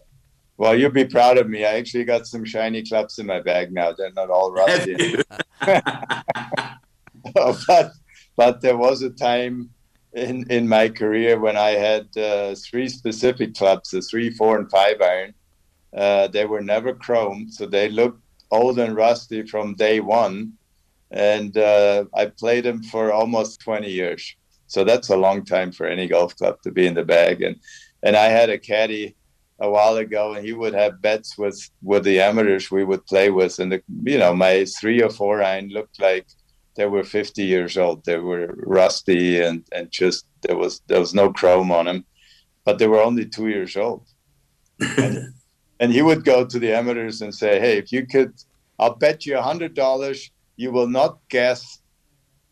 Well, 0.58 0.78
you'll 0.78 0.92
be 0.92 1.06
proud 1.06 1.38
of 1.38 1.48
me. 1.48 1.66
I 1.66 1.76
actually 1.76 2.04
got 2.04 2.26
some 2.26 2.44
shiny 2.44 2.84
clubs 2.84 3.20
in 3.20 3.28
my 3.28 3.40
bag 3.42 3.72
now. 3.72 3.94
They're 3.94 4.12
not 4.14 4.30
all 4.30 4.52
rusty. 4.52 5.22
but 7.34 7.92
but 8.36 8.62
there 8.62 8.78
was 8.78 9.02
a 9.02 9.10
time 9.12 9.70
in 10.14 10.50
in 10.50 10.68
my 10.68 10.90
career 10.90 11.40
when 11.40 11.58
I 11.58 11.72
had 11.72 12.08
uh, 12.18 12.56
three 12.56 12.90
specific 12.90 13.56
clubs, 13.56 13.92
the 13.92 14.02
three, 14.02 14.30
four, 14.32 14.58
and 14.58 14.70
five 14.70 15.02
iron. 15.02 15.34
Uh, 15.96 16.28
they 16.28 16.46
were 16.46 16.62
never 16.62 16.94
chrome, 16.94 17.50
so 17.50 17.66
they 17.66 17.90
looked 17.90 18.22
old 18.52 18.80
and 18.80 18.96
rusty 18.96 19.46
from 19.46 19.76
day 19.76 20.00
one. 20.00 20.54
And 21.12 21.58
uh, 21.58 22.06
I 22.14 22.26
played 22.26 22.66
them 22.66 22.84
for 22.84 23.14
almost 23.14 23.62
20 23.62 23.90
years. 23.90 24.36
So 24.68 24.84
that's 24.84 25.10
a 25.10 25.18
long 25.18 25.46
time 25.46 25.72
for 25.72 25.88
any 25.88 26.08
golf 26.08 26.36
club 26.36 26.62
to 26.64 26.72
be 26.72 26.86
in 26.86 26.94
the 26.94 27.06
bag. 27.06 27.42
And 27.42 27.58
and 28.04 28.16
I 28.16 28.26
had 28.26 28.50
a 28.50 28.60
caddy 28.60 29.16
a 29.60 29.70
while 29.70 29.98
ago, 29.98 30.34
and 30.34 30.46
he 30.46 30.54
would 30.54 30.74
have 30.74 31.02
bets 31.02 31.38
with 31.38 31.70
with 31.82 32.04
the 32.04 32.20
amateurs 32.22 32.70
we 32.70 32.84
would 32.84 33.06
play 33.06 33.30
with, 33.30 33.60
and 33.60 33.72
the, 33.72 33.82
you 34.04 34.18
know 34.18 34.36
my 34.36 34.66
three 34.66 35.02
or 35.02 35.10
four 35.10 35.42
iron 35.42 35.70
looked 35.70 36.00
like 36.00 36.28
they 36.76 36.86
were 36.86 37.04
50 37.04 37.44
years 37.44 37.78
old. 37.78 38.06
They 38.06 38.18
were 38.18 38.54
rusty 38.58 39.42
and 39.42 39.64
and 39.72 39.90
just 39.92 40.28
there 40.42 40.58
was 40.58 40.82
there 40.88 41.00
was 41.00 41.14
no 41.14 41.32
chrome 41.32 41.72
on 41.72 41.86
them, 41.86 42.06
but 42.66 42.78
they 42.78 42.88
were 42.88 43.02
only 43.02 43.26
two 43.26 43.48
years 43.48 43.76
old. 43.76 44.06
and, 44.80 45.34
and 45.80 45.92
he 45.92 46.02
would 46.02 46.24
go 46.24 46.46
to 46.46 46.60
the 46.60 46.74
amateurs 46.74 47.22
and 47.22 47.34
say, 47.34 47.60
"Hey, 47.60 47.78
if 47.78 47.92
you 47.92 48.06
could, 48.06 48.34
I'll 48.80 48.96
bet 48.96 49.26
you 49.26 49.38
a 49.38 49.42
hundred 49.42 49.74
dollars 49.74 50.32
you 50.58 50.72
will 50.72 50.88
not 50.88 51.20
guess 51.30 51.80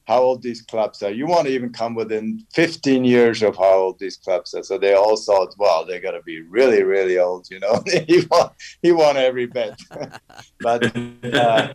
how 0.08 0.22
old 0.22 0.42
these 0.42 0.62
clubs 0.62 1.02
are. 1.04 1.12
You 1.12 1.26
want 1.26 1.48
to 1.48 1.54
even 1.54 1.72
come 1.72 1.96
within 1.96 2.46
15 2.54 3.04
years 3.04 3.42
of 3.42 3.58
how 3.58 3.74
old 3.74 4.00
these 4.00 4.18
clubs 4.18 4.54
are." 4.54 4.64
So 4.64 4.78
they 4.78 4.94
all 4.94 5.18
thought, 5.18 5.56
well, 5.58 5.86
they're 5.86 6.00
gonna 6.00 6.22
be 6.22 6.42
really, 6.42 6.84
really 6.84 7.18
old." 7.18 7.48
You 7.50 7.60
know, 7.60 7.84
he 8.08 8.26
won, 8.30 8.50
he 8.82 8.92
won 8.92 9.18
every 9.18 9.48
bet. 9.48 9.80
but 10.60 10.96
uh, 11.26 11.74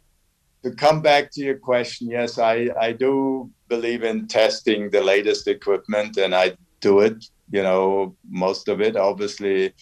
to 0.63 0.71
come 0.77 1.03
back 1.03 1.31
to 1.33 1.41
your 1.41 1.59
question, 1.59 2.09
yes, 2.09 2.39
I 2.39 2.71
I 2.81 2.93
do 2.93 3.51
believe 3.69 4.05
in 4.05 4.27
testing 4.29 4.91
the 4.91 5.03
latest 5.03 5.49
equipment, 5.49 6.17
and 6.17 6.35
I 6.35 6.57
do 6.81 7.01
it. 7.01 7.25
You 7.51 7.63
know, 7.63 8.17
most 8.29 8.69
of 8.69 8.81
it, 8.81 8.97
obviously 8.97 9.75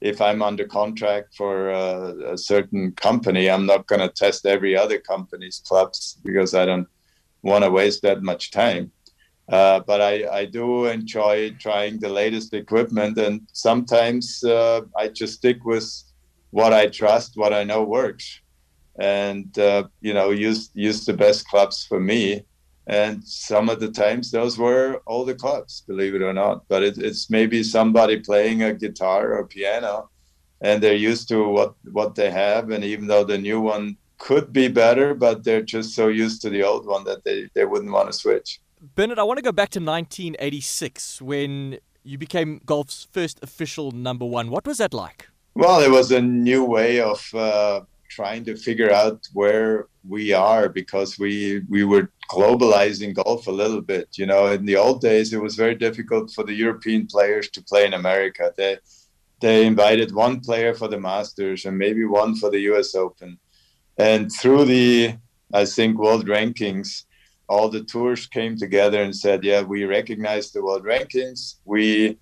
if 0.00 0.20
I'm 0.20 0.42
under 0.42 0.66
contract 0.66 1.34
for 1.34 1.70
a, 1.70 2.32
a 2.34 2.38
certain 2.38 2.92
company, 2.92 3.48
I'm 3.48 3.66
not 3.66 3.86
going 3.86 4.00
to 4.00 4.08
test 4.08 4.46
every 4.46 4.76
other 4.76 4.98
company's 4.98 5.62
clubs 5.66 6.18
because 6.24 6.54
I 6.54 6.66
don't 6.66 6.86
want 7.46 7.64
to 7.64 7.70
waste 7.70 8.02
that 8.02 8.22
much 8.22 8.50
time. 8.50 8.92
Uh, 9.48 9.78
but 9.86 10.00
I, 10.00 10.14
I 10.40 10.44
do 10.44 10.86
enjoy 10.86 11.52
trying 11.60 12.00
the 12.00 12.08
latest 12.08 12.52
equipment, 12.52 13.16
and 13.16 13.42
sometimes 13.52 14.42
uh, 14.42 14.80
I 14.96 15.08
just 15.08 15.34
stick 15.34 15.64
with 15.64 15.88
what 16.50 16.72
I 16.72 16.88
trust, 16.88 17.36
what 17.36 17.52
I 17.52 17.62
know 17.62 17.84
works, 17.84 18.40
and 18.98 19.56
uh, 19.58 19.84
you 20.00 20.14
know 20.14 20.30
use 20.30 20.70
use 20.74 21.04
the 21.04 21.12
best 21.24 21.46
clubs 21.48 21.86
for 21.88 22.00
me. 22.00 22.44
And 22.88 23.24
some 23.24 23.68
of 23.68 23.80
the 23.80 23.90
times 23.90 24.30
those 24.30 24.56
were 24.58 25.00
all 25.06 25.24
the 25.24 25.34
clubs, 25.34 25.82
believe 25.88 26.14
it 26.14 26.22
or 26.22 26.32
not. 26.32 26.62
But 26.68 26.82
it, 26.84 26.98
it's 26.98 27.30
maybe 27.30 27.62
somebody 27.62 28.20
playing 28.20 28.62
a 28.62 28.72
guitar 28.72 29.32
or 29.36 29.46
piano, 29.46 30.10
and 30.60 30.82
they're 30.82 31.06
used 31.10 31.28
to 31.28 31.48
what 31.48 31.74
what 31.92 32.16
they 32.16 32.30
have. 32.30 32.70
And 32.70 32.82
even 32.84 33.06
though 33.06 33.24
the 33.24 33.38
new 33.38 33.60
one 33.60 33.96
could 34.18 34.52
be 34.52 34.68
better, 34.68 35.14
but 35.14 35.44
they're 35.44 35.62
just 35.62 35.94
so 35.94 36.08
used 36.08 36.42
to 36.42 36.50
the 36.50 36.62
old 36.62 36.86
one 36.86 37.04
that 37.04 37.24
they, 37.24 37.48
they 37.54 37.64
wouldn't 37.64 37.92
want 37.92 38.10
to 38.10 38.12
switch. 38.12 38.60
Bernhard, 38.94 39.18
I 39.18 39.22
want 39.24 39.38
to 39.38 39.42
go 39.42 39.52
back 39.52 39.70
to 39.70 39.80
1986 39.80 41.22
when 41.22 41.78
you 42.02 42.18
became 42.18 42.60
golf's 42.64 43.06
first 43.10 43.42
official 43.42 43.90
number 43.90 44.24
one. 44.24 44.50
What 44.50 44.66
was 44.66 44.78
that 44.78 44.94
like? 44.94 45.28
Well, 45.54 45.80
it 45.80 45.90
was 45.90 46.12
a 46.12 46.20
new 46.20 46.64
way 46.64 47.00
of 47.00 47.34
uh, 47.34 47.80
trying 48.08 48.44
to 48.44 48.56
figure 48.56 48.92
out 48.92 49.26
where 49.32 49.86
we 50.08 50.32
are 50.32 50.68
because 50.68 51.18
we 51.18 51.62
we 51.68 51.84
were 51.84 52.10
globalizing 52.30 53.14
golf 53.14 53.46
a 53.46 53.50
little 53.62 53.80
bit. 53.80 54.08
You 54.16 54.26
know, 54.26 54.46
in 54.48 54.64
the 54.66 54.76
old 54.76 55.00
days, 55.00 55.32
it 55.32 55.42
was 55.42 55.56
very 55.56 55.74
difficult 55.74 56.30
for 56.30 56.44
the 56.44 56.54
European 56.54 57.06
players 57.06 57.48
to 57.50 57.62
play 57.62 57.86
in 57.86 57.94
America. 57.94 58.52
They 58.56 58.78
they 59.40 59.66
invited 59.66 60.14
one 60.14 60.40
player 60.40 60.74
for 60.74 60.88
the 60.88 61.00
Masters 61.00 61.64
and 61.64 61.76
maybe 61.76 62.04
one 62.04 62.36
for 62.36 62.50
the 62.50 62.60
U.S. 62.70 62.94
Open. 62.94 63.38
And 63.98 64.30
through 64.30 64.66
the, 64.66 65.16
I 65.52 65.64
think, 65.64 65.98
world 65.98 66.26
rankings, 66.26 67.04
all 67.48 67.68
the 67.68 67.84
tours 67.84 68.26
came 68.26 68.56
together 68.56 69.02
and 69.02 69.14
said, 69.14 69.44
yeah, 69.44 69.62
we 69.62 69.84
recognize 69.84 70.50
the 70.50 70.62
world 70.62 70.84
rankings. 70.84 71.56
We 71.64 72.18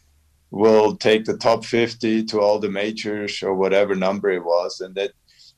will 0.51 0.97
take 0.97 1.25
the 1.25 1.37
top 1.37 1.65
50 1.65 2.25
to 2.27 2.41
all 2.41 2.59
the 2.59 2.71
majors 2.71 3.43
or 3.43 3.55
whatever 3.55 3.95
number 3.95 4.31
it 4.31 4.45
was. 4.45 4.81
And 4.81 4.95
that 4.95 5.13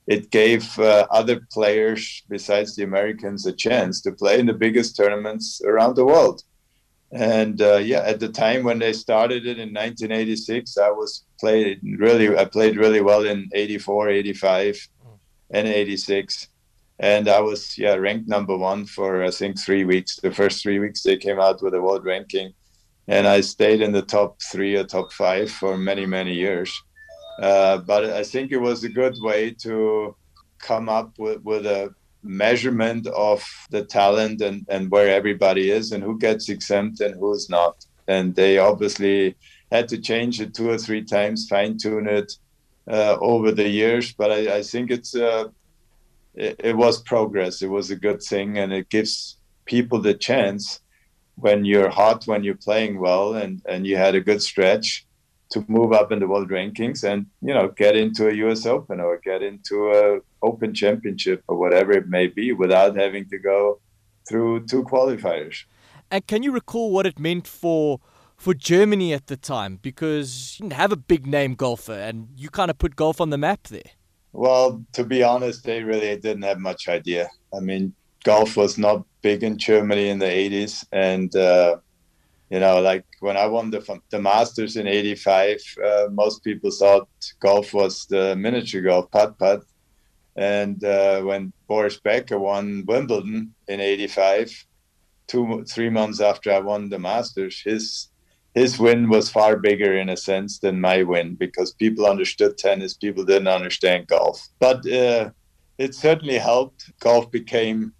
it 0.07 0.31
gave 0.31 0.79
uh, 0.79 1.07
other 1.11 1.41
players 1.51 2.23
besides 2.29 2.77
the 2.77 2.85
Americans 2.85 3.45
a 3.45 3.53
chance 3.53 4.01
to 4.03 4.13
play 4.13 4.39
in 4.39 4.47
the 4.47 4.53
biggest 4.53 4.97
tournaments 4.97 5.61
around 5.65 5.97
the 5.97 6.07
world. 6.07 6.43
And 7.13 7.61
uh, 7.61 7.77
yeah, 7.77 8.01
at 8.01 8.21
the 8.21 8.29
time 8.29 8.65
when 8.65 8.79
they 8.79 8.93
started 8.93 9.47
it 9.47 9.59
in 9.59 9.73
1986, 9.73 10.79
I 10.79 10.91
was 10.91 11.25
played 11.41 11.81
really, 11.99 12.37
I 12.37 12.45
played 12.45 12.77
really 12.77 13.01
well 13.01 13.25
in 13.25 13.49
84, 13.53 14.09
85, 14.11 14.89
and 15.51 15.67
86 15.69 16.49
and 16.99 17.29
I 17.29 17.41
was 17.41 17.77
yeah 17.77 17.95
ranked 17.95 18.29
number 18.29 18.57
one 18.57 18.87
for 18.87 19.23
I 19.23 19.31
think 19.31 19.59
three 19.59 19.85
weeks. 19.85 20.17
The 20.17 20.31
first 20.31 20.63
three 20.63 20.79
weeks 20.79 21.03
they 21.03 21.17
came 21.17 21.41
out 21.41 21.63
with 21.63 21.75
a 21.75 21.81
world 21.81 22.05
ranking, 22.05 22.53
and 23.09 23.27
I 23.27 23.41
stayed 23.43 23.83
in 23.83 23.93
the 23.93 24.03
top 24.03 24.41
three 24.43 24.77
or 24.77 24.85
top 24.85 25.13
five 25.13 25.51
for 25.51 25.77
many 25.77 26.07
many 26.07 26.33
years. 26.33 26.73
Uh, 27.41 27.79
but 27.79 28.05
I 28.05 28.25
think 28.25 28.51
it 28.51 28.59
was 28.59 28.83
a 28.83 28.89
good 28.89 29.15
way 29.21 29.51
to 29.63 30.17
come 30.59 30.89
up 30.89 31.13
with, 31.19 31.43
with 31.43 31.67
a 31.67 31.95
measurement 32.23 33.07
of 33.09 33.45
the 33.71 33.85
talent 33.85 34.41
and, 34.41 34.65
and 34.71 34.91
where 34.91 35.11
everybody 35.11 35.71
is 35.71 35.93
and 35.93 36.03
who 36.03 36.19
gets 36.19 36.49
exempt 36.49 37.01
and 37.03 37.15
who's 37.21 37.51
not. 37.51 37.85
And 38.09 38.35
they 38.35 38.57
obviously 38.57 39.37
had 39.71 39.87
to 39.89 39.99
change 39.99 40.41
it 40.41 40.55
two 40.55 40.71
or 40.71 40.79
three 40.79 41.05
times, 41.05 41.47
fine 41.47 41.77
tune 41.77 42.09
it 42.09 42.33
over 42.89 43.53
the 43.53 43.69
years. 43.69 44.13
But 44.13 44.31
I, 44.31 44.57
I 44.59 44.63
think 44.63 44.91
it's 44.91 45.15
uh, 45.15 45.49
it, 46.35 46.61
it 46.63 46.77
was 46.77 47.03
progress. 47.03 47.63
It 47.63 47.71
was 47.71 47.91
a 47.91 47.97
good 47.97 48.23
thing, 48.23 48.59
and 48.59 48.73
it 48.73 48.89
gives 48.89 49.37
people 49.65 50.01
the 50.01 50.15
chance 50.15 50.81
when 51.37 51.65
you're 51.65 51.91
hot, 51.91 52.27
when 52.27 52.45
you're 52.45 52.57
playing 52.57 52.99
well, 52.99 53.35
and 53.35 53.63
and 53.69 53.87
you 53.87 53.97
had 53.97 54.15
a 54.15 54.21
good 54.21 54.43
stretch 54.43 55.07
to 55.51 55.65
move 55.69 55.93
up 55.93 56.11
in 56.11 56.19
the 56.19 56.27
world 56.27 56.51
rankings 56.51 57.05
and 57.05 57.27
you 57.41 57.55
know 57.55 57.69
get 57.69 57.97
into 57.97 58.29
a 58.29 58.35
US 58.47 58.67
Open 58.67 59.01
or 59.01 59.21
get 59.25 59.43
into 59.43 59.91
a 59.91 60.21
Open 60.43 60.75
Championship 60.75 61.43
or 61.49 61.57
whatever 61.57 61.93
it 61.93 62.09
may 62.09 62.27
be 62.27 62.53
without 62.53 62.97
having 62.97 63.29
to 63.29 63.39
go 63.39 63.81
through 64.29 64.67
two 64.67 64.83
qualifiers. 64.83 65.65
And 66.11 66.27
can 66.27 66.43
you 66.43 66.53
recall 66.53 66.91
what 66.93 67.07
it 67.07 67.19
meant 67.19 67.47
for 67.47 68.01
for 68.37 68.55
Germany 68.55 69.13
at 69.13 69.27
the 69.27 69.37
time? 69.37 69.79
Because 69.81 70.57
you 70.59 70.65
didn't 70.65 70.79
have 70.79 70.93
a 70.93 70.97
big 70.97 71.27
name 71.27 71.55
golfer 71.55 71.93
and 71.93 72.29
you 72.37 72.51
kind 72.51 72.71
of 72.71 72.79
put 72.79 72.97
golf 72.97 73.21
on 73.21 73.31
the 73.31 73.39
map 73.39 73.69
there. 73.69 73.91
Well, 74.33 74.85
to 74.93 75.05
be 75.05 75.23
honest, 75.23 75.65
they 75.65 75.83
really 75.83 76.15
didn't 76.17 76.43
have 76.43 76.59
much 76.59 76.89
idea. 76.89 77.29
I 77.57 77.61
mean, 77.61 77.95
golf 78.23 78.57
was 78.57 78.77
not 78.77 79.05
big 79.23 79.43
in 79.43 79.57
Germany 79.57 80.09
in 80.11 80.19
the 80.19 80.27
80s. 80.27 80.85
And, 80.93 81.35
uh, 81.35 81.79
you 82.51 82.61
know, 82.61 82.81
like 82.81 83.05
when 83.21 83.37
I 83.37 83.47
won 83.47 83.71
the, 83.71 84.01
the 84.11 84.21
Masters 84.21 84.77
in 84.77 84.87
85, 84.87 85.59
uh, 85.85 86.07
most 86.13 86.45
people 86.45 86.71
thought 86.71 87.09
golf 87.41 87.73
was 87.73 88.07
the 88.07 88.37
miniature 88.37 88.83
golf, 88.83 89.11
putt 89.11 89.39
putt. 89.39 89.63
And 90.37 90.85
uh, 90.85 91.23
when 91.23 91.53
Boris 91.67 91.99
Becker 91.99 92.39
won 92.39 92.85
Wimbledon 92.87 93.55
in 93.69 93.81
85, 93.81 94.67
two, 95.27 95.65
three 95.65 95.89
months 95.89 96.21
after 96.21 96.53
I 96.53 96.59
won 96.59 96.89
the 96.89 96.99
Masters, 96.99 97.63
his 97.65 98.09
his 98.57 98.79
win 98.79 99.11
was 99.11 99.29
far 99.29 99.57
bigger 99.57 99.99
in 99.99 100.09
a 100.09 100.17
sense 100.17 100.59
than 100.61 100.81
my 100.81 101.03
win 101.03 101.35
because 101.35 101.75
people 101.75 102.07
understood 102.07 102.57
tennis, 102.57 102.95
people 102.95 103.23
didn't 103.23 103.49
understand 103.49 104.07
golf. 104.07 104.49
But 104.59 104.79
uh, 104.91 105.31
it 105.77 105.95
certainly 105.95 106.39
helped. 106.39 106.91
Golf 107.01 107.31
became 107.31 107.93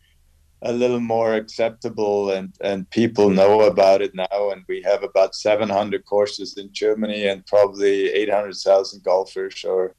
a 0.63 0.73
little 0.73 0.99
more 0.99 1.35
acceptable 1.35 2.31
and, 2.31 2.55
and 2.63 2.89
people 2.89 3.29
know 3.29 3.61
about 3.65 4.01
it 4.01 4.15
now. 4.15 4.51
And 4.51 4.63
we 4.67 4.81
have 4.81 5.03
about 5.03 5.35
700 5.35 6.07
courses 6.07 6.57
in 6.57 6.73
Germany 6.73 7.27
and 7.27 7.45
probably 7.45 8.09
800,000 8.09 9.05
golfers 9.05 9.63
or 9.63 9.95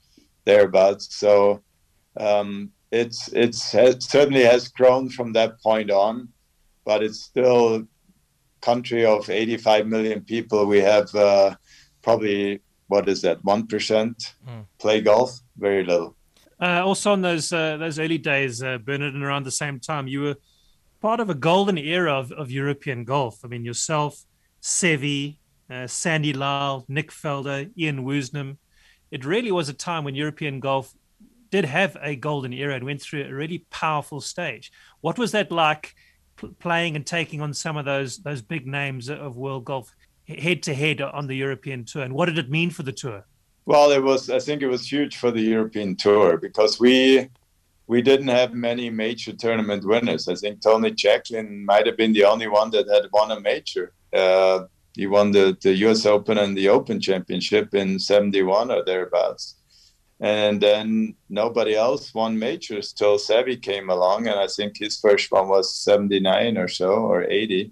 thereabouts. 0.46 1.16
So 1.16 1.62
um, 2.20 2.72
it's, 2.92 3.28
it's 3.32 3.76
it 3.76 4.02
certainly 4.02 4.44
has 4.44 4.70
grown 4.70 5.10
from 5.10 5.34
that 5.34 5.62
point 5.62 5.92
on, 5.92 6.30
but 6.84 7.04
it's 7.04 7.20
still 7.20 7.86
country 8.62 9.06
of 9.06 9.30
85 9.30 9.88
million 9.88 10.22
people, 10.22 10.66
we 10.66 10.80
have 10.80 11.14
uh, 11.16 11.56
probably 12.02 12.62
what 12.88 13.10
is 13.10 13.22
that 13.22 13.44
one 13.44 13.68
percent 13.68 14.34
mm. 14.48 14.66
play 14.80 15.02
golf? 15.02 15.40
Very 15.58 15.84
little. 15.84 16.16
Uh, 16.60 16.84
also, 16.86 17.14
in 17.14 17.22
those 17.22 17.54
uh, 17.54 17.78
those 17.78 18.00
early 18.00 18.18
days, 18.18 18.64
uh, 18.64 18.78
Bernhard, 18.78 19.14
and 19.14 19.24
around 19.24 19.46
the 19.46 19.52
same 19.52 19.80
time, 19.80 20.08
you 20.08 20.22
were 20.22 20.36
part 21.02 21.20
of 21.20 21.30
a 21.30 21.36
golden 21.36 21.78
era 21.78 22.14
of, 22.14 22.32
of 22.32 22.50
European 22.50 23.04
golf. 23.04 23.40
I 23.44 23.48
mean, 23.48 23.64
yourself, 23.64 24.24
Seve, 24.62 25.38
uh, 25.70 25.86
Sandy 25.88 26.34
Lyle, 26.34 26.86
Nick 26.88 27.12
Faldo, 27.12 27.70
Ian 27.78 28.04
Woosnam. 28.04 28.58
It 29.12 29.24
really 29.24 29.52
was 29.52 29.70
a 29.70 29.74
time 29.74 30.04
when 30.04 30.16
European 30.16 30.60
golf 30.60 30.94
did 31.50 31.66
have 31.66 31.96
a 32.02 32.16
golden 32.16 32.52
era 32.54 32.76
and 32.76 32.84
went 32.84 33.02
through 33.02 33.24
a 33.24 33.34
really 33.34 33.66
powerful 33.70 34.20
stage. 34.20 34.72
What 35.02 35.18
was 35.18 35.32
that 35.32 35.52
like? 35.52 35.96
Playing 36.60 36.96
and 36.96 37.06
taking 37.06 37.42
on 37.42 37.54
some 37.54 37.78
of 37.78 37.86
those 37.86 38.18
those 38.20 38.42
big 38.42 38.68
names 38.68 39.10
of 39.10 39.38
world 39.38 39.66
golf 39.66 39.94
head 40.28 40.62
to 40.64 40.74
head 40.74 41.02
on 41.02 41.28
the 41.28 41.36
European 41.36 41.86
tour, 41.86 42.04
and 42.04 42.14
what 42.14 42.26
did 42.26 42.38
it 42.38 42.50
mean 42.50 42.70
for 42.70 42.84
the 42.84 42.92
tour? 42.92 43.26
Well, 43.66 43.92
it 43.92 44.02
was. 44.04 44.30
I 44.30 44.40
think 44.40 44.62
it 44.62 44.68
was 44.68 44.90
huge 44.90 45.18
for 45.18 45.32
the 45.32 45.42
European 45.42 45.96
tour 45.96 46.38
because 46.38 46.80
we 46.80 47.30
we 47.88 48.02
didn't 48.02 48.28
have 48.30 48.54
many 48.54 48.90
major 48.90 49.34
tournament 49.34 49.86
winners. 49.86 50.28
I 50.28 50.36
think 50.36 50.62
Tony 50.62 50.92
Jacklin 50.92 51.66
might 51.66 51.86
have 51.86 51.98
been 51.98 52.14
the 52.14 52.26
only 52.26 52.48
one 52.48 52.70
that 52.72 52.88
had 52.90 53.10
won 53.12 53.32
a 53.32 53.40
major. 53.40 53.94
Uh, 54.14 54.66
he 54.94 55.06
won 55.06 55.32
the, 55.32 55.56
the 55.62 55.74
U.S. 55.86 56.06
Open 56.06 56.38
and 56.38 56.58
the 56.58 56.70
Open 56.70 57.00
Championship 57.00 57.76
in 57.76 58.00
'71 58.00 58.72
or 58.72 58.84
thereabouts 58.84 59.56
and 60.20 60.60
then 60.60 61.16
nobody 61.30 61.76
else 61.76 62.14
won 62.14 62.40
majors 62.40 62.92
till 62.92 63.18
Seve 63.18 63.62
came 63.62 63.90
along, 63.90 64.28
and 64.28 64.40
I 64.40 64.48
think 64.48 64.78
his 64.78 65.00
first 65.00 65.32
one 65.32 65.48
was 65.48 65.76
79 65.76 66.58
or 66.58 66.68
so, 66.68 66.90
or 66.90 67.24
80, 67.24 67.72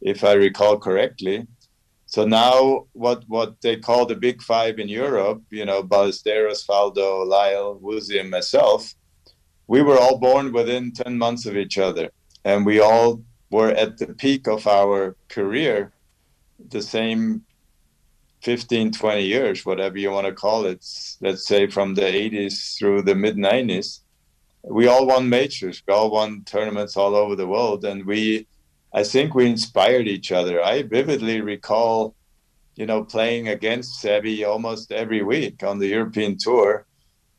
if 0.00 0.24
I 0.24 0.32
recall 0.32 0.78
correctly. 0.78 1.46
So 2.06 2.24
now, 2.24 2.86
what 2.94 3.24
what 3.28 3.60
they 3.60 3.76
call 3.76 4.06
the 4.06 4.14
big 4.14 4.40
five 4.40 4.78
in 4.78 4.88
Europe, 4.88 5.42
you 5.50 5.66
know, 5.66 5.82
Ballesteros, 5.82 6.64
Faldo, 6.66 7.26
Lyle, 7.26 7.78
Woosie, 7.82 8.18
and 8.18 8.30
myself, 8.30 8.94
we 9.66 9.82
were 9.82 9.98
all 9.98 10.16
born 10.16 10.50
within 10.50 10.92
10 10.92 11.18
months 11.18 11.44
of 11.44 11.54
each 11.54 11.76
other, 11.76 12.10
and 12.46 12.64
we 12.64 12.80
all 12.80 13.22
were 13.50 13.72
at 13.72 13.98
the 13.98 14.06
peak 14.14 14.48
of 14.48 14.66
our 14.66 15.16
career, 15.28 15.92
the 16.70 16.80
same 16.80 17.42
15, 18.42 18.92
20 18.92 19.22
years, 19.22 19.66
whatever 19.66 19.98
you 19.98 20.10
want 20.10 20.26
to 20.26 20.32
call 20.32 20.64
it, 20.64 20.84
let's 21.20 21.46
say 21.46 21.66
from 21.66 21.94
the 21.94 22.02
80s 22.02 22.78
through 22.78 23.02
the 23.02 23.14
mid 23.14 23.36
90s, 23.36 24.00
we 24.64 24.86
all 24.86 25.06
won 25.06 25.28
majors. 25.28 25.82
We 25.86 25.94
all 25.94 26.10
won 26.10 26.42
tournaments 26.44 26.96
all 26.96 27.14
over 27.14 27.34
the 27.34 27.46
world. 27.46 27.84
And 27.84 28.04
we, 28.06 28.46
I 28.92 29.02
think 29.02 29.34
we 29.34 29.46
inspired 29.46 30.06
each 30.06 30.32
other. 30.32 30.62
I 30.62 30.82
vividly 30.82 31.40
recall, 31.40 32.14
you 32.76 32.86
know, 32.86 33.04
playing 33.04 33.48
against 33.48 34.02
Seve 34.02 34.46
almost 34.46 34.92
every 34.92 35.22
week 35.22 35.62
on 35.62 35.78
the 35.78 35.88
European 35.88 36.36
tour. 36.38 36.86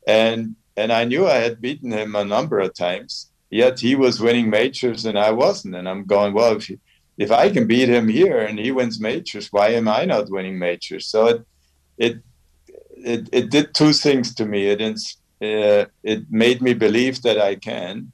And, 0.06 0.56
and 0.76 0.92
I 0.92 1.04
knew 1.04 1.26
I 1.26 1.36
had 1.36 1.60
beaten 1.60 1.92
him 1.92 2.14
a 2.14 2.24
number 2.24 2.58
of 2.58 2.74
times, 2.74 3.30
yet 3.50 3.80
he 3.80 3.94
was 3.94 4.20
winning 4.20 4.50
majors 4.50 5.04
and 5.04 5.18
I 5.18 5.30
wasn't. 5.30 5.76
And 5.76 5.88
I'm 5.88 6.04
going, 6.04 6.34
well, 6.34 6.56
if 6.56 6.70
you, 6.70 6.78
if 7.20 7.30
I 7.30 7.50
can 7.50 7.66
beat 7.66 7.90
him 7.90 8.08
here 8.08 8.40
and 8.46 8.58
he 8.58 8.70
wins 8.72 8.98
majors, 8.98 9.52
why 9.52 9.68
am 9.78 9.86
I 9.88 10.06
not 10.06 10.30
winning 10.30 10.58
majors? 10.58 11.06
So 11.06 11.26
it 11.26 11.40
it 11.98 12.14
it, 13.12 13.28
it 13.30 13.50
did 13.50 13.74
two 13.74 13.92
things 13.92 14.34
to 14.36 14.46
me. 14.46 14.60
It 14.72 14.80
uh, 14.80 15.84
it 16.02 16.20
made 16.30 16.62
me 16.62 16.72
believe 16.72 17.20
that 17.22 17.38
I 17.38 17.56
can, 17.56 18.12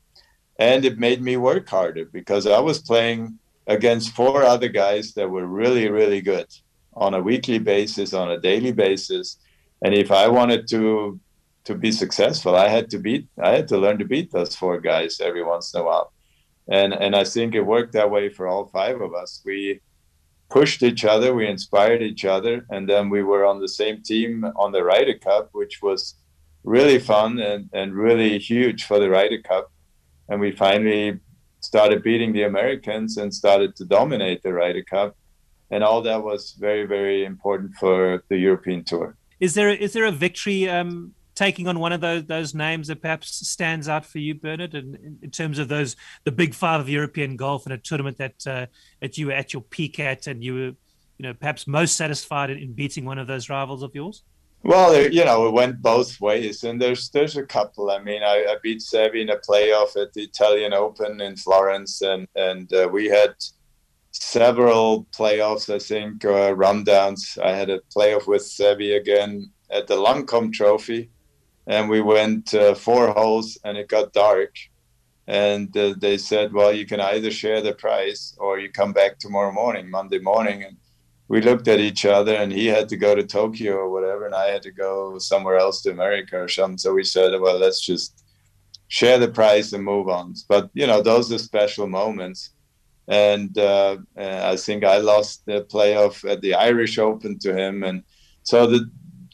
and 0.59 0.85
it 0.85 0.99
made 0.99 1.23
me 1.23 1.37
work 1.37 1.69
harder 1.69 2.05
because 2.19 2.49
I 2.49 2.59
was 2.59 2.81
playing 2.91 3.39
against 3.69 4.17
four 4.19 4.43
other 4.43 4.71
guys 4.83 5.15
that 5.15 5.31
were 5.31 5.47
really 5.47 5.89
really 5.89 6.21
good 6.21 6.49
on 6.95 7.15
a 7.15 7.25
weekly 7.31 7.61
basis, 7.61 8.13
on 8.13 8.33
a 8.33 8.41
daily 8.41 8.73
basis, 8.73 9.39
and 9.83 9.95
if 9.95 10.11
I 10.11 10.27
wanted 10.27 10.67
to 10.71 11.21
to 11.67 11.75
be 11.77 11.93
successful, 11.93 12.57
I 12.57 12.69
had 12.77 12.91
to 12.91 12.99
beat 12.99 13.29
I 13.41 13.51
had 13.57 13.69
to 13.69 13.79
learn 13.79 13.99
to 14.01 14.13
beat 14.15 14.33
those 14.33 14.57
four 14.57 14.81
guys 14.81 15.21
every 15.21 15.45
once 15.45 15.73
in 15.73 15.81
a 15.81 15.85
while 15.85 16.13
and 16.69 16.93
and 16.93 17.15
I 17.15 17.25
think 17.25 17.55
it 17.55 17.63
worked 17.63 17.93
that 17.93 18.11
way 18.11 18.29
for 18.29 18.47
all 18.47 18.67
five 18.67 19.01
of 19.01 19.15
us. 19.15 19.43
We 19.45 19.81
pushed 20.49 20.83
each 20.83 21.05
other, 21.05 21.35
we 21.35 21.49
inspired 21.49 22.03
each 22.03 22.25
other, 22.25 22.67
and 22.71 22.89
then 22.89 23.11
we 23.11 23.23
were 23.23 23.45
on 23.45 23.61
the 23.61 23.69
same 23.69 24.03
team 24.03 24.45
on 24.57 24.73
the 24.73 24.85
Ryder 24.85 25.19
Cup, 25.19 25.49
which 25.53 25.83
was 25.83 26.15
really 26.65 26.99
fun 26.99 27.39
and, 27.39 27.69
and 27.73 27.95
really 27.95 28.39
huge 28.39 28.85
for 28.85 28.99
the 28.99 29.11
Ryder 29.11 29.41
Cup. 29.43 29.73
And 30.29 30.41
we 30.41 30.53
finally 30.53 31.21
started 31.61 32.03
beating 32.03 32.33
the 32.33 32.43
Americans 32.43 33.17
and 33.17 33.33
started 33.33 33.75
to 33.77 33.85
dominate 33.85 34.43
the 34.43 34.53
Ryder 34.53 34.83
Cup. 34.83 35.17
And 35.71 35.83
all 35.83 36.01
that 36.03 36.23
was 36.23 36.53
very, 36.53 36.87
very 36.87 37.25
important 37.25 37.75
for 37.75 38.23
the 38.29 38.39
European 38.39 38.85
tour. 38.85 39.17
Is 39.41 39.55
there 39.55 39.71
is 39.71 39.93
there 39.93 40.07
a 40.07 40.13
victory 40.13 40.69
um, 40.69 41.15
taking 41.37 41.69
on 41.69 41.79
one 41.79 41.93
of 41.93 42.01
those 42.01 42.25
those 42.25 42.55
names 42.55 42.89
that 42.89 43.03
perhaps 43.03 43.47
stands 43.47 43.89
out 43.89 44.05
for 44.05 44.19
you, 44.19 44.35
Bernhard, 44.35 44.75
in, 44.75 45.19
in 45.23 45.31
terms 45.31 45.59
of 45.59 45.69
those 45.69 45.95
the 46.25 46.33
big 46.33 46.55
five 46.55 46.81
of 46.81 46.89
European 46.89 47.37
golf 47.37 47.67
in 47.67 47.73
a 47.73 47.79
tournament 47.79 48.17
that 48.19 48.47
uh, 48.47 48.67
that 49.01 49.17
you 49.17 49.27
were 49.29 49.33
at 49.33 49.53
your 49.53 49.63
peak 49.63 50.01
at, 50.01 50.27
and 50.27 50.43
you 50.43 50.55
were, 50.55 50.73
you 51.19 51.21
know, 51.21 51.35
perhaps 51.35 51.67
most 51.69 51.95
satisfied 51.95 52.51
in, 52.51 52.59
in 52.59 52.73
beating 52.73 53.05
one 53.05 53.19
of 53.19 53.29
those 53.29 53.49
rivals 53.49 53.83
of 53.83 53.95
yours? 53.95 54.25
Well, 54.63 55.01
you 55.01 55.25
know, 55.25 55.47
it 55.47 55.53
went 55.53 55.81
both 55.81 56.21
ways, 56.21 56.65
and 56.65 56.81
there's 56.81 57.11
there's 57.11 57.37
a 57.37 57.45
couple. 57.45 57.91
I 57.91 58.01
mean, 58.01 58.23
I, 58.25 58.47
I 58.49 58.57
beat 58.63 58.81
Seve 58.81 59.21
in 59.21 59.31
a 59.31 59.37
playoff 59.37 60.01
at 60.01 60.13
the 60.15 60.23
Italian 60.23 60.73
Open 60.73 61.21
in 61.21 61.37
Florence, 61.37 62.03
and 62.03 62.27
and 62.35 62.73
uh, 62.73 62.89
we 62.91 63.07
had 63.07 63.35
several 64.11 65.07
playoffs. 65.17 65.73
I 65.73 65.79
think 65.79 66.25
uh, 66.25 66.55
rundowns. 66.55 67.41
I 67.41 67.53
had 67.53 67.71
a 67.71 67.81
playoff 67.95 68.27
with 68.27 68.43
Seve 68.43 68.97
again 68.97 69.53
at 69.71 69.87
the 69.87 69.97
Lancome 69.97 70.53
Trophy, 70.53 71.11
and 71.67 71.89
we 71.89 72.01
went 72.01 72.55
uh, 72.55 72.75
four 72.75 73.11
holes 73.13 73.59
and 73.65 73.77
it 73.77 73.89
got 73.89 74.13
dark. 74.13 74.55
And 75.27 75.77
uh, 75.77 75.95
they 75.99 76.19
said 76.19 76.53
well 76.53 76.73
you 76.73 76.87
can 76.87 77.01
either 77.01 77.31
share 77.31 77.61
the 77.61 77.75
prize 77.75 78.35
or 78.39 78.59
you 78.59 78.71
come 78.71 78.93
back 78.93 79.19
tomorrow 79.19 79.53
morning 79.53 79.91
monday 79.91 80.21
morning. 80.21 80.63
And 80.63 80.77
we 81.29 81.41
looked 81.41 81.67
at 81.67 81.81
each 81.81 82.05
other 82.07 82.35
and 82.35 82.53
he 82.53 82.67
had 82.67 82.89
to 82.91 82.97
go 82.97 83.15
to 83.15 83.25
tokyo 83.25 83.75
or 83.75 83.91
whatever 83.91 84.27
and 84.27 84.35
i 84.35 84.47
had 84.47 84.63
to 84.63 84.71
go 84.71 85.19
somewhere 85.19 85.57
else 85.57 85.83
to 85.83 85.91
america 85.91 86.37
or 86.41 86.49
something. 86.49 86.79
So 86.79 86.95
we 86.95 87.05
said 87.05 87.41
well 87.41 87.59
let's 87.59 87.81
just 87.85 88.23
share 88.89 89.19
the 89.19 89.29
prize 89.29 89.73
and 89.73 89.83
move 89.83 90.09
on. 90.09 90.35
But 90.49 90.71
you 90.75 90.87
know 90.87 91.03
those 91.03 91.33
are 91.33 91.39
special 91.39 91.89
moments. 91.89 92.51
And 93.09 93.57
uh, 93.59 93.99
i 94.17 94.57
think 94.57 94.85
i 94.85 94.99
lost 94.99 95.45
the 95.47 95.67
playoff 95.73 96.29
at 96.29 96.41
the 96.41 96.55
irish 96.55 96.99
open 96.99 97.39
to 97.41 97.53
him. 97.53 97.83
And 97.83 98.05
so 98.45 98.67
the, 98.69 98.89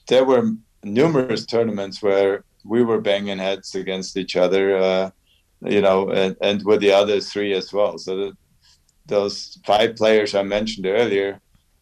there 0.09 0.25
were 0.25 0.53
numerous 0.85 1.47
tournaments 1.47 2.03
where 2.03 2.45
we 2.65 2.83
were 2.83 3.01
banging 3.01 3.39
heads 3.39 3.75
against 3.75 4.17
each 4.17 4.37
other, 4.37 4.77
uh, 4.77 5.11
you 5.63 5.81
know, 5.81 6.11
and, 6.11 6.37
and 6.41 6.65
with 6.65 6.81
the 6.81 6.93
other 6.93 7.21
three 7.21 7.53
as 7.53 7.73
well. 7.73 7.99
So 7.99 8.33
those 9.07 9.59
five 9.65 9.97
players 9.97 10.35
I 10.35 10.43
mentioned 10.43 10.87
earlier, 10.87 11.41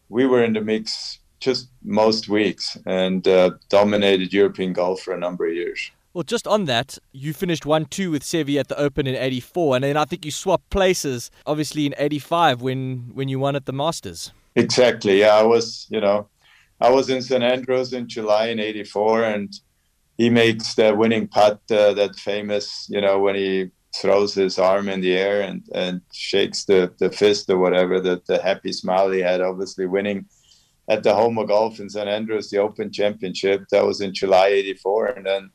we 0.09 0.25
were 0.25 0.43
in 0.43 0.53
the 0.53 0.61
mix 0.61 1.19
just 1.39 1.69
most 1.83 2.29
weeks 2.29 2.77
and 2.85 3.27
uh, 3.27 3.51
dominated 3.69 4.33
European 4.33 4.73
golf 4.73 5.01
for 5.01 5.13
a 5.13 5.19
number 5.19 5.47
of 5.47 5.53
years. 5.53 5.91
Well, 6.13 6.23
just 6.23 6.45
on 6.45 6.65
that, 6.65 6.97
you 7.13 7.33
finished 7.33 7.65
1 7.65 7.85
2 7.85 8.11
with 8.11 8.23
Seve 8.23 8.59
at 8.59 8.67
the 8.67 8.77
Open 8.77 9.07
in 9.07 9.15
84, 9.15 9.77
and 9.77 9.83
then 9.85 9.97
I 9.97 10.03
think 10.03 10.25
you 10.25 10.31
swapped 10.31 10.69
places, 10.69 11.31
obviously, 11.45 11.85
in 11.85 11.95
85 11.97 12.61
when, 12.61 13.11
when 13.13 13.29
you 13.29 13.39
won 13.39 13.55
at 13.55 13.65
the 13.65 13.71
Masters. 13.71 14.33
Exactly. 14.55 15.21
Yeah, 15.21 15.35
I 15.35 15.43
was, 15.43 15.87
you 15.89 16.01
know, 16.01 16.27
I 16.81 16.89
was 16.89 17.09
in 17.09 17.21
St 17.21 17.43
Andrews 17.43 17.93
in 17.93 18.07
July 18.07 18.47
in 18.47 18.59
'84, 18.59 19.23
and 19.23 19.53
he 20.17 20.29
makes 20.29 20.73
the 20.73 20.95
winning 20.95 21.27
putt, 21.27 21.59
uh, 21.71 21.93
that 21.93 22.15
famous, 22.15 22.87
you 22.89 23.01
know, 23.01 23.19
when 23.19 23.35
he 23.35 23.69
throws 23.95 24.33
his 24.33 24.57
arm 24.57 24.89
in 24.89 25.01
the 25.01 25.15
air 25.15 25.41
and, 25.41 25.63
and 25.73 26.01
shakes 26.13 26.65
the, 26.65 26.93
the 26.99 27.11
fist 27.11 27.49
or 27.49 27.57
whatever, 27.57 27.99
the, 27.99 28.21
the 28.27 28.41
happy 28.41 28.71
smile 28.71 29.11
he 29.11 29.19
had, 29.19 29.41
obviously 29.41 29.85
winning 29.85 30.25
at 30.89 31.03
the 31.03 31.13
home 31.13 31.37
of 31.37 31.47
golf 31.47 31.79
in 31.79 31.89
St 31.89 32.07
Andrews, 32.07 32.49
the 32.49 32.57
Open 32.57 32.91
Championship. 32.91 33.63
That 33.69 33.85
was 33.85 34.01
in 34.01 34.13
July 34.13 34.47
'84, 34.47 35.07
and 35.07 35.25
then 35.25 35.51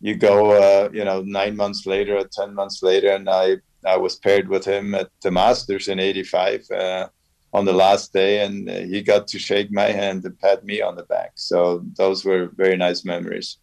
you 0.00 0.16
go, 0.16 0.52
uh, 0.52 0.88
you 0.92 1.04
know, 1.04 1.22
nine 1.22 1.56
months 1.56 1.86
later 1.86 2.16
or 2.16 2.24
ten 2.24 2.54
months 2.54 2.82
later, 2.82 3.10
and 3.10 3.28
I 3.28 3.58
I 3.86 3.98
was 3.98 4.16
paired 4.16 4.48
with 4.48 4.64
him 4.64 4.94
at 4.94 5.10
the 5.22 5.30
Masters 5.30 5.88
in 5.88 6.00
'85. 6.00 6.70
Uh, 6.70 7.08
on 7.54 7.64
the 7.64 7.72
last 7.72 8.12
day, 8.12 8.44
and 8.44 8.68
he 8.68 9.00
got 9.00 9.28
to 9.28 9.38
shake 9.38 9.70
my 9.70 9.88
hand 10.00 10.24
and 10.24 10.38
pat 10.40 10.64
me 10.64 10.82
on 10.82 10.96
the 10.96 11.04
back. 11.04 11.30
So 11.36 11.84
those 11.96 12.24
were 12.24 12.50
very 12.56 12.76
nice 12.76 13.04
memories. 13.04 13.58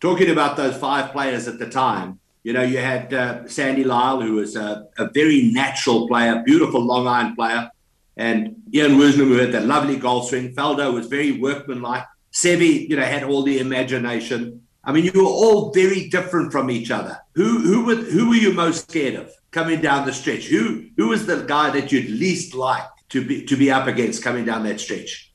Talking 0.00 0.30
about 0.30 0.58
those 0.58 0.76
five 0.76 1.12
players 1.12 1.48
at 1.48 1.58
the 1.58 1.68
time, 1.68 2.20
you 2.44 2.52
know, 2.52 2.62
you 2.62 2.76
had 2.76 3.12
uh, 3.14 3.48
Sandy 3.48 3.84
Lyle, 3.84 4.20
who 4.20 4.34
was 4.34 4.54
a, 4.54 4.86
a, 4.98 5.08
very 5.10 5.50
natural 5.50 6.06
player, 6.06 6.42
beautiful 6.44 6.80
long 6.80 7.08
iron 7.08 7.34
player, 7.34 7.70
and 8.18 8.54
Ian 8.72 8.92
Woosnam, 8.98 9.28
who 9.28 9.38
had 9.38 9.50
that 9.52 9.64
lovely 9.64 9.96
golf 9.96 10.28
swing. 10.28 10.54
Faldo 10.54 10.92
was 10.92 11.06
very 11.06 11.32
workmanlike. 11.32 12.04
Seve, 12.32 12.88
you 12.88 12.96
know, 12.96 13.02
had 13.02 13.24
all 13.24 13.42
the 13.42 13.58
imagination. 13.58 14.60
I 14.84 14.92
mean, 14.92 15.06
you 15.06 15.12
were 15.14 15.24
all 15.24 15.72
very 15.72 16.08
different 16.08 16.52
from 16.52 16.70
each 16.70 16.90
other. 16.90 17.18
Who 17.34 17.58
who 17.60 17.86
were 17.86 17.96
who 17.96 18.28
were 18.28 18.36
you 18.36 18.52
most 18.52 18.90
scared 18.90 19.14
of 19.14 19.32
coming 19.50 19.80
down 19.80 20.06
the 20.06 20.12
stretch? 20.12 20.44
Who 20.44 20.84
who 20.96 21.08
was 21.08 21.26
the 21.26 21.42
guy 21.42 21.70
that 21.70 21.90
you'd 21.90 22.10
least 22.10 22.54
like 22.54 22.86
to 23.10 23.26
be 23.26 23.44
to 23.46 23.56
be 23.56 23.70
up 23.70 23.86
against 23.86 24.22
coming 24.22 24.44
down 24.44 24.64
that 24.64 24.80
stretch? 24.80 25.32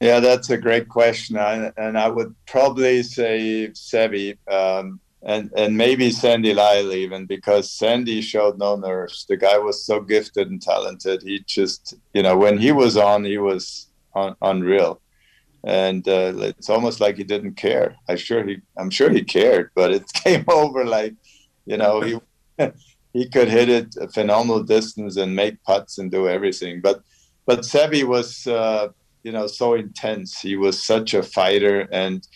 Yeah, 0.00 0.20
that's 0.20 0.50
a 0.50 0.58
great 0.58 0.88
question, 0.88 1.38
I, 1.38 1.72
and 1.76 1.96
I 1.96 2.08
would 2.08 2.34
probably 2.46 3.02
say 3.02 3.70
Seve 3.72 4.36
um, 4.50 5.00
and 5.22 5.50
and 5.56 5.76
maybe 5.76 6.10
Sandy 6.10 6.52
Lyle 6.52 6.92
even 6.92 7.26
because 7.26 7.70
Sandy 7.70 8.20
showed 8.20 8.58
no 8.58 8.76
nerves. 8.76 9.24
The 9.28 9.36
guy 9.36 9.56
was 9.58 9.86
so 9.86 10.00
gifted 10.00 10.50
and 10.50 10.60
talented. 10.60 11.22
He 11.22 11.42
just, 11.46 11.94
you 12.12 12.22
know, 12.22 12.36
when 12.36 12.58
he 12.58 12.72
was 12.72 12.96
on, 12.96 13.24
he 13.24 13.38
was 13.38 13.88
un- 14.14 14.36
unreal, 14.42 15.00
and 15.64 16.06
uh, 16.06 16.32
it's 16.36 16.68
almost 16.68 17.00
like 17.00 17.16
he 17.16 17.24
didn't 17.24 17.54
care. 17.54 17.96
I 18.08 18.16
sure 18.16 18.46
he, 18.46 18.58
I'm 18.76 18.90
sure 18.90 19.10
he 19.10 19.24
cared, 19.24 19.70
but 19.74 19.92
it 19.92 20.04
came 20.24 20.44
over 20.48 20.84
like, 20.84 21.14
you 21.66 21.76
know, 21.76 22.00
he. 22.00 22.18
he 23.14 23.28
could 23.28 23.48
hit 23.48 23.68
it 23.68 23.94
a 24.00 24.08
phenomenal 24.08 24.62
distance 24.64 25.16
and 25.16 25.36
make 25.36 25.62
putts 25.62 25.98
and 25.98 26.10
do 26.10 26.28
everything. 26.28 26.80
But 26.80 27.00
but 27.46 27.60
Seve 27.60 28.04
was, 28.04 28.46
uh, 28.46 28.88
you 29.22 29.32
know, 29.32 29.46
so 29.46 29.74
intense. 29.74 30.40
He 30.40 30.56
was 30.56 30.82
such 30.82 31.14
a 31.14 31.22
fighter, 31.22 31.88
and 31.92 32.26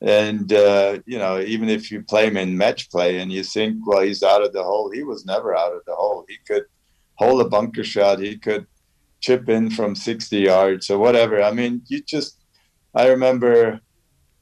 and 0.00 0.52
uh, 0.52 0.98
you 1.06 1.18
know, 1.18 1.40
even 1.40 1.68
if 1.68 1.90
you 1.90 2.02
play 2.02 2.26
him 2.26 2.36
in 2.36 2.56
match 2.56 2.90
play 2.90 3.18
and 3.18 3.32
you 3.32 3.42
think, 3.42 3.86
well, 3.86 4.02
he's 4.02 4.22
out 4.22 4.44
of 4.44 4.52
the 4.52 4.62
hole, 4.62 4.90
he 4.90 5.02
was 5.02 5.24
never 5.24 5.56
out 5.56 5.72
of 5.72 5.82
the 5.86 5.94
hole. 5.94 6.24
He 6.28 6.36
could 6.46 6.64
hold 7.14 7.40
a 7.40 7.48
bunker 7.48 7.84
shot. 7.84 8.18
He 8.18 8.36
could 8.36 8.66
chip 9.20 9.48
in 9.48 9.70
from 9.70 9.94
60 9.94 10.38
yards 10.38 10.90
or 10.90 10.98
whatever. 10.98 11.42
I 11.42 11.50
mean, 11.52 11.82
you 11.88 12.02
just, 12.02 12.38
I 12.94 13.08
remember 13.08 13.80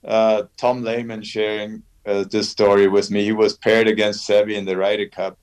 uh, 0.04 0.44
Tom 0.56 0.82
Lehman 0.82 1.22
sharing 1.22 1.82
uh, 2.04 2.24
this 2.30 2.50
story 2.50 2.88
with 2.88 3.10
me. 3.10 3.24
He 3.24 3.32
was 3.32 3.56
paired 3.56 3.88
against 3.88 4.28
Seve 4.28 4.52
in 4.52 4.64
the 4.64 4.76
Ryder 4.76 5.08
Cup, 5.08 5.38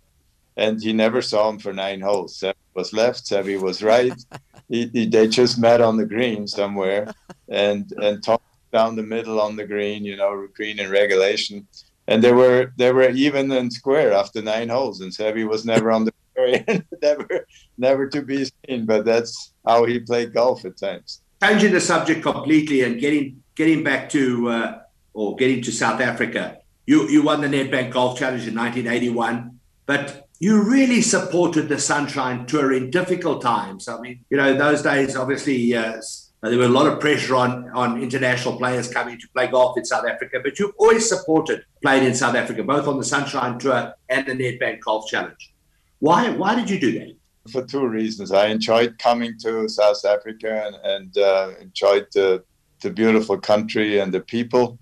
and 0.57 0.81
he 0.81 0.93
never 0.93 1.21
saw 1.21 1.49
him 1.49 1.57
for 1.57 1.73
nine 1.73 2.01
holes. 2.01 2.37
Seve 2.39 2.53
was 2.75 2.93
left, 2.93 3.25
Seve 3.25 3.59
was 3.61 3.81
right. 3.81 4.13
he, 4.71 4.89
he, 4.93 5.05
they 5.05 5.27
just 5.27 5.60
met 5.60 5.81
on 5.81 5.97
the 5.97 6.05
green 6.05 6.47
somewhere 6.47 7.13
and 7.49 7.91
and 8.01 8.23
talked 8.23 8.45
down 8.71 8.95
the 8.95 9.03
middle 9.03 9.39
on 9.41 9.57
the 9.57 9.67
green, 9.67 10.05
you 10.05 10.15
know, 10.15 10.47
green 10.53 10.79
in 10.79 10.89
regulation. 10.89 11.67
And 12.07 12.23
they 12.23 12.31
were 12.31 12.73
they 12.77 12.91
were 12.91 13.10
even 13.10 13.51
and 13.51 13.71
square 13.71 14.13
after 14.13 14.41
nine 14.41 14.69
holes, 14.69 15.01
and 15.01 15.12
Seve 15.12 15.47
was 15.47 15.65
never 15.65 15.91
on 15.91 16.05
the 16.05 16.13
end, 16.67 16.86
never 17.01 17.45
never 17.77 18.07
to 18.07 18.21
be 18.21 18.45
seen. 18.45 18.86
But 18.86 19.05
that's 19.05 19.53
how 19.67 19.86
he 19.86 19.99
played 19.99 20.34
golf 20.34 20.65
at 20.65 20.77
times. 20.77 21.21
Changing 21.43 21.73
the 21.73 21.81
subject 21.81 22.23
completely 22.23 22.81
and 22.81 22.99
getting 22.99 23.43
getting 23.55 23.84
back 23.84 24.10
to 24.12 24.49
uh, 24.49 24.81
or 25.13 25.36
getting 25.36 25.62
to 25.63 25.71
South 25.71 26.01
Africa. 26.01 26.57
You 26.86 27.07
you 27.10 27.21
won 27.21 27.41
the 27.41 27.47
Nedbank 27.47 27.91
Golf 27.91 28.17
Challenge 28.17 28.47
in 28.47 28.55
1981, 28.55 29.60
but 29.86 30.27
you 30.41 30.60
really 30.63 31.04
supported 31.04 31.69
the 31.69 31.77
Sunshine 31.77 32.47
Tour 32.47 32.73
in 32.73 32.89
difficult 32.89 33.43
times. 33.43 33.88
I 33.88 34.01
mean, 34.01 34.25
you 34.32 34.38
know, 34.38 34.56
those 34.56 34.82
days, 34.82 35.15
obviously, 35.15 35.75
uh, 35.75 36.01
there 36.41 36.58
was 36.58 36.67
a 36.67 36.71
lot 36.71 36.88
of 36.88 36.99
pressure 36.99 37.36
on, 37.36 37.69
on 37.75 38.01
international 38.01 38.58
players 38.58 38.91
coming 38.91 39.19
to 39.19 39.30
play 39.36 39.45
golf 39.45 39.77
in 39.77 39.86
South 39.86 40.08
Africa, 40.08 40.39
but 40.43 40.58
you've 40.58 40.73
always 40.80 41.08
supported 41.08 41.63
playing 41.84 42.06
in 42.06 42.15
South 42.15 42.34
Africa, 42.34 42.63
both 42.63 42.88
on 42.88 42.97
the 42.97 43.04
Sunshine 43.04 43.60
Tour 43.60 43.93
and 44.10 44.25
the 44.25 44.32
Nedbank 44.32 44.80
Golf 44.80 45.08
Challenge. 45.08 45.54
Why, 45.99 46.32
why 46.32 46.56
did 46.56 46.71
you 46.71 46.80
do 46.80 46.91
that? 46.97 47.15
For 47.51 47.63
two 47.63 47.88
reasons. 47.88 48.32
I 48.32 48.47
enjoyed 48.47 48.97
coming 48.97 49.38
to 49.43 49.69
South 49.69 50.04
Africa 50.06 50.65
and, 50.65 50.75
and 50.84 51.17
uh, 51.19 51.51
enjoyed 51.62 52.08
the, 52.15 52.43
the 52.82 52.89
beautiful 52.89 53.38
country 53.38 53.99
and 53.99 54.12
the 54.12 54.21
people. 54.21 54.80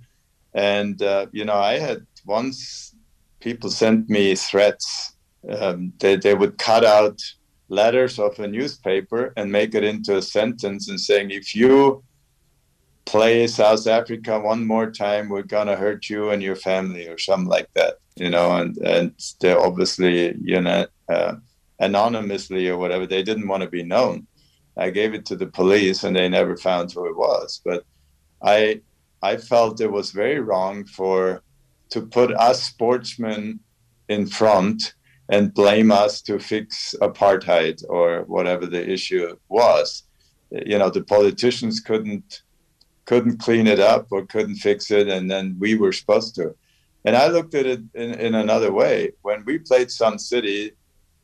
And, 0.54 1.02
uh, 1.02 1.26
you 1.34 1.44
know, 1.44 1.58
I 1.58 1.80
had 1.80 2.08
once 2.26 2.96
people 3.42 3.70
sent 3.70 4.10
me 4.10 4.36
threats 4.36 5.18
um, 5.48 5.94
they, 6.00 6.16
they 6.16 6.34
would 6.34 6.58
cut 6.58 6.84
out 6.84 7.22
letters 7.70 8.20
of 8.20 8.38
a 8.40 8.48
newspaper 8.48 9.32
and 9.38 9.52
make 9.52 9.76
it 9.76 9.84
into 9.84 10.18
a 10.18 10.22
sentence 10.22 10.90
and 10.90 11.00
saying, 11.00 11.32
if 11.32 11.56
you 11.56 12.04
play 13.06 13.48
South 13.48 13.88
Africa 13.88 14.40
one 14.40 14.66
more 14.66 14.92
time, 14.92 15.30
we're 15.30 15.44
gonna 15.44 15.76
hurt 15.76 16.10
you 16.10 16.30
and 16.30 16.44
your 16.44 16.56
family 16.56 17.08
or 17.08 17.18
something 17.18 17.48
like 17.48 17.70
that, 17.74 17.96
you 18.16 18.30
know. 18.30 18.56
And 18.58 18.78
and 18.78 19.14
they 19.40 19.54
obviously, 19.54 20.36
you 20.44 20.62
know, 20.62 20.86
uh, 21.12 21.36
anonymously 21.80 22.70
or 22.70 22.78
whatever, 22.78 23.08
they 23.08 23.24
didn't 23.24 23.48
want 23.48 23.64
to 23.64 23.70
be 23.70 23.84
known. 23.84 24.28
I 24.78 24.92
gave 24.92 25.14
it 25.14 25.26
to 25.28 25.36
the 25.36 25.48
police 25.48 26.04
and 26.04 26.16
they 26.16 26.30
never 26.30 26.56
found 26.56 26.92
who 26.92 27.08
it 27.08 27.18
was. 27.18 27.62
But 27.66 27.84
I 28.44 28.82
I 29.22 29.38
felt 29.38 29.82
it 29.82 29.92
was 29.92 30.12
very 30.12 30.40
wrong 30.40 30.86
for 30.86 31.44
to 31.90 32.02
put 32.02 32.32
us 32.34 32.64
sportsmen 32.64 33.60
in 34.08 34.28
front 34.28 34.94
and 35.30 35.54
blame 35.54 35.92
us 35.92 36.22
to 36.24 36.40
fix 36.40 36.96
apartheid 37.02 37.84
or 37.88 38.24
whatever 38.24 38.66
the 38.66 38.90
issue 38.90 39.38
was. 39.48 40.04
You 40.52 40.80
know, 40.80 40.90
the 40.90 41.04
politicians 41.04 41.80
couldn't 41.80 42.42
couldn't 43.06 43.38
clean 43.38 43.66
it 43.66 43.80
up 43.80 44.08
or 44.12 44.26
couldn't 44.26 44.56
fix 44.56 44.92
it, 44.92 45.08
and 45.08 45.30
then 45.32 45.56
we 45.60 45.76
were 45.76 45.92
supposed 45.92 46.36
to. 46.36 46.56
And 47.06 47.16
I 47.16 47.28
looked 47.28 47.56
at 47.56 47.66
it 47.66 47.82
in, 47.96 48.14
in 48.14 48.36
another 48.36 48.72
way. 48.72 49.14
When 49.24 49.44
we 49.46 49.58
played 49.58 49.90
Sun 49.90 50.20
City, 50.20 50.74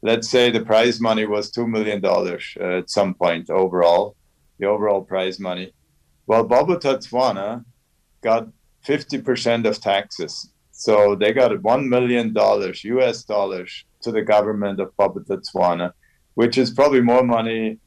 let's 0.02 0.30
say 0.30 0.50
the 0.50 0.62
prize 0.62 1.00
money 1.00 1.26
was 1.26 1.52
$2 1.52 1.68
million 1.68 2.04
uh, 2.04 2.78
at 2.80 2.90
some 2.90 3.14
point 3.14 3.52
overall, 3.52 4.16
the 4.58 4.66
overall 4.66 5.04
prize 5.04 5.40
money. 5.40 5.74
Well, 6.26 6.48
Bophuthatswana 6.48 7.64
got 8.22 8.48
50% 8.88 9.68
of 9.68 9.80
taxes. 9.80 10.50
So 10.72 11.16
they 11.16 11.34
got 11.34 11.52
$1 11.52 11.88
million 11.88 12.34
US 12.36 13.24
dollars 13.24 13.86
to 14.06 14.12
the 14.12 14.22
government 14.22 14.80
of 14.80 14.96
Bophuthatswana, 14.98 15.92
which 16.36 16.58
is 16.58 16.72
probably 16.72 17.02
more 17.02 17.24
money 17.24 17.80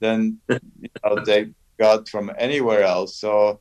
than 0.00 0.38
you 0.48 0.90
know, 1.04 1.24
they 1.24 1.50
got 1.78 2.08
from 2.08 2.30
anywhere 2.38 2.82
else. 2.82 3.16
So 3.16 3.60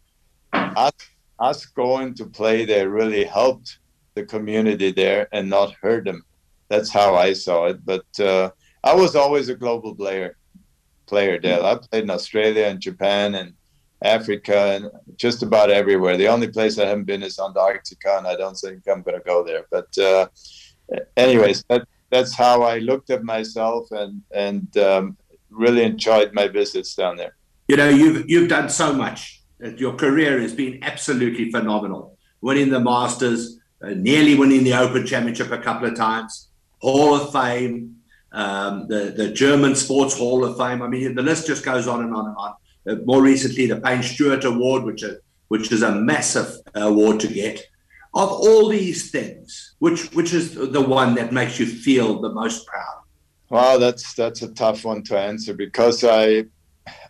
us, 0.53 0.91
us 1.39 1.65
going 1.65 2.15
to 2.15 2.25
play 2.25 2.65
there 2.65 2.89
really 2.89 3.23
helped 3.23 3.79
the 4.15 4.25
community 4.25 4.91
there 4.91 5.27
and 5.31 5.49
not 5.49 5.75
hurt 5.81 6.05
them. 6.05 6.23
That's 6.69 6.91
how 6.91 7.15
I 7.15 7.33
saw 7.33 7.67
it. 7.67 7.85
But 7.85 8.07
uh, 8.19 8.49
I 8.83 8.93
was 8.95 9.15
always 9.15 9.49
a 9.49 9.55
global 9.55 9.95
player. 9.95 10.35
Player 11.05 11.39
there. 11.39 11.63
I 11.63 11.75
played 11.75 12.03
in 12.03 12.09
Australia 12.09 12.65
and 12.65 12.79
Japan 12.79 13.35
and 13.35 13.53
Africa 14.03 14.57
and 14.75 14.83
just 15.17 15.43
about 15.43 15.69
everywhere. 15.71 16.17
The 16.17 16.27
only 16.27 16.47
place 16.47 16.77
I 16.77 16.85
haven't 16.85 17.05
been 17.05 17.23
is 17.23 17.39
Antarctica, 17.39 18.17
and 18.17 18.27
I 18.27 18.35
don't 18.35 18.55
think 18.55 18.83
I'm 18.87 19.01
going 19.01 19.17
to 19.17 19.25
go 19.25 19.43
there. 19.43 19.65
But 19.71 19.91
uh, 19.97 20.27
anyways, 21.17 21.63
that 21.69 21.87
that's 22.09 22.35
how 22.35 22.63
I 22.63 22.79
looked 22.79 23.09
at 23.09 23.23
myself 23.23 23.91
and 23.91 24.21
and 24.33 24.77
um, 24.77 25.17
really 25.49 25.83
enjoyed 25.83 26.33
my 26.33 26.47
visits 26.47 26.95
down 26.95 27.17
there. 27.17 27.35
You 27.67 27.77
know, 27.77 27.89
you've 27.89 28.29
you've 28.29 28.49
done 28.49 28.69
so 28.69 28.93
much. 28.93 29.41
Your 29.77 29.93
career 29.93 30.39
has 30.39 30.53
been 30.53 30.79
absolutely 30.83 31.51
phenomenal. 31.51 32.17
Winning 32.41 32.69
the 32.69 32.79
Masters, 32.79 33.59
uh, 33.83 33.89
nearly 33.89 34.35
winning 34.35 34.63
the 34.63 34.73
Open 34.73 35.05
Championship 35.05 35.51
a 35.51 35.57
couple 35.57 35.87
of 35.87 35.95
times, 35.95 36.49
Hall 36.79 37.13
of 37.13 37.31
Fame, 37.33 37.97
um, 38.31 38.87
the 38.87 39.13
the 39.15 39.31
German 39.31 39.75
Sports 39.75 40.17
Hall 40.17 40.43
of 40.45 40.57
Fame. 40.57 40.81
I 40.81 40.87
mean, 40.87 41.15
the 41.15 41.21
list 41.21 41.47
just 41.47 41.65
goes 41.65 41.87
on 41.87 42.03
and 42.03 42.13
on 42.13 42.27
and 42.27 42.35
on. 42.37 42.53
Uh, 42.87 42.95
more 43.05 43.21
recently, 43.21 43.67
the 43.67 43.81
Payne 43.81 44.03
Stewart 44.03 44.45
Award, 44.45 44.83
which 44.83 45.03
is 45.03 45.19
which 45.49 45.71
is 45.71 45.81
a 45.81 45.93
massive 45.93 46.55
award 46.75 47.19
to 47.19 47.27
get. 47.27 47.67
Of 48.13 48.31
all 48.31 48.69
these 48.69 49.11
things, 49.11 49.75
which 49.79 50.11
which 50.13 50.33
is 50.33 50.55
the 50.55 50.81
one 50.81 51.15
that 51.15 51.31
makes 51.31 51.59
you 51.59 51.67
feel 51.67 52.21
the 52.21 52.29
most 52.29 52.65
proud? 52.65 53.03
Well, 53.49 53.79
that's 53.79 54.13
that's 54.13 54.41
a 54.41 54.53
tough 54.53 54.83
one 54.83 55.03
to 55.03 55.17
answer 55.17 55.53
because 55.53 56.03
I 56.03 56.45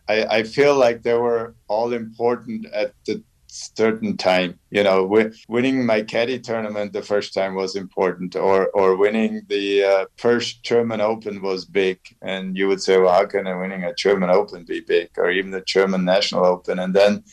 I, 0.08 0.40
I 0.40 0.44
feel 0.44 0.76
like 0.76 1.04
they 1.04 1.14
were 1.14 1.56
all 1.68 1.94
important 1.94 2.66
at 2.74 2.94
the 3.06 3.24
certain 3.48 4.16
time. 4.18 4.60
You 4.72 4.84
know, 4.84 5.06
winning 5.48 5.86
my 5.86 6.02
caddy 6.02 6.40
tournament 6.40 6.94
the 6.94 7.02
first 7.02 7.34
time 7.34 7.56
was 7.56 7.76
important, 7.76 8.36
or 8.36 8.68
or 8.70 8.96
winning 8.96 9.42
the 9.48 9.84
uh, 9.84 10.06
first 10.18 10.64
German 10.64 11.02
Open 11.02 11.42
was 11.42 11.66
big. 11.66 12.00
And 12.22 12.58
you 12.58 12.68
would 12.68 12.82
say, 12.82 12.98
well, 12.98 13.14
how 13.14 13.26
can 13.26 13.48
a 13.48 13.58
winning 13.58 13.84
a 13.84 13.94
German 13.94 14.30
Open 14.30 14.66
be 14.66 14.82
big, 14.82 15.10
or 15.18 15.30
even 15.32 15.52
the 15.52 15.62
German 15.62 16.06
National 16.06 16.46
Open? 16.46 16.80
And 16.80 16.94
then, 16.94 17.24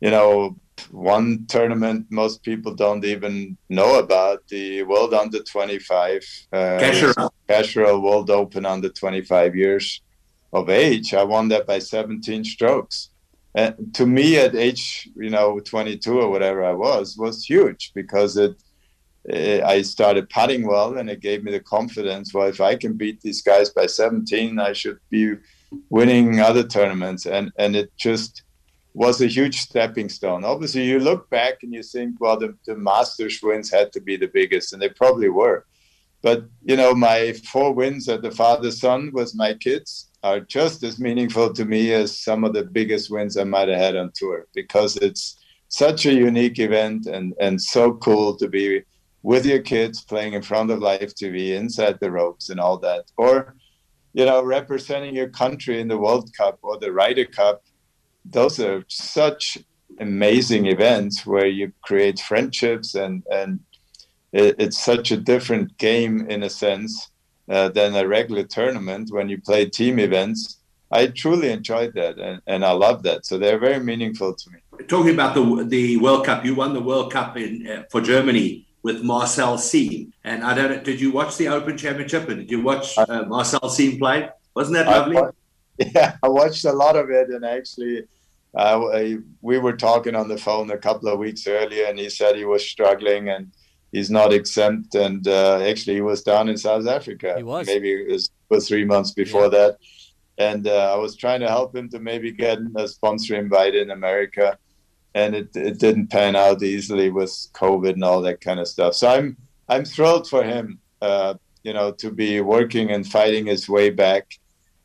you 0.00 0.10
know, 0.10 0.56
one 0.90 1.46
tournament 1.48 2.06
most 2.10 2.42
people 2.42 2.74
don't 2.74 3.04
even 3.04 3.56
know 3.68 3.98
about 3.98 4.46
the 4.48 4.82
World 4.84 5.14
Under 5.14 5.42
25 5.42 6.46
uh, 6.52 6.56
Cacharel. 7.48 8.02
World 8.02 8.30
Open 8.30 8.66
under 8.66 8.88
25 8.88 9.56
years 9.56 10.02
of 10.52 10.68
age. 10.68 11.14
I 11.14 11.24
won 11.24 11.48
that 11.48 11.66
by 11.66 11.78
17 11.78 12.44
strokes. 12.44 13.10
And 13.54 13.94
to 13.94 14.06
me 14.06 14.36
at 14.38 14.56
age 14.56 15.08
you 15.16 15.30
know 15.30 15.60
22 15.60 16.20
or 16.20 16.28
whatever 16.28 16.64
i 16.64 16.72
was 16.72 17.16
was 17.16 17.44
huge 17.44 17.92
because 17.94 18.36
it, 18.36 18.60
it, 19.26 19.62
i 19.62 19.80
started 19.80 20.28
putting 20.28 20.66
well 20.66 20.98
and 20.98 21.08
it 21.08 21.20
gave 21.20 21.44
me 21.44 21.52
the 21.52 21.60
confidence 21.60 22.34
well 22.34 22.48
if 22.48 22.60
i 22.60 22.74
can 22.74 22.94
beat 22.94 23.20
these 23.20 23.42
guys 23.42 23.70
by 23.70 23.86
17 23.86 24.58
i 24.58 24.72
should 24.72 24.98
be 25.08 25.36
winning 25.90 26.40
other 26.40 26.64
tournaments. 26.64 27.26
And 27.26 27.52
and 27.58 27.76
it 27.76 27.92
just 27.96 28.42
was 28.94 29.20
a 29.20 29.26
huge 29.26 29.60
stepping 29.60 30.08
stone 30.08 30.44
obviously 30.44 30.84
you 30.84 30.98
look 30.98 31.28
back 31.30 31.62
and 31.62 31.72
you 31.74 31.82
think 31.82 32.20
well 32.20 32.38
the, 32.38 32.56
the 32.66 32.76
masters 32.76 33.40
wins 33.42 33.70
had 33.70 33.92
to 33.92 34.00
be 34.00 34.16
the 34.16 34.28
biggest 34.28 34.72
and 34.72 34.80
they 34.80 34.88
probably 34.88 35.28
were 35.28 35.66
but 36.22 36.44
you 36.62 36.76
know 36.76 36.94
my 36.94 37.32
four 37.50 37.72
wins 37.72 38.08
at 38.08 38.22
the 38.22 38.30
father 38.30 38.70
son 38.70 39.10
with 39.12 39.34
my 39.34 39.52
kids 39.54 40.10
are 40.24 40.40
just 40.40 40.82
as 40.82 40.98
meaningful 40.98 41.52
to 41.52 41.66
me 41.66 41.92
as 41.92 42.18
some 42.18 42.44
of 42.44 42.54
the 42.54 42.64
biggest 42.64 43.10
wins 43.10 43.36
I 43.36 43.44
might 43.44 43.68
have 43.68 43.78
had 43.78 43.94
on 43.94 44.10
tour 44.14 44.46
because 44.54 44.96
it's 44.96 45.36
such 45.68 46.06
a 46.06 46.14
unique 46.14 46.58
event 46.58 47.04
and, 47.06 47.34
and 47.38 47.60
so 47.60 47.92
cool 47.92 48.34
to 48.36 48.48
be 48.48 48.82
with 49.22 49.44
your 49.44 49.60
kids 49.60 50.02
playing 50.02 50.32
in 50.32 50.40
front 50.40 50.70
of 50.70 50.78
live 50.78 51.12
TV 51.14 51.50
inside 51.50 51.98
the 52.00 52.10
ropes 52.10 52.48
and 52.48 52.58
all 52.58 52.78
that. 52.78 53.04
Or, 53.18 53.54
you 54.14 54.24
know, 54.24 54.42
representing 54.42 55.14
your 55.14 55.28
country 55.28 55.78
in 55.78 55.88
the 55.88 55.98
World 55.98 56.30
Cup 56.34 56.58
or 56.62 56.78
the 56.78 56.90
Ryder 56.90 57.26
Cup. 57.26 57.62
Those 58.24 58.60
are 58.60 58.84
such 58.88 59.58
amazing 60.00 60.66
events 60.66 61.24
where 61.26 61.46
you 61.46 61.72
create 61.82 62.18
friendships 62.18 62.94
and, 62.94 63.22
and 63.30 63.60
it, 64.32 64.56
it's 64.58 64.78
such 64.78 65.10
a 65.12 65.16
different 65.16 65.76
game 65.78 66.26
in 66.28 66.42
a 66.42 66.50
sense 66.50 67.10
uh, 67.48 67.68
than 67.68 67.94
a 67.94 68.06
regular 68.06 68.44
tournament 68.44 69.10
when 69.12 69.28
you 69.28 69.40
play 69.40 69.66
team 69.66 69.98
events. 69.98 70.58
I 70.90 71.08
truly 71.08 71.50
enjoyed 71.50 71.94
that 71.94 72.18
and, 72.18 72.40
and 72.46 72.64
I 72.64 72.72
love 72.72 73.02
that. 73.02 73.26
So 73.26 73.38
they're 73.38 73.58
very 73.58 73.80
meaningful 73.80 74.34
to 74.34 74.50
me. 74.50 74.58
Talking 74.88 75.14
about 75.14 75.34
the 75.34 75.64
the 75.68 75.96
World 75.98 76.26
Cup, 76.26 76.44
you 76.44 76.54
won 76.54 76.74
the 76.74 76.80
World 76.80 77.12
Cup 77.12 77.36
in 77.36 77.66
uh, 77.66 77.82
for 77.90 78.00
Germany 78.00 78.66
with 78.82 79.02
Marcel 79.02 79.56
Siem. 79.56 80.12
And 80.24 80.44
I 80.44 80.54
don't 80.54 80.84
did 80.84 81.00
you 81.00 81.12
watch 81.12 81.36
the 81.36 81.48
Open 81.48 81.76
Championship 81.76 82.28
and 82.28 82.40
did 82.40 82.50
you 82.50 82.62
watch 82.62 82.96
uh, 82.98 83.24
Marcel 83.26 83.68
Siem 83.68 83.98
play? 83.98 84.28
Wasn't 84.54 84.74
that 84.76 84.86
lovely? 84.86 85.16
I, 85.18 85.30
yeah, 85.94 86.16
I 86.22 86.28
watched 86.28 86.64
a 86.64 86.72
lot 86.72 86.96
of 86.96 87.10
it 87.10 87.28
and 87.30 87.44
actually 87.44 88.04
uh, 88.56 89.16
we 89.40 89.58
were 89.58 89.76
talking 89.76 90.14
on 90.14 90.28
the 90.28 90.38
phone 90.38 90.70
a 90.70 90.78
couple 90.78 91.08
of 91.08 91.18
weeks 91.18 91.46
earlier 91.46 91.86
and 91.86 91.98
he 91.98 92.08
said 92.08 92.36
he 92.36 92.44
was 92.44 92.68
struggling 92.68 93.28
and 93.28 93.50
he's 93.94 94.10
not 94.10 94.32
exempt. 94.32 94.94
And 94.94 95.26
uh, 95.26 95.60
actually, 95.60 95.94
he 95.94 96.02
was 96.02 96.22
down 96.22 96.48
in 96.48 96.56
South 96.56 96.86
Africa. 96.86 97.34
He 97.36 97.42
was. 97.42 97.66
Maybe 97.66 97.92
it 97.92 98.10
was, 98.10 98.30
was 98.48 98.68
three 98.68 98.84
months 98.84 99.12
before 99.12 99.44
yeah. 99.44 99.48
that. 99.58 99.78
And 100.36 100.66
uh, 100.66 100.92
I 100.94 100.96
was 100.96 101.16
trying 101.16 101.40
to 101.40 101.48
help 101.48 101.74
him 101.74 101.88
to 101.90 102.00
maybe 102.00 102.32
get 102.32 102.58
a 102.76 102.88
sponsor 102.88 103.36
invite 103.36 103.74
in 103.74 103.90
America. 103.90 104.58
And 105.14 105.34
it, 105.36 105.54
it 105.54 105.78
didn't 105.78 106.08
pan 106.08 106.34
out 106.34 106.62
easily 106.62 107.10
with 107.10 107.30
COVID 107.54 107.92
and 107.92 108.02
all 108.04 108.20
that 108.22 108.40
kind 108.40 108.58
of 108.58 108.66
stuff. 108.66 108.94
So 108.94 109.08
I'm 109.08 109.36
I'm 109.68 109.84
thrilled 109.84 110.28
for 110.28 110.42
him, 110.42 110.80
uh, 111.00 111.34
you 111.62 111.72
know, 111.72 111.92
to 111.92 112.10
be 112.10 112.40
working 112.40 112.90
and 112.90 113.06
fighting 113.06 113.46
his 113.46 113.68
way 113.68 113.90
back. 113.90 114.38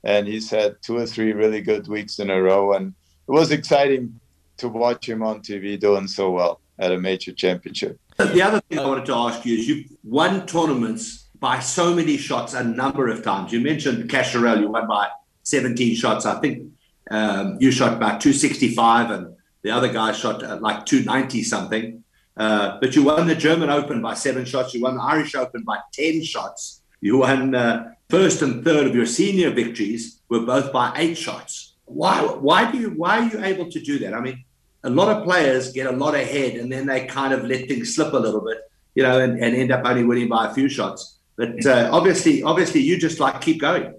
And 0.03 0.27
he's 0.27 0.49
had 0.51 0.77
two 0.83 0.97
or 0.97 1.07
three 1.07 1.33
really 1.33 1.61
good 1.61 1.87
weeks 1.87 2.19
in 2.19 2.29
a 2.29 2.41
row, 2.41 2.73
and 2.73 2.93
it 3.29 3.31
was 3.31 3.51
exciting 3.51 4.19
to 4.57 4.67
watch 4.67 5.07
him 5.07 5.21
on 5.21 5.41
TV 5.41 5.79
doing 5.79 6.07
so 6.07 6.31
well 6.31 6.61
at 6.79 6.91
a 6.91 6.97
major 6.97 7.31
championship. 7.31 7.99
The 8.17 8.41
other 8.41 8.59
thing 8.61 8.79
I 8.79 8.87
wanted 8.87 9.05
to 9.05 9.13
ask 9.13 9.45
you 9.45 9.55
is 9.55 9.67
you've 9.67 9.85
won 10.03 10.47
tournaments 10.47 11.27
by 11.39 11.59
so 11.59 11.93
many 11.93 12.17
shots 12.17 12.55
a 12.55 12.63
number 12.63 13.07
of 13.07 13.23
times. 13.23 13.53
You 13.53 13.61
mentioned 13.61 14.09
Cacharel, 14.09 14.61
you 14.61 14.69
won 14.69 14.87
by 14.87 15.09
17 15.43 15.95
shots. 15.95 16.25
I 16.25 16.39
think 16.39 16.73
um, 17.11 17.57
you 17.59 17.71
shot 17.71 17.93
about 17.93 18.19
265 18.19 19.11
and 19.11 19.35
the 19.61 19.69
other 19.69 19.93
guy 19.93 20.11
shot 20.11 20.43
uh, 20.43 20.57
like 20.59 20.87
290 20.87 21.43
something. 21.43 22.03
Uh, 22.35 22.79
but 22.81 22.95
you 22.95 23.03
won 23.03 23.27
the 23.27 23.35
German 23.35 23.69
Open 23.69 24.01
by 24.01 24.15
seven 24.15 24.43
shots. 24.43 24.73
You 24.73 24.81
won 24.81 24.95
the 24.95 25.03
Irish 25.03 25.35
Open 25.35 25.63
by 25.63 25.77
10 25.93 26.23
shots. 26.23 26.81
You 26.99 27.19
won 27.19 27.53
uh, 27.53 27.91
first 28.09 28.41
and 28.41 28.63
third 28.63 28.87
of 28.87 28.95
your 28.95 29.05
senior 29.05 29.51
victories 29.51 30.19
were 30.29 30.41
both 30.41 30.73
by 30.73 30.93
eight 30.95 31.15
shots. 31.15 31.68
Why, 31.89 32.21
why 32.21 32.71
do 32.71 32.77
you, 32.77 32.89
why 32.91 33.19
are 33.19 33.29
you 33.29 33.43
able 33.43 33.69
to 33.71 33.79
do 33.79 33.99
that? 33.99 34.13
I 34.13 34.21
mean, 34.21 34.43
a 34.83 34.89
lot 34.89 35.15
of 35.15 35.23
players 35.23 35.73
get 35.73 35.87
a 35.87 35.91
lot 35.91 36.15
ahead 36.15 36.55
and 36.55 36.71
then 36.71 36.85
they 36.85 37.05
kind 37.05 37.33
of 37.33 37.43
let 37.45 37.67
things 37.67 37.95
slip 37.95 38.13
a 38.13 38.17
little 38.17 38.41
bit, 38.41 38.59
you 38.95 39.03
know, 39.03 39.19
and, 39.19 39.39
and 39.43 39.55
end 39.55 39.71
up 39.71 39.85
only 39.85 40.03
winning 40.03 40.29
by 40.29 40.49
a 40.49 40.53
few 40.53 40.69
shots. 40.69 41.17
But 41.35 41.65
uh, 41.65 41.89
obviously, 41.91 42.43
obviously, 42.43 42.81
you 42.81 42.97
just 42.97 43.19
like 43.19 43.39
keep 43.41 43.61
going. 43.61 43.93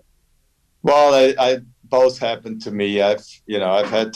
Well, 0.82 1.14
I, 1.14 1.34
I 1.38 1.58
both 1.84 2.18
happened 2.18 2.62
to 2.62 2.70
me. 2.70 3.00
I've 3.00 3.24
you 3.46 3.58
know 3.58 3.70
I've 3.70 3.88
had 3.88 4.14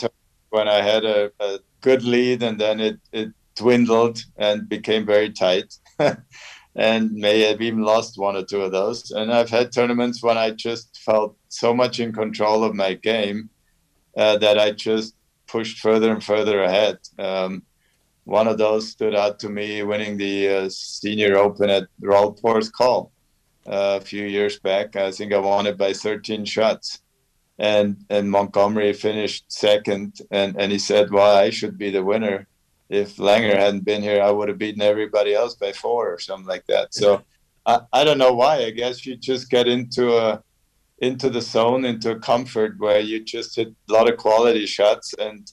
when 0.49 0.67
I 0.67 0.81
had 0.81 1.05
a, 1.05 1.31
a 1.39 1.59
good 1.81 2.03
lead 2.03 2.43
and 2.43 2.59
then 2.59 2.79
it 2.79 2.99
it 3.11 3.29
dwindled 3.55 4.23
and 4.37 4.69
became 4.69 5.07
very 5.07 5.31
tight. 5.31 5.73
and 6.77 7.09
may 7.13 7.39
have 7.39 7.61
even 7.61 7.83
lost 7.83 8.17
one 8.17 8.35
or 8.35 8.43
two 8.43 8.61
of 8.61 8.71
those. 8.71 9.11
And 9.11 9.31
I've 9.31 9.49
had 9.49 9.71
tournaments 9.71 10.21
when 10.21 10.37
I 10.37 10.51
just 10.51 10.97
felt 11.05 11.37
so 11.47 11.73
much 11.73 12.01
in 12.01 12.11
control 12.11 12.65
of 12.65 12.75
my 12.75 12.95
game 12.95 13.49
uh, 14.17 14.37
that 14.37 14.57
I 14.59 14.71
just 14.71 15.15
pushed 15.47 15.79
further 15.79 16.11
and 16.11 16.23
further 16.23 16.63
ahead. 16.63 16.97
Um, 17.19 17.63
one 18.23 18.47
of 18.47 18.57
those 18.57 18.89
stood 18.89 19.15
out 19.15 19.39
to 19.39 19.49
me 19.49 19.83
winning 19.83 20.17
the 20.17 20.49
uh, 20.49 20.69
senior 20.69 21.37
open 21.37 21.69
at 21.69 21.87
Royal 22.01 22.33
Porthcawl 22.33 23.11
uh, 23.67 23.99
a 24.01 24.05
few 24.05 24.25
years 24.25 24.59
back. 24.59 24.95
I 24.95 25.11
think 25.11 25.33
I 25.33 25.37
won 25.37 25.67
it 25.67 25.77
by 25.77 25.93
13 25.93 26.45
shots. 26.45 27.01
and 27.57 27.97
and 28.09 28.29
Montgomerie 28.29 28.93
finished 28.93 29.45
second, 29.51 30.19
and 30.31 30.55
and 30.59 30.71
he 30.71 30.79
said, 30.79 31.11
"Well, 31.11 31.35
I 31.35 31.51
should 31.51 31.77
be 31.77 31.89
the 31.91 32.03
winner. 32.03 32.47
If 32.89 33.17
Langer 33.17 33.55
hadn't 33.57 33.85
been 33.85 34.01
here, 34.01 34.21
I 34.21 34.31
would 34.31 34.49
have 34.49 34.57
beaten 34.57 34.81
everybody 34.81 35.33
else 35.33 35.55
by 35.55 35.71
four 35.71 36.13
or 36.13 36.19
something 36.19 36.47
like 36.47 36.65
that." 36.67 36.93
So 36.93 37.21
I, 37.65 37.81
I 37.93 38.03
don't 38.03 38.17
know 38.17 38.33
why. 38.33 38.65
I 38.65 38.71
guess 38.71 39.05
you 39.05 39.15
just 39.15 39.49
get 39.49 39.67
into 39.67 40.17
a 40.17 40.43
into 41.05 41.29
the 41.29 41.41
zone, 41.41 41.85
into 41.85 42.11
a 42.11 42.19
comfort 42.19 42.79
where 42.79 42.99
you 42.99 43.23
just 43.23 43.55
hit 43.55 43.69
a 43.89 43.93
lot 43.93 44.09
of 44.09 44.17
quality 44.17 44.65
shots 44.65 45.13
and 45.19 45.51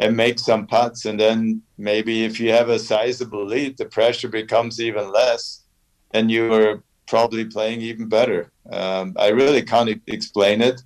and 0.00 0.16
make 0.16 0.40
some 0.40 0.66
putts, 0.66 1.04
and 1.04 1.20
then 1.20 1.62
maybe 1.78 2.24
if 2.24 2.40
you 2.40 2.50
have 2.50 2.68
a 2.68 2.80
sizable 2.80 3.46
lead, 3.46 3.76
the 3.78 3.84
pressure 3.84 4.28
becomes 4.28 4.80
even 4.80 5.12
less, 5.12 5.62
and 6.10 6.32
you 6.32 6.52
are 6.52 6.82
probably 7.06 7.44
playing 7.44 7.80
even 7.80 8.08
better. 8.08 8.50
Um, 8.72 9.14
I 9.16 9.28
really 9.28 9.62
can't 9.62 10.02
explain 10.08 10.62
it 10.62 10.82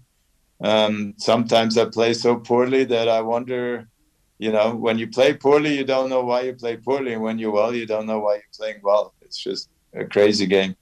um, 0.61 1.15
sometimes 1.19 1.79
I 1.79 1.85
play 1.87 2.15
so 2.15 2.37
poorly 2.37 2.85
that 2.85 3.09
I 3.09 3.21
wonder, 3.21 3.89
you 4.39 4.51
know, 4.51 4.75
when 4.75 4.99
you 4.99 5.09
play 5.09 5.35
poorly, 5.35 5.77
you 5.77 5.85
don't 5.85 6.11
know 6.11 6.25
why 6.25 6.43
you 6.43 6.55
play 6.55 6.77
poorly. 6.77 7.13
And 7.13 7.23
when 7.23 7.39
you're 7.39 7.53
well, 7.53 7.75
you 7.75 7.87
don't 7.87 8.07
know 8.07 8.19
why 8.19 8.35
you're 8.35 8.57
playing 8.57 8.81
well. 8.83 9.15
It's 9.23 9.39
just 9.39 9.69
a 9.95 10.05
crazy 10.05 10.47
game. 10.47 10.75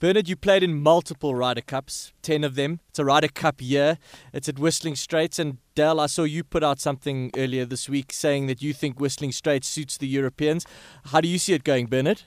Bernhard, 0.00 0.30
you 0.30 0.36
played 0.36 0.62
in 0.62 0.80
multiple 0.80 1.34
Ryder 1.34 1.60
Cups, 1.60 2.14
10 2.22 2.42
of 2.42 2.54
them. 2.54 2.80
It's 2.88 2.98
a 2.98 3.04
Ryder 3.04 3.28
Cup 3.28 3.60
year. 3.60 3.98
It's 4.32 4.48
at 4.48 4.58
Whistling 4.58 4.96
Straits. 4.96 5.38
And 5.38 5.58
Dale, 5.74 6.00
I 6.00 6.06
saw 6.06 6.22
you 6.22 6.42
put 6.42 6.64
out 6.64 6.80
something 6.80 7.30
earlier 7.36 7.66
this 7.66 7.86
week 7.86 8.10
saying 8.10 8.46
that 8.46 8.62
you 8.62 8.72
think 8.72 8.98
Whistling 8.98 9.32
Straits 9.32 9.68
suits 9.68 9.98
the 9.98 10.08
Europeans. 10.08 10.64
How 11.04 11.20
do 11.20 11.28
you 11.28 11.36
see 11.36 11.52
it 11.52 11.64
going, 11.64 11.84
Bernhard? 11.84 12.22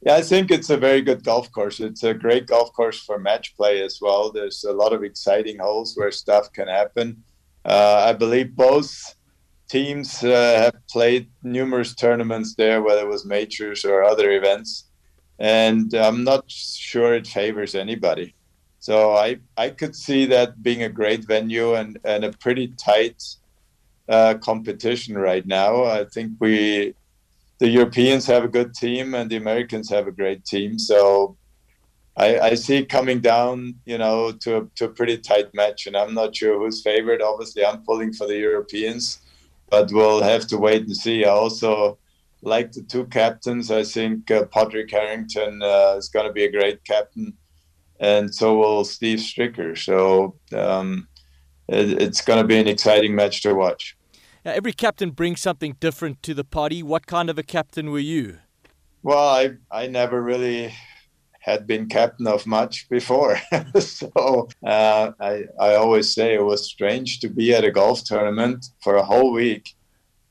Yeah, 0.00 0.16
I 0.16 0.22
think 0.22 0.50
it's 0.50 0.70
a 0.70 0.76
very 0.76 1.02
good 1.02 1.22
golf 1.22 1.52
course. 1.52 1.78
It's 1.78 2.02
a 2.02 2.14
great 2.14 2.48
golf 2.48 2.72
course 2.72 3.00
for 3.00 3.16
match 3.16 3.54
play 3.56 3.80
as 3.80 4.00
well. 4.02 4.32
There's 4.32 4.64
a 4.64 4.72
lot 4.72 4.92
of 4.92 5.04
exciting 5.04 5.60
holes 5.60 5.94
where 5.94 6.10
stuff 6.10 6.52
can 6.52 6.66
happen. 6.66 7.22
Uh, 7.64 8.06
I 8.08 8.12
believe 8.12 8.56
both 8.56 9.14
teams 9.70 10.24
uh, 10.24 10.58
have 10.64 10.74
played 10.90 11.28
numerous 11.44 11.94
tournaments 11.94 12.56
there, 12.56 12.82
whether 12.82 13.02
it 13.02 13.08
was 13.08 13.24
majors 13.24 13.84
or 13.84 14.02
other 14.02 14.32
events, 14.32 14.88
and 15.38 15.92
I'm 15.94 16.24
not 16.24 16.50
sure 16.50 17.14
it 17.14 17.26
favors 17.26 17.74
anybody. 17.74 18.34
So 18.78 19.14
I 19.14 19.38
I 19.56 19.70
could 19.70 19.96
see 19.96 20.26
that 20.26 20.62
being 20.62 20.82
a 20.82 20.88
great 20.88 21.24
venue 21.24 21.74
and 21.74 21.98
and 22.04 22.24
a 22.24 22.32
pretty 22.32 22.68
tight 22.68 23.22
uh, 24.08 24.34
competition 24.34 25.16
right 25.16 25.46
now. 25.46 25.84
I 25.84 26.04
think 26.04 26.32
we 26.38 26.94
the 27.58 27.68
Europeans 27.68 28.26
have 28.26 28.44
a 28.44 28.48
good 28.48 28.74
team 28.74 29.14
and 29.14 29.30
the 29.30 29.36
Americans 29.36 29.88
have 29.90 30.06
a 30.06 30.12
great 30.12 30.44
team. 30.44 30.78
So 30.78 31.36
I, 32.16 32.38
I 32.38 32.54
see 32.54 32.84
coming 32.84 33.20
down, 33.20 33.76
you 33.86 33.98
know, 33.98 34.32
to 34.32 34.58
a, 34.58 34.66
to 34.76 34.84
a 34.84 34.88
pretty 34.88 35.18
tight 35.18 35.52
match, 35.54 35.86
and 35.86 35.96
I'm 35.96 36.14
not 36.14 36.36
sure 36.36 36.58
who's 36.58 36.82
favored. 36.82 37.22
Obviously, 37.22 37.64
I'm 37.64 37.82
pulling 37.82 38.12
for 38.12 38.26
the 38.26 38.36
Europeans, 38.36 39.20
but 39.70 39.90
we'll 39.92 40.22
have 40.22 40.46
to 40.48 40.58
wait 40.58 40.82
and 40.82 40.96
see. 40.96 41.24
I 41.24 41.30
also 41.30 41.98
like 42.44 42.72
the 42.72 42.82
two 42.82 43.06
captains. 43.06 43.70
I 43.70 43.82
think 43.82 44.30
uh, 44.30 44.44
Padraig 44.46 44.90
Harrington 44.90 45.62
uh, 45.62 45.94
is 45.96 46.08
going 46.08 46.26
to 46.26 46.32
be 46.32 46.44
a 46.44 46.50
great 46.50 46.84
captain, 46.84 47.34
and 47.98 48.34
so 48.34 48.58
will 48.58 48.84
Steve 48.84 49.18
Stricker. 49.18 49.76
So 49.76 50.36
um, 50.56 51.08
it, 51.68 52.02
it's 52.02 52.20
going 52.20 52.40
to 52.40 52.46
be 52.46 52.58
an 52.58 52.68
exciting 52.68 53.14
match 53.14 53.42
to 53.42 53.54
watch. 53.54 53.96
Now, 54.44 54.52
every 54.52 54.72
captain 54.72 55.10
brings 55.10 55.40
something 55.40 55.76
different 55.80 56.22
to 56.24 56.34
the 56.34 56.44
party. 56.44 56.82
What 56.82 57.06
kind 57.06 57.30
of 57.30 57.38
a 57.38 57.42
captain 57.42 57.90
were 57.90 57.98
you? 57.98 58.38
Well, 59.02 59.28
I 59.28 59.54
I 59.70 59.86
never 59.86 60.22
really 60.22 60.74
had 61.40 61.66
been 61.66 61.88
captain 61.88 62.26
of 62.26 62.46
much 62.46 62.88
before, 62.88 63.38
so 63.78 64.48
uh, 64.66 65.12
I 65.20 65.44
I 65.60 65.74
always 65.74 66.14
say 66.14 66.34
it 66.34 66.44
was 66.44 66.70
strange 66.70 67.20
to 67.20 67.28
be 67.28 67.54
at 67.54 67.64
a 67.64 67.70
golf 67.70 68.04
tournament 68.04 68.66
for 68.82 68.96
a 68.96 69.04
whole 69.04 69.32
week 69.32 69.74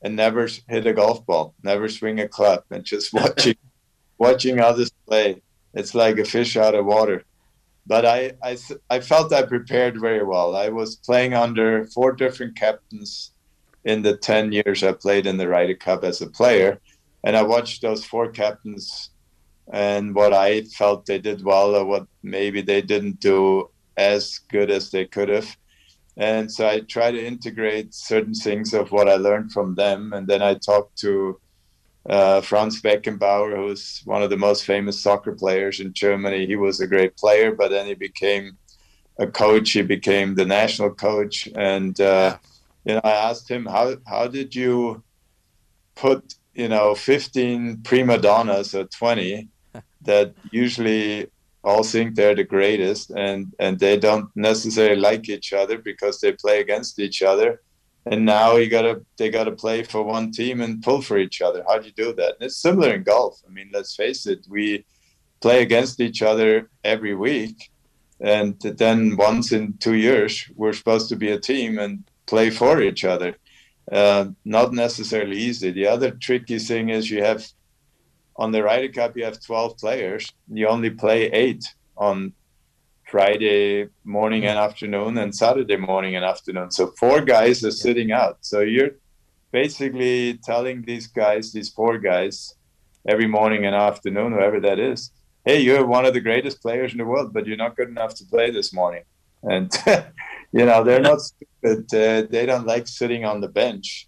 and 0.03 0.15
never 0.15 0.47
hit 0.67 0.85
a 0.85 0.93
golf 0.93 1.25
ball, 1.25 1.55
never 1.63 1.89
swing 1.89 2.19
a 2.19 2.27
club, 2.27 2.63
and 2.71 2.83
just 2.83 3.13
watching 3.13 3.55
watching 4.17 4.59
others 4.59 4.91
play. 5.07 5.41
It's 5.73 5.95
like 5.95 6.17
a 6.19 6.25
fish 6.25 6.55
out 6.55 6.75
of 6.75 6.85
water. 6.85 7.23
But 7.85 8.05
I, 8.05 8.33
I, 8.41 8.57
I 8.89 8.99
felt 8.99 9.33
I 9.33 9.43
prepared 9.43 9.99
very 9.99 10.23
well. 10.23 10.55
I 10.55 10.69
was 10.69 10.95
playing 10.95 11.33
under 11.33 11.85
four 11.85 12.13
different 12.13 12.55
captains 12.55 13.31
in 13.83 14.01
the 14.01 14.15
10 14.15 14.51
years 14.53 14.83
I 14.83 14.93
played 14.93 15.25
in 15.25 15.37
the 15.37 15.47
Ryder 15.47 15.75
Cup 15.75 16.03
as 16.03 16.21
a 16.21 16.27
player. 16.27 16.79
And 17.25 17.35
I 17.35 17.43
watched 17.43 17.81
those 17.81 18.05
four 18.05 18.29
captains 18.29 19.09
and 19.71 20.13
what 20.15 20.33
I 20.33 20.61
felt 20.63 21.05
they 21.05 21.19
did 21.19 21.43
well 21.43 21.75
or 21.75 21.85
what 21.85 22.07
maybe 22.21 22.61
they 22.61 22.81
didn't 22.81 23.19
do 23.19 23.69
as 23.97 24.39
good 24.49 24.69
as 24.71 24.91
they 24.91 25.05
could 25.05 25.29
have. 25.29 25.57
And 26.17 26.51
so 26.51 26.67
I 26.67 26.81
try 26.81 27.11
to 27.11 27.25
integrate 27.25 27.93
certain 27.93 28.33
things 28.33 28.73
of 28.73 28.91
what 28.91 29.09
I 29.09 29.15
learned 29.15 29.51
from 29.51 29.75
them. 29.75 30.13
And 30.13 30.27
then 30.27 30.41
I 30.41 30.53
talked 30.55 30.97
to 30.99 31.39
uh, 32.07 32.41
Franz 32.41 32.81
Beckenbauer, 32.81 33.55
who's 33.55 34.01
one 34.05 34.21
of 34.21 34.29
the 34.29 34.37
most 34.37 34.65
famous 34.65 34.99
soccer 34.99 35.33
players 35.33 35.79
in 35.79 35.93
Germany. 35.93 36.45
He 36.45 36.55
was 36.55 36.79
a 36.79 36.87
great 36.87 37.17
player, 37.17 37.55
but 37.55 37.69
then 37.69 37.87
he 37.87 37.95
became 37.95 38.57
a 39.17 39.27
coach. 39.27 39.71
He 39.71 39.81
became 39.81 40.35
the 40.35 40.45
national 40.45 40.93
coach. 40.93 41.47
And 41.55 41.99
uh, 41.99 42.37
you 42.85 42.95
know, 42.95 43.01
I 43.03 43.11
asked 43.11 43.49
him 43.49 43.65
how 43.65 43.95
how 44.05 44.27
did 44.27 44.53
you 44.53 45.03
put 45.95 46.35
you 46.53 46.67
know 46.67 46.95
15 46.95 47.81
prima 47.83 48.17
donnas 48.17 48.75
or 48.75 48.85
20 48.85 49.47
that 50.01 50.33
usually 50.51 51.27
all 51.63 51.83
think 51.83 52.15
they're 52.15 52.35
the 52.35 52.43
greatest 52.43 53.11
and 53.11 53.53
and 53.59 53.79
they 53.79 53.97
don't 53.97 54.29
necessarily 54.35 54.99
like 54.99 55.29
each 55.29 55.53
other 55.53 55.77
because 55.77 56.19
they 56.19 56.31
play 56.33 56.59
against 56.59 56.99
each 56.99 57.21
other 57.21 57.61
and 58.05 58.25
now 58.25 58.55
you 58.57 58.69
gotta 58.69 59.01
they 59.17 59.29
gotta 59.29 59.51
play 59.51 59.83
for 59.83 60.03
one 60.03 60.31
team 60.31 60.61
and 60.61 60.83
pull 60.83 61.01
for 61.01 61.17
each 61.17 61.41
other 61.41 61.63
how 61.67 61.77
do 61.77 61.85
you 61.87 61.93
do 61.93 62.13
that 62.13 62.35
and 62.35 62.43
it's 62.43 62.57
similar 62.57 62.93
in 62.93 63.03
golf 63.03 63.41
i 63.47 63.49
mean 63.51 63.69
let's 63.73 63.95
face 63.95 64.25
it 64.25 64.45
we 64.49 64.85
play 65.39 65.61
against 65.61 65.99
each 65.99 66.21
other 66.21 66.69
every 66.83 67.15
week 67.15 67.71
and 68.19 68.59
then 68.61 69.15
once 69.17 69.51
in 69.51 69.73
two 69.77 69.95
years 69.95 70.49
we're 70.55 70.73
supposed 70.73 71.09
to 71.09 71.15
be 71.15 71.31
a 71.31 71.39
team 71.39 71.79
and 71.79 72.03
play 72.25 72.49
for 72.49 72.81
each 72.81 73.03
other. 73.03 73.35
Uh, 73.91 74.27
not 74.45 74.73
necessarily 74.73 75.37
easy. 75.37 75.71
The 75.71 75.87
other 75.87 76.11
tricky 76.11 76.59
thing 76.59 76.89
is 76.89 77.11
you 77.11 77.21
have 77.23 77.45
on 78.35 78.51
the 78.51 78.63
Ryder 78.63 78.91
Cup 78.91 79.15
you 79.15 79.25
have 79.25 79.41
12 79.41 79.77
players. 79.77 80.31
You 80.51 80.67
only 80.67 80.89
play 80.89 81.25
eight 81.31 81.63
on 81.97 82.33
Friday 83.09 83.89
morning 84.03 84.45
and 84.45 84.57
afternoon 84.57 85.17
and 85.17 85.35
Saturday 85.35 85.77
morning 85.77 86.15
and 86.15 86.25
afternoon. 86.25 86.71
So 86.71 86.87
four 86.99 87.21
guys 87.21 87.63
are 87.63 87.71
sitting 87.71 88.11
out. 88.11 88.37
So 88.41 88.61
you're 88.61 88.95
basically 89.51 90.39
telling 90.43 90.81
these 90.81 91.07
guys, 91.07 91.51
these 91.51 91.69
four 91.69 91.99
guys, 91.99 92.55
every 93.07 93.27
morning 93.27 93.65
and 93.65 93.75
afternoon, 93.75 94.31
whoever 94.31 94.59
that 94.61 94.79
is, 94.79 95.11
hey, 95.45 95.59
you're 95.59 95.85
one 95.85 96.05
of 96.05 96.13
the 96.13 96.21
greatest 96.21 96.61
players 96.61 96.91
in 96.91 96.97
the 96.97 97.05
world, 97.05 97.33
but 97.33 97.45
you're 97.45 97.57
not 97.57 97.75
good 97.75 97.89
enough 97.89 98.15
to 98.15 98.25
play 98.25 98.49
this 98.49 98.73
morning. 98.73 99.03
And 99.43 99.71
you 100.51 100.65
know 100.65 100.83
they're 100.83 101.01
not 101.01 101.21
stupid. 101.21 101.93
Uh, 101.93 102.27
they 102.29 102.45
don't 102.45 102.65
like 102.65 102.87
sitting 102.87 103.25
on 103.25 103.41
the 103.41 103.47
bench 103.47 104.07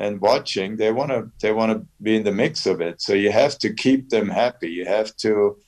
and 0.00 0.20
watching. 0.20 0.76
They 0.76 0.90
want 0.90 1.10
to 1.10 1.30
they 1.40 1.52
want 1.52 1.70
to 1.72 1.86
be 2.02 2.16
in 2.16 2.24
the 2.24 2.32
mix 2.32 2.66
of 2.66 2.80
it. 2.80 3.00
So 3.02 3.12
you 3.12 3.30
have 3.30 3.58
to 3.58 3.72
keep 3.72 4.08
them 4.08 4.28
happy. 4.28 4.70
You 4.70 4.86
have 4.86 5.14
to 5.18 5.58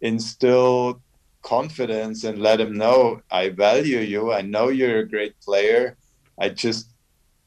instill 0.00 1.00
confidence 1.42 2.24
and 2.24 2.38
let 2.38 2.56
them 2.56 2.72
know 2.72 3.20
I 3.30 3.50
value 3.50 3.98
you. 3.98 4.32
I 4.32 4.40
know 4.40 4.68
you're 4.68 5.00
a 5.00 5.08
great 5.08 5.34
player. 5.40 5.96
I 6.40 6.48
just 6.48 6.90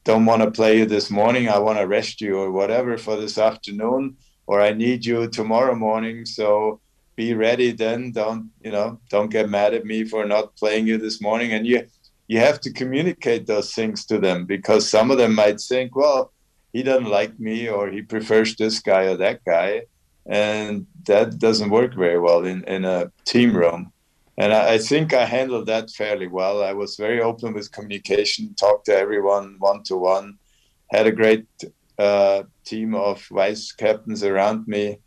don't 0.03 0.27
want 0.27 0.43
to 0.43 0.51
play 0.51 0.77
you 0.77 0.85
this 0.85 1.09
morning. 1.09 1.49
I 1.49 1.57
want 1.57 1.79
to 1.79 1.87
rest 1.87 2.21
you 2.21 2.37
or 2.37 2.51
whatever 2.51 2.97
for 2.97 3.15
this 3.15 3.37
afternoon, 3.39 4.15
or 4.45 4.61
I 4.61 4.71
need 4.71 5.03
you 5.03 5.27
tomorrow 5.27 5.73
morning. 5.73 6.25
So 6.25 6.79
be 7.15 7.33
ready 7.33 7.71
then. 7.71 8.11
Don't 8.11 8.51
you 8.63 8.71
know? 8.71 8.99
Don't 9.09 9.31
get 9.31 9.49
mad 9.49 9.73
at 9.73 9.85
me 9.85 10.03
for 10.03 10.25
not 10.25 10.55
playing 10.57 10.85
you 10.85 10.99
this 10.99 11.19
morning. 11.21 11.53
And 11.53 11.65
you 11.65 11.87
you 12.27 12.39
have 12.39 12.59
to 12.61 12.71
communicate 12.71 13.47
those 13.47 13.73
things 13.73 14.05
to 14.05 14.19
them 14.19 14.45
because 14.45 14.87
some 14.87 15.09
of 15.09 15.17
them 15.17 15.33
might 15.33 15.59
think, 15.59 15.95
well, 15.95 16.31
he 16.75 16.83
doesn't 16.83 17.15
like 17.19 17.39
me 17.39 17.69
or 17.69 17.89
he 17.89 18.01
prefers 18.01 18.53
this 18.57 18.79
guy 18.81 19.03
or 19.11 19.15
that 19.15 19.39
guy. 19.45 19.83
And 20.25 20.85
that 21.05 21.39
doesn't 21.39 21.69
work 21.69 21.93
very 21.95 22.19
well 22.19 22.43
in, 22.43 22.65
in 22.65 22.83
a 22.83 23.11
team 23.23 23.55
room. 23.55 23.93
And 24.37 24.51
I, 24.53 24.73
I 24.73 24.77
think 24.77 25.13
I 25.13 25.23
handled 25.23 25.67
that 25.67 25.89
fairly 25.89 26.27
well. 26.27 26.61
I 26.61 26.73
was 26.73 26.97
very 26.97 27.21
open 27.21 27.53
with 27.53 27.71
communication, 27.71 28.53
talked 28.55 28.87
to 28.87 28.93
everyone 29.03 29.55
one 29.59 29.83
to 29.83 29.95
one, 29.95 30.37
had 30.91 31.07
a 31.07 31.17
great 31.21 31.47
uh, 31.97 32.43
team 32.65 32.93
of 32.93 33.25
vice 33.31 33.71
captains 33.71 34.21
around 34.25 34.67
me. 34.67 34.99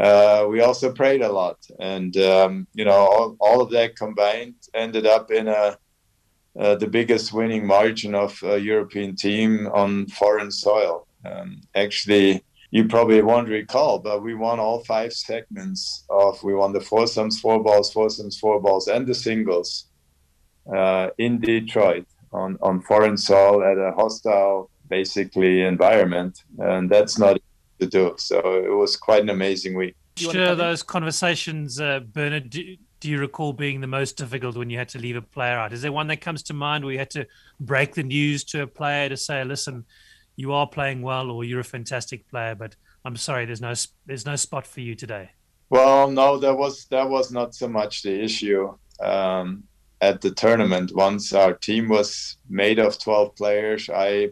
Uh, 0.00 0.46
we 0.48 0.62
also 0.62 0.90
prayed 0.90 1.20
a 1.20 1.34
lot. 1.40 1.58
And, 1.80 2.16
um, 2.16 2.66
you 2.72 2.86
know, 2.86 3.00
all, 3.12 3.36
all 3.40 3.60
of 3.60 3.70
that 3.72 3.96
combined 3.96 4.54
ended 4.72 5.06
up 5.06 5.30
in 5.30 5.48
a 5.48 5.76
the 6.54 6.86
biggest 6.86 7.32
winning 7.32 7.66
margin 7.66 8.14
of 8.14 8.40
a 8.42 8.58
European 8.58 9.16
team 9.16 9.66
on 9.68 10.06
foreign 10.06 10.50
soil. 10.50 11.06
Um, 11.24 11.60
actually, 11.74 12.44
you 12.70 12.86
probably 12.86 13.22
won't 13.22 13.48
recall, 13.48 13.98
but 13.98 14.22
we 14.22 14.34
won 14.34 14.58
all 14.58 14.80
five 14.84 15.12
segments 15.12 16.04
of 16.10 16.42
we 16.42 16.54
won 16.54 16.72
the 16.72 16.80
foursomes, 16.80 17.40
four 17.40 17.62
balls, 17.62 17.92
foursomes, 17.92 18.38
four 18.38 18.60
balls, 18.60 18.88
and 18.88 19.06
the 19.06 19.14
singles 19.14 19.86
uh, 20.74 21.10
in 21.18 21.40
Detroit 21.40 22.06
on, 22.32 22.58
on 22.62 22.80
foreign 22.82 23.16
soil 23.16 23.62
at 23.62 23.78
a 23.78 23.92
hostile, 23.92 24.70
basically, 24.88 25.62
environment. 25.62 26.42
And 26.58 26.90
that's 26.90 27.18
not 27.18 27.38
to 27.80 27.86
do. 27.86 28.14
So 28.18 28.38
it 28.64 28.74
was 28.74 28.96
quite 28.96 29.22
an 29.22 29.30
amazing 29.30 29.74
week. 29.76 29.94
Sure, 30.16 30.54
those 30.54 30.82
conversations, 30.82 31.80
uh, 31.80 32.00
Bernhard, 32.00 32.50
do, 32.50 32.76
do, 33.04 33.10
you 33.10 33.20
recall 33.20 33.52
being 33.52 33.82
the 33.82 33.86
most 33.86 34.16
difficult 34.16 34.56
when 34.56 34.70
you 34.70 34.78
had 34.78 34.88
to 34.88 34.98
leave 34.98 35.16
a 35.16 35.20
player 35.20 35.58
out? 35.58 35.74
Is 35.74 35.82
there 35.82 35.92
one 35.92 36.06
that 36.06 36.22
comes 36.22 36.42
to 36.44 36.54
mind 36.54 36.84
where 36.84 36.94
you 36.94 36.98
had 36.98 37.10
to 37.10 37.26
break 37.60 37.94
the 37.94 38.02
news 38.02 38.44
to 38.44 38.62
a 38.62 38.66
player 38.66 39.10
to 39.10 39.16
say, 39.16 39.44
listen, 39.44 39.84
you 40.36 40.52
are 40.52 40.66
playing 40.66 41.02
well 41.02 41.30
or 41.30 41.44
you're 41.44 41.60
a 41.60 41.64
fantastic 41.64 42.26
player, 42.28 42.54
but 42.54 42.76
I'm 43.04 43.16
sorry, 43.16 43.44
there's 43.44 43.60
no 43.60 43.74
there's 44.06 44.24
no 44.24 44.36
spot 44.36 44.66
for 44.66 44.80
you 44.80 44.94
today. 44.94 45.30
Well, 45.68 46.10
no, 46.10 46.38
that 46.38 46.54
was 46.56 46.86
that 46.86 47.08
was 47.08 47.30
not 47.30 47.54
so 47.54 47.68
much 47.68 48.02
the 48.02 48.24
issue 48.24 48.74
um, 49.00 49.64
at 50.00 50.22
the 50.22 50.30
tournament. 50.30 50.94
Once 50.94 51.34
our 51.34 51.52
team 51.52 51.90
was 51.90 52.38
made 52.48 52.78
of 52.78 52.98
12 52.98 53.36
players, 53.36 53.90
I 53.90 54.30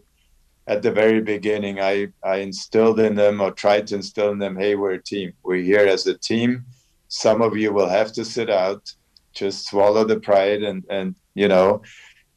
at 0.66 0.80
the 0.80 0.92
very 0.92 1.20
beginning 1.20 1.78
I 1.78 2.08
I 2.24 2.36
instilled 2.36 3.00
in 3.00 3.16
them 3.16 3.42
or 3.42 3.50
tried 3.50 3.88
to 3.88 3.96
instill 3.96 4.30
in 4.30 4.38
them, 4.38 4.56
hey, 4.56 4.76
we're 4.76 4.92
a 4.92 5.02
team. 5.02 5.34
We're 5.42 5.62
here 5.62 5.86
as 5.86 6.06
a 6.06 6.16
team. 6.16 6.64
Some 7.12 7.42
of 7.42 7.56
you 7.56 7.72
will 7.72 7.88
have 7.88 8.12
to 8.12 8.24
sit 8.24 8.50
out. 8.50 8.92
Just 9.34 9.66
swallow 9.66 10.04
the 10.04 10.20
pride 10.20 10.62
and 10.62 10.84
and 10.90 11.14
you 11.34 11.48
know 11.48 11.82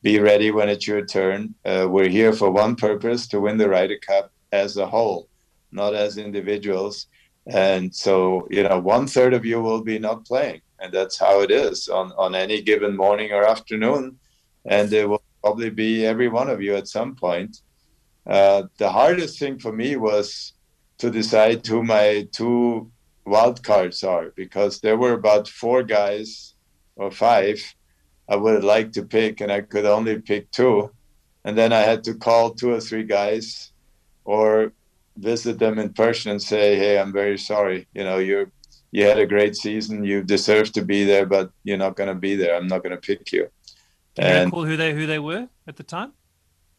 be 0.01 0.19
ready 0.19 0.51
when 0.51 0.69
it's 0.69 0.87
your 0.87 1.05
turn. 1.05 1.55
Uh, 1.65 1.87
we're 1.89 2.09
here 2.19 2.33
for 2.33 2.49
one 2.51 2.75
purpose 2.75 3.27
to 3.27 3.39
win 3.39 3.57
the 3.57 3.69
Ryder 3.69 3.99
Cup 4.07 4.31
as 4.51 4.77
a 4.77 4.87
whole 4.87 5.27
not 5.75 5.93
as 5.93 6.17
individuals. 6.17 7.07
And 7.47 7.93
so, 7.93 8.47
you 8.49 8.63
know, 8.63 8.79
one 8.79 9.05
third 9.07 9.33
of 9.33 9.45
you 9.45 9.61
will 9.61 9.81
be 9.81 9.99
not 9.99 10.25
playing. 10.25 10.61
And 10.79 10.91
that's 10.91 11.17
how 11.17 11.41
it 11.41 11.51
is 11.51 11.87
on, 11.89 12.11
on 12.17 12.33
any 12.33 12.61
given 12.61 12.95
morning 12.95 13.31
or 13.31 13.45
afternoon. 13.45 14.17
And 14.65 14.91
it 14.91 15.07
will 15.07 15.21
probably 15.43 15.69
be 15.69 16.05
every 16.05 16.27
one 16.27 16.49
of 16.49 16.61
you 16.61 16.75
at 16.75 16.87
some 16.87 17.15
point. 17.15 17.61
Uh, 18.25 18.63
the 18.77 18.89
hardest 18.89 19.37
thing 19.37 19.59
for 19.59 19.71
me 19.71 19.95
was 19.95 20.53
to 20.97 21.11
decide 21.11 21.65
who 21.67 21.83
my 21.83 22.27
two 22.31 22.91
wild 23.25 23.63
cards 23.63 24.03
are 24.03 24.31
because 24.35 24.79
there 24.81 24.97
were 24.97 25.13
about 25.13 25.47
four 25.47 25.83
guys 25.83 26.53
or 26.95 27.11
five 27.11 27.59
I 28.27 28.35
would 28.35 28.63
liked 28.63 28.93
to 28.95 29.03
pick, 29.03 29.41
and 29.41 29.51
I 29.51 29.61
could 29.61 29.85
only 29.85 30.19
pick 30.19 30.51
two. 30.51 30.91
And 31.43 31.57
then 31.57 31.71
I 31.71 31.81
had 31.81 32.03
to 32.05 32.15
call 32.15 32.51
two 32.51 32.71
or 32.71 32.79
three 32.79 33.03
guys 33.03 33.71
or 34.23 34.71
visit 35.17 35.59
them 35.59 35.77
in 35.77 35.93
person 35.93 36.31
and 36.31 36.41
say, 36.41 36.75
"Hey, 36.75 36.97
I'm 36.97 37.13
very 37.13 37.37
sorry. 37.37 37.87
You 37.93 38.03
know, 38.03 38.17
you're 38.17 38.51
you 38.91 39.05
had 39.05 39.19
a 39.19 39.27
great 39.27 39.55
season. 39.55 40.03
You 40.03 40.23
deserve 40.23 40.71
to 40.71 40.81
be 40.81 41.03
there, 41.03 41.25
but 41.25 41.51
you're 41.63 41.77
not 41.77 41.95
going 41.95 42.09
to 42.09 42.15
be 42.15 42.35
there. 42.35 42.55
I'm 42.55 42.67
not 42.67 42.81
going 42.83 42.95
to 42.95 43.07
pick 43.09 43.31
you." 43.31 43.49
Can 44.15 44.25
and, 44.25 44.39
you 44.39 44.45
recall 44.45 44.65
who 44.65 44.77
they 44.77 44.93
who 44.93 45.05
they 45.05 45.19
were 45.19 45.47
at 45.67 45.75
the 45.75 45.83
time? 45.83 46.13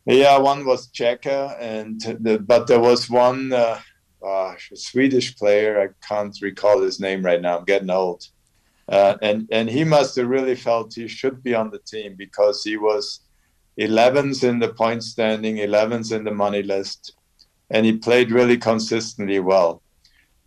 Yeah, 0.04 0.38
one 0.38 0.64
was 0.64 0.88
Cejka, 0.88 1.56
and 1.60 2.00
the, 2.00 2.38
but 2.38 2.66
there 2.66 2.80
was 2.80 3.08
one 3.08 3.52
uh, 3.52 3.78
gosh, 4.26 4.72
a 4.72 4.76
Swedish 4.76 5.36
player. 5.36 5.72
I 5.80 5.88
can't 6.08 6.36
recall 6.42 6.82
his 6.82 6.98
name 6.98 7.24
right 7.24 7.40
now. 7.40 7.58
I'm 7.58 7.64
getting 7.64 7.90
old. 7.90 8.22
Uh, 8.88 9.14
and 9.22 9.48
and 9.50 9.66
he 9.76 9.84
must 9.84 10.16
have 10.16 10.28
really 10.36 10.56
felt 10.56 10.94
he 10.94 11.08
should 11.08 11.38
be 11.42 11.54
on 11.54 11.70
the 11.70 11.82
team 11.92 12.10
because 12.16 12.56
he 12.64 12.76
was 12.76 13.04
11th 13.78 14.42
in 14.50 14.58
the 14.58 14.72
point 14.82 15.02
standing, 15.02 15.56
11th 15.56 16.10
in 16.16 16.22
the 16.24 16.36
money 16.44 16.62
list, 16.62 17.02
and 17.70 17.84
he 17.86 17.92
played 18.08 18.30
really 18.38 18.58
consistently 18.70 19.40
well. 19.52 19.82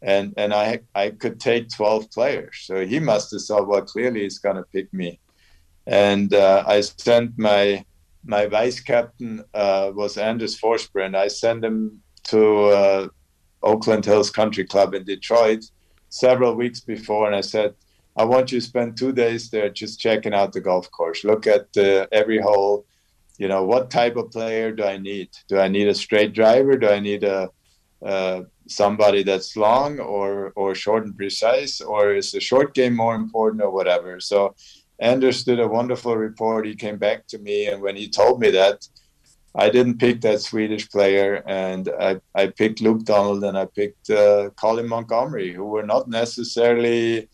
And 0.02 0.34
and 0.42 0.54
I 0.54 0.68
I 1.04 1.06
could 1.22 1.38
take 1.40 1.70
12 1.70 2.12
players, 2.12 2.56
so 2.68 2.86
he 2.86 3.00
must 3.12 3.32
have 3.32 3.44
thought, 3.44 3.68
well, 3.70 3.82
clearly 3.94 4.22
he's 4.24 4.40
going 4.40 4.60
to 4.62 4.72
pick 4.76 4.88
me. 4.94 5.20
And 5.86 6.34
uh, 6.34 6.64
I 6.76 6.78
sent 6.82 7.38
my 7.38 7.86
my 8.36 8.44
vice 8.58 8.80
captain 8.80 9.34
uh, 9.54 9.92
was 10.00 10.18
Anders 10.18 10.56
Forsbrand. 10.62 11.16
I 11.16 11.30
sent 11.30 11.64
him 11.64 12.02
to 12.32 12.42
uh, 12.82 13.08
Oakland 13.62 14.06
Hills 14.06 14.30
Country 14.30 14.66
Club 14.66 14.94
in 14.94 15.04
Detroit 15.04 15.66
several 16.10 16.56
weeks 16.56 16.80
before, 16.80 17.28
and 17.28 17.36
I 17.36 17.42
said, 17.42 17.76
I 18.18 18.26
want 18.26 18.52
you 18.52 18.60
to 18.60 18.66
spend 18.66 18.98
two 18.98 19.14
days 19.14 19.50
there 19.50 19.70
just 19.70 20.00
checking 20.00 20.34
out 20.34 20.52
the 20.52 20.62
golf 20.62 20.90
course. 20.92 21.24
Look 21.24 21.48
at 21.48 21.68
uh, 21.78 22.08
every 22.12 22.40
hole, 22.40 22.86
you 23.38 23.48
know, 23.48 23.64
what 23.64 23.92
type 23.92 24.18
of 24.18 24.32
player 24.32 24.72
do 24.72 24.84
I 24.84 24.98
need? 24.98 25.30
Do 25.48 25.60
I 25.60 25.68
need 25.68 25.88
a 25.88 25.94
straight 25.94 26.34
driver? 26.34 26.76
Do 26.78 26.90
I 26.90 27.00
need 27.00 27.24
a 27.24 27.50
uh, 28.06 28.44
somebody 28.68 29.24
that's 29.24 29.58
long 29.58 30.00
or 30.00 30.52
or 30.56 30.76
short 30.76 31.06
and 31.06 31.16
precise, 31.16 31.82
or 31.82 32.14
is 32.14 32.32
the 32.32 32.40
short 32.40 32.74
game 32.74 32.96
more 32.96 33.16
important 33.16 33.64
or 33.64 33.72
whatever? 33.72 34.20
So 34.20 34.56
Anders 35.00 35.44
did 35.44 35.60
a 35.60 35.68
wonderful 35.68 36.16
report. 36.18 36.66
He 36.66 36.76
came 36.76 36.98
back 36.98 37.28
to 37.28 37.38
me, 37.40 37.68
and 37.68 37.82
when 37.82 37.96
he 37.96 38.10
told 38.10 38.40
me 38.40 38.52
that, 38.52 38.88
I 39.56 39.70
didn't 39.70 39.98
pick 39.98 40.22
that 40.22 40.42
Swedish 40.42 40.90
player, 40.90 41.44
and 41.48 41.90
I, 42.00 42.20
I 42.36 42.48
picked 42.48 42.82
Luke 42.82 43.04
Donald 43.04 43.44
and 43.44 43.58
I 43.58 43.66
picked 43.66 44.10
uh, 44.10 44.52
Colin 44.56 44.88
Montgomerie, 44.88 45.54
who 45.54 45.66
were 45.66 45.86
not 45.86 46.08
necessarily 46.08 47.28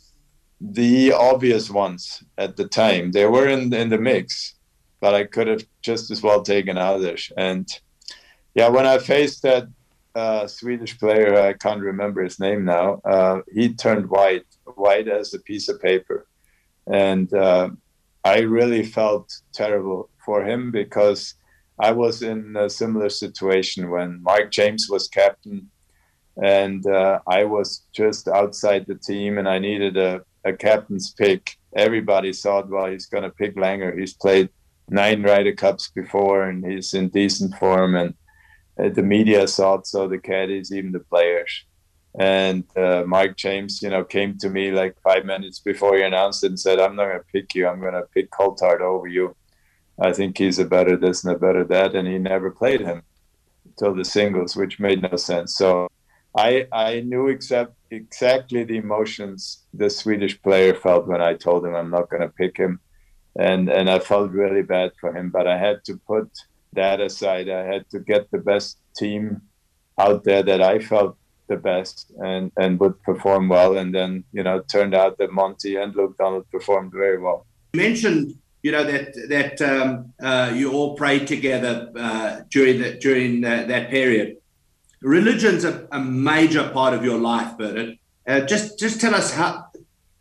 the 0.62 1.12
obvious 1.12 1.70
ones 1.70 2.24
at 2.38 2.56
the 2.56 2.68
time. 2.68 3.12
They 3.12 3.26
were 3.26 3.48
in 3.48 3.74
in 3.74 3.90
the 3.90 3.98
mix, 3.98 4.56
but 5.02 5.14
I 5.14 5.26
could 5.26 5.48
have 5.48 5.66
just 5.82 6.10
as 6.10 6.24
well 6.24 6.42
taken 6.42 6.78
others. 6.78 7.32
And 7.38 7.68
yeah, 8.54 8.70
when 8.70 8.86
I 8.86 8.98
faced 8.98 9.42
that 9.44 9.68
uh, 10.16 10.48
Swedish 10.48 10.98
player, 10.98 11.38
I 11.42 11.54
can't 11.54 11.82
remember 11.82 12.24
his 12.24 12.40
name 12.40 12.64
now. 12.64 13.02
Uh, 13.04 13.42
he 13.54 13.74
turned 13.74 14.10
white, 14.10 14.46
white 14.76 15.10
as 15.10 15.34
a 15.34 15.40
piece 15.40 15.68
of 15.68 15.82
paper, 15.82 16.26
and 16.88 17.32
uh, 17.34 17.70
I 18.24 18.40
really 18.40 18.84
felt 18.84 19.42
terrible 19.52 20.10
for 20.26 20.46
him 20.46 20.72
because 20.72 21.36
I 21.80 21.92
was 21.92 22.22
in 22.22 22.56
a 22.56 22.70
similar 22.70 23.10
situation 23.10 23.90
when 23.90 24.24
Mark 24.24 24.52
James 24.52 24.88
was 24.90 25.08
captain, 25.08 25.70
and 26.42 26.86
uh, 26.88 27.20
I 27.28 27.44
was 27.44 27.84
just 27.94 28.28
outside 28.28 28.86
the 28.86 28.96
team, 28.96 29.38
and 29.38 29.48
I 29.48 29.60
needed 29.60 29.98
a, 29.98 30.22
a 30.46 30.54
captain's 30.54 31.12
pick. 31.12 31.58
Everybody 31.76 32.32
thought, 32.32 32.70
well, 32.70 32.88
he's 32.88 33.08
going 33.08 33.24
to 33.24 33.30
pick 33.30 33.56
Langer. 33.56 33.98
He's 33.98 34.14
played 34.14 34.50
nine 34.90 35.24
Ryder 35.24 35.54
Cups 35.54 35.90
before, 35.90 36.44
and 36.44 36.66
he's 36.66 36.94
in 36.94 37.10
decent 37.10 37.56
form. 37.56 37.96
And 37.96 38.14
uh, 38.82 38.90
the 38.90 39.04
media 39.04 39.46
thought 39.48 39.86
so, 39.86 40.08
the 40.08 40.18
caddies, 40.18 40.72
even 40.72 40.94
the 40.94 41.00
players. 41.00 41.66
And 42.18 42.64
uh, 42.78 43.04
Mike 43.06 43.36
James, 43.36 43.82
you 43.82 43.90
know, 43.90 44.06
came 44.06 44.38
to 44.38 44.50
me 44.50 44.72
like 44.72 44.96
five 45.02 45.26
minutes 45.26 45.60
before 45.60 45.98
he 45.98 46.04
announced 46.04 46.46
it 46.46 46.48
and 46.48 46.60
said, 46.60 46.80
"I'm 46.80 46.96
not 46.96 47.08
going 47.08 47.20
to 47.20 47.26
pick 47.26 47.54
you. 47.54 47.68
I'm 47.68 47.82
going 47.82 47.94
to 47.94 48.04
pick 48.14 48.32
Coltart 48.32 48.80
over 48.80 49.08
you. 49.08 49.36
I 50.00 50.12
think 50.14 50.38
he's 50.38 50.60
a 50.60 50.66
better 50.66 50.98
this 50.98 51.24
and 51.24 51.36
a 51.36 51.40
better 51.40 51.64
that." 51.66 51.96
And 51.96 52.08
he 52.08 52.18
never 52.18 52.52
played 52.52 52.82
him 52.82 53.04
till 53.78 53.94
the 53.96 54.06
singles, 54.06 54.56
which 54.56 54.80
made 54.80 55.02
no 55.02 55.16
sense. 55.16 55.58
So 55.58 55.88
I 56.36 56.68
I 56.72 57.02
knew 57.02 57.28
except 57.28 57.76
exactly 57.92 58.64
the 58.64 58.78
emotions 58.78 59.64
the 59.74 59.90
Swedish 59.90 60.42
player 60.42 60.74
felt 60.76 61.08
when 61.08 61.22
I 61.22 61.34
told 61.34 61.66
him 61.66 61.76
I'm 61.76 61.92
not 61.92 62.10
going 62.10 62.22
to 62.22 62.30
pick 62.30 62.58
him 62.58 62.80
and 63.38 63.70
and 63.70 63.90
I 63.90 64.00
felt 64.00 64.32
really 64.32 64.62
bad 64.62 64.92
for 65.00 65.16
him. 65.16 65.30
But 65.30 65.48
I 65.48 65.58
had 65.58 65.84
to 65.86 65.98
put 66.08 66.30
that 66.74 67.00
aside. 67.02 67.50
I 67.50 67.64
had 67.64 67.90
to 67.92 68.00
get 68.00 68.32
the 68.32 68.38
best 68.38 68.80
team 68.96 69.42
out 69.98 70.24
there 70.24 70.44
that 70.44 70.62
I 70.62 70.80
felt 70.80 71.18
the 71.48 71.58
best 71.58 72.12
and 72.24 72.52
and 72.58 72.80
would 72.80 73.02
perform 73.04 73.50
well. 73.50 73.78
And 73.78 73.94
then 73.94 74.24
you 74.32 74.44
know, 74.44 74.58
it 74.58 74.70
turned 74.70 74.96
out 74.96 75.18
that 75.18 75.32
Monty 75.32 75.76
and 75.76 75.96
Luke 75.96 76.18
Donald 76.18 76.50
performed 76.52 76.92
very 76.92 77.20
well. 77.20 77.46
You 77.74 77.82
mentioned 77.82 78.36
you 78.66 78.72
know 78.72 78.84
that 78.84 79.14
that 79.30 79.62
um, 79.62 80.12
uh, 80.20 80.52
you 80.60 80.74
all 80.74 80.96
prayed 80.96 81.28
together 81.28 81.92
uh, 81.96 82.42
during 82.50 82.82
the, 82.82 82.96
during 82.96 83.42
the, 83.42 83.66
that 83.68 83.92
period. 83.92 84.38
Religion's 85.02 85.64
a, 85.66 85.88
a, 85.92 86.00
major 86.00 86.68
part 86.70 86.96
of 86.96 87.06
your 87.06 87.20
life, 87.20 87.56
Bernhard. 87.60 88.00
Uh, 88.28 88.40
just 88.40 88.80
just 88.80 89.00
tell 89.00 89.14
us 89.14 89.32
how 89.32 89.68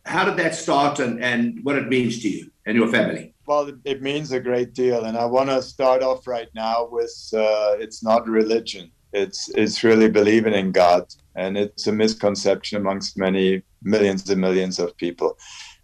how 0.05 0.27
did 0.27 0.37
that 0.37 0.55
start 0.55 0.99
and, 0.99 1.25
and 1.25 1.65
what 1.65 1.77
it 1.77 1.89
means 1.89 2.21
to 2.21 2.29
you 2.29 2.51
and 2.67 2.77
your 2.77 2.89
family? 2.89 3.33
Well, 3.47 3.73
it 3.87 4.03
means 4.03 4.31
a 4.33 4.41
great 4.41 4.75
deal, 4.75 5.07
and 5.07 5.17
I 5.17 5.25
want 5.25 5.49
to 5.49 5.63
start 5.63 6.03
off 6.03 6.27
right 6.27 6.51
now 6.55 6.87
with 6.91 7.17
uh, 7.33 7.77
it's 7.85 8.03
not 8.03 8.29
religion; 8.29 8.91
it's 9.15 9.49
it's 9.63 9.83
really 9.83 10.11
believing 10.11 10.53
in 10.53 10.71
God, 10.71 11.05
and 11.35 11.57
it's 11.57 11.87
a 11.87 11.93
misconception 11.93 12.77
amongst 12.77 13.17
many 13.17 13.63
millions 13.83 14.29
and 14.29 14.39
millions 14.39 14.79
of 14.79 14.95
people. 14.99 15.39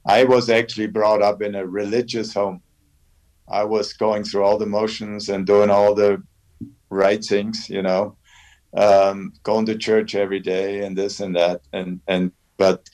I 0.06 0.24
was 0.24 0.48
actually 0.48 0.86
brought 0.86 1.22
up 1.22 1.42
in 1.42 1.54
a 1.54 1.66
religious 1.66 2.34
home. 2.34 2.62
I 3.48 3.64
was 3.64 3.92
going 3.92 4.24
through 4.24 4.44
all 4.44 4.58
the 4.58 4.66
motions 4.66 5.28
and 5.28 5.46
doing 5.46 5.70
all 5.70 5.94
the 5.94 6.22
right 6.88 7.22
things, 7.22 7.68
you 7.68 7.82
know, 7.82 8.16
um, 8.76 9.32
going 9.42 9.66
to 9.66 9.76
church 9.76 10.14
every 10.14 10.40
day 10.40 10.84
and 10.84 10.96
this 10.96 11.20
and 11.20 11.34
that, 11.36 11.60
and 11.72 12.00
and 12.06 12.32
but 12.56 12.88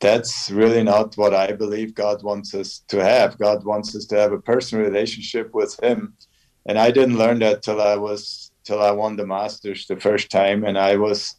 that's 0.00 0.50
really 0.50 0.82
not 0.82 1.14
what 1.16 1.34
I 1.34 1.52
believe 1.52 1.94
God 1.94 2.22
wants 2.22 2.54
us 2.54 2.82
to 2.88 3.04
have. 3.04 3.38
God 3.38 3.64
wants 3.64 3.94
us 3.94 4.06
to 4.06 4.16
have 4.16 4.32
a 4.32 4.40
personal 4.40 4.84
relationship 4.84 5.54
with 5.54 5.78
Him, 5.82 6.14
and 6.66 6.78
I 6.78 6.90
didn't 6.90 7.18
learn 7.18 7.38
that 7.40 7.62
till 7.62 7.80
I 7.80 7.96
was 7.96 8.50
till 8.64 8.82
I 8.82 8.90
won 8.90 9.16
the 9.16 9.26
Masters 9.26 9.86
the 9.86 10.00
first 10.00 10.30
time, 10.30 10.64
and 10.64 10.76
I 10.78 10.96
was 10.96 11.36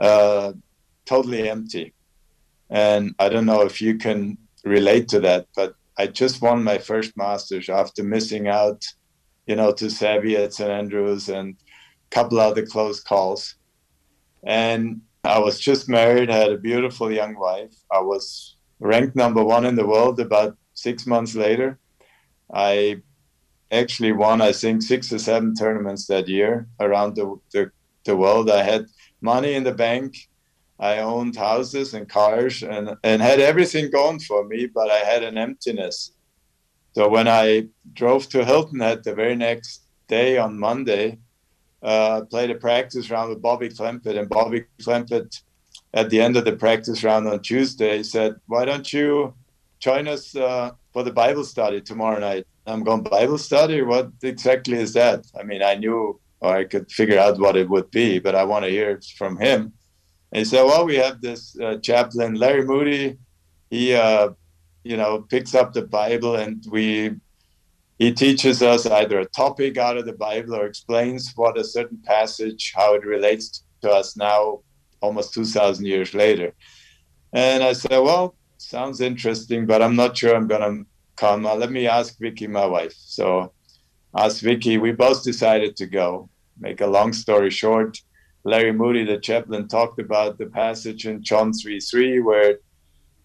uh, 0.00 0.52
totally 1.06 1.48
empty. 1.48 1.94
And 2.70 3.14
I 3.18 3.28
don't 3.28 3.46
know 3.46 3.62
if 3.62 3.80
you 3.80 3.96
can 3.96 4.36
relate 4.64 5.08
to 5.08 5.20
that, 5.20 5.46
but 5.54 5.74
I 5.98 6.06
just 6.06 6.40
won 6.40 6.62
my 6.62 6.78
first 6.78 7.16
Masters 7.16 7.68
after 7.68 8.04
missing 8.04 8.46
out, 8.46 8.84
you 9.46 9.56
know, 9.56 9.72
to 9.72 9.86
Seve 9.86 10.38
at 10.44 10.54
St 10.54 10.70
Andrews 10.70 11.28
and 11.28 11.54
a 11.54 12.14
couple 12.14 12.38
other 12.38 12.64
close 12.64 13.00
calls. 13.00 13.56
And 14.44 15.00
I 15.24 15.40
was 15.40 15.58
just 15.58 15.88
married, 15.88 16.30
I 16.30 16.36
had 16.36 16.52
a 16.52 16.58
beautiful 16.58 17.10
young 17.10 17.36
wife. 17.36 17.74
I 17.90 18.00
was 18.00 18.56
ranked 18.78 19.16
number 19.16 19.42
one 19.42 19.64
in 19.66 19.74
the 19.74 19.86
world 19.86 20.20
about 20.20 20.56
six 20.74 21.06
months 21.06 21.34
later. 21.34 21.78
I 22.52 23.02
actually 23.72 24.12
won, 24.12 24.40
I 24.40 24.52
think, 24.52 24.82
six 24.82 25.12
or 25.12 25.18
seven 25.18 25.54
tournaments 25.54 26.06
that 26.06 26.28
year 26.28 26.68
around 26.78 27.16
the, 27.16 27.36
the, 27.52 27.70
the 28.04 28.16
world. 28.16 28.48
I 28.48 28.62
had 28.62 28.86
money 29.20 29.54
in 29.54 29.64
the 29.64 29.74
bank. 29.74 30.16
I 30.80 30.98
owned 30.98 31.36
houses 31.36 31.94
and 31.94 32.08
cars 32.08 32.62
and, 32.62 32.96
and 33.02 33.20
had 33.20 33.40
everything 33.40 33.90
going 33.90 34.20
for 34.20 34.44
me, 34.44 34.66
but 34.66 34.90
I 34.90 34.98
had 34.98 35.24
an 35.24 35.36
emptiness. 35.36 36.12
So 36.92 37.08
when 37.08 37.28
I 37.28 37.68
drove 37.92 38.28
to 38.30 38.44
Hilton 38.44 38.80
Head 38.80 39.04
the 39.04 39.14
very 39.14 39.36
next 39.36 39.82
day 40.06 40.38
on 40.38 40.58
Monday, 40.58 41.18
uh, 41.82 42.22
played 42.22 42.50
a 42.50 42.54
practice 42.54 43.10
round 43.10 43.30
with 43.30 43.42
Bobby 43.42 43.68
Clampett, 43.68 44.18
and 44.18 44.28
Bobby 44.28 44.64
Clampett, 44.80 45.42
at 45.94 46.10
the 46.10 46.20
end 46.20 46.36
of 46.36 46.44
the 46.44 46.56
practice 46.56 47.02
round 47.04 47.26
on 47.28 47.40
Tuesday, 47.40 48.02
said, 48.02 48.34
"Why 48.46 48.64
don't 48.64 48.92
you 48.92 49.34
join 49.78 50.08
us 50.08 50.34
uh, 50.34 50.72
for 50.92 51.02
the 51.02 51.12
Bible 51.12 51.44
study 51.44 51.80
tomorrow 51.80 52.18
night?" 52.18 52.46
I'm 52.66 52.82
going 52.84 53.02
Bible 53.02 53.38
study. 53.38 53.80
What 53.82 54.10
exactly 54.22 54.76
is 54.76 54.92
that? 54.92 55.24
I 55.38 55.42
mean, 55.44 55.62
I 55.62 55.74
knew 55.76 56.20
or 56.40 56.54
I 56.54 56.64
could 56.64 56.90
figure 56.90 57.18
out 57.18 57.38
what 57.38 57.56
it 57.56 57.68
would 57.68 57.90
be, 57.90 58.18
but 58.18 58.34
I 58.34 58.44
want 58.44 58.64
to 58.64 58.70
hear 58.70 59.00
from 59.16 59.38
him. 59.38 59.72
And 60.32 60.40
he 60.40 60.44
said, 60.44 60.64
"Well, 60.64 60.84
we 60.84 60.96
have 60.96 61.20
this 61.20 61.58
uh, 61.58 61.78
chaplain, 61.78 62.34
Larry 62.34 62.64
Moody. 62.64 63.18
He, 63.70 63.94
uh, 63.94 64.30
you 64.84 64.96
know, 64.96 65.22
picks 65.22 65.54
up 65.54 65.72
the 65.72 65.82
Bible, 65.82 66.36
and 66.36 66.64
we 66.70 67.16
he 67.98 68.12
teaches 68.12 68.62
us 68.62 68.86
either 68.86 69.18
a 69.18 69.26
topic 69.26 69.76
out 69.76 69.96
of 69.96 70.06
the 70.06 70.12
Bible 70.12 70.54
or 70.54 70.66
explains 70.66 71.32
what 71.34 71.58
a 71.58 71.64
certain 71.64 71.98
passage, 72.04 72.72
how 72.74 72.94
it 72.94 73.04
relates 73.04 73.64
to 73.82 73.90
us 73.90 74.16
now, 74.16 74.60
almost 75.00 75.34
2,000 75.34 75.84
years 75.84 76.14
later. 76.14 76.52
And 77.32 77.62
I 77.62 77.72
said, 77.72 77.98
Well, 77.98 78.36
sounds 78.58 79.00
interesting, 79.00 79.66
but 79.66 79.82
I'm 79.82 79.96
not 79.96 80.16
sure 80.16 80.34
I'm 80.34 80.46
going 80.46 80.60
to 80.62 80.86
come. 81.16 81.44
Uh, 81.44 81.56
let 81.56 81.72
me 81.72 81.88
ask 81.88 82.18
Vikki, 82.18 82.46
my 82.46 82.66
wife. 82.66 82.94
So 82.96 83.52
asked 84.16 84.42
Vikki, 84.42 84.78
we 84.78 84.92
both 84.92 85.24
decided 85.24 85.76
to 85.76 85.86
go. 85.86 86.30
Make 86.60 86.80
a 86.80 86.86
long 86.86 87.12
story 87.12 87.50
short, 87.50 87.98
Larry 88.44 88.72
Moody, 88.72 89.04
the 89.04 89.18
chaplain, 89.18 89.68
talked 89.68 89.98
about 89.98 90.38
the 90.38 90.46
passage 90.46 91.06
in 91.06 91.22
John 91.22 91.52
3 91.52 91.80
3, 91.80 92.20
where 92.20 92.58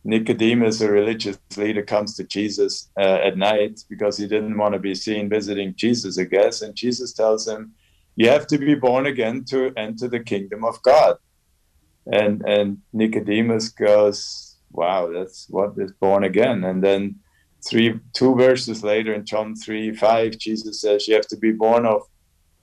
Nicodemus, 0.03 0.81
a 0.81 0.91
religious 0.91 1.37
leader, 1.55 1.81
comes 1.81 2.15
to 2.15 2.23
Jesus 2.23 2.89
uh, 2.99 3.19
at 3.23 3.37
night 3.37 3.81
because 3.89 4.17
he 4.17 4.27
didn't 4.27 4.57
want 4.57 4.73
to 4.73 4.79
be 4.79 4.95
seen 4.95 5.29
visiting 5.29 5.73
Jesus, 5.75 6.19
I 6.19 6.25
guess. 6.25 6.61
And 6.61 6.75
Jesus 6.75 7.13
tells 7.13 7.47
him, 7.47 7.73
You 8.15 8.29
have 8.29 8.47
to 8.47 8.57
be 8.57 8.75
born 8.75 9.05
again 9.05 9.45
to 9.45 9.71
enter 9.77 10.07
the 10.07 10.19
kingdom 10.19 10.65
of 10.65 10.81
God. 10.81 11.17
And, 12.11 12.41
and 12.45 12.79
Nicodemus 12.91 13.69
goes, 13.69 14.57
Wow, 14.71 15.11
that's 15.13 15.47
what 15.49 15.73
is 15.77 15.93
born 15.93 16.25
again. 16.25 16.63
And 16.65 16.83
then 16.83 17.19
three 17.65 17.99
two 18.13 18.35
verses 18.35 18.83
later 18.83 19.13
in 19.13 19.25
John 19.25 19.55
3 19.55 19.95
5, 19.95 20.37
Jesus 20.37 20.81
says, 20.81 21.07
You 21.07 21.15
have 21.15 21.27
to 21.27 21.37
be 21.37 21.51
born 21.51 21.85
of 21.85 22.01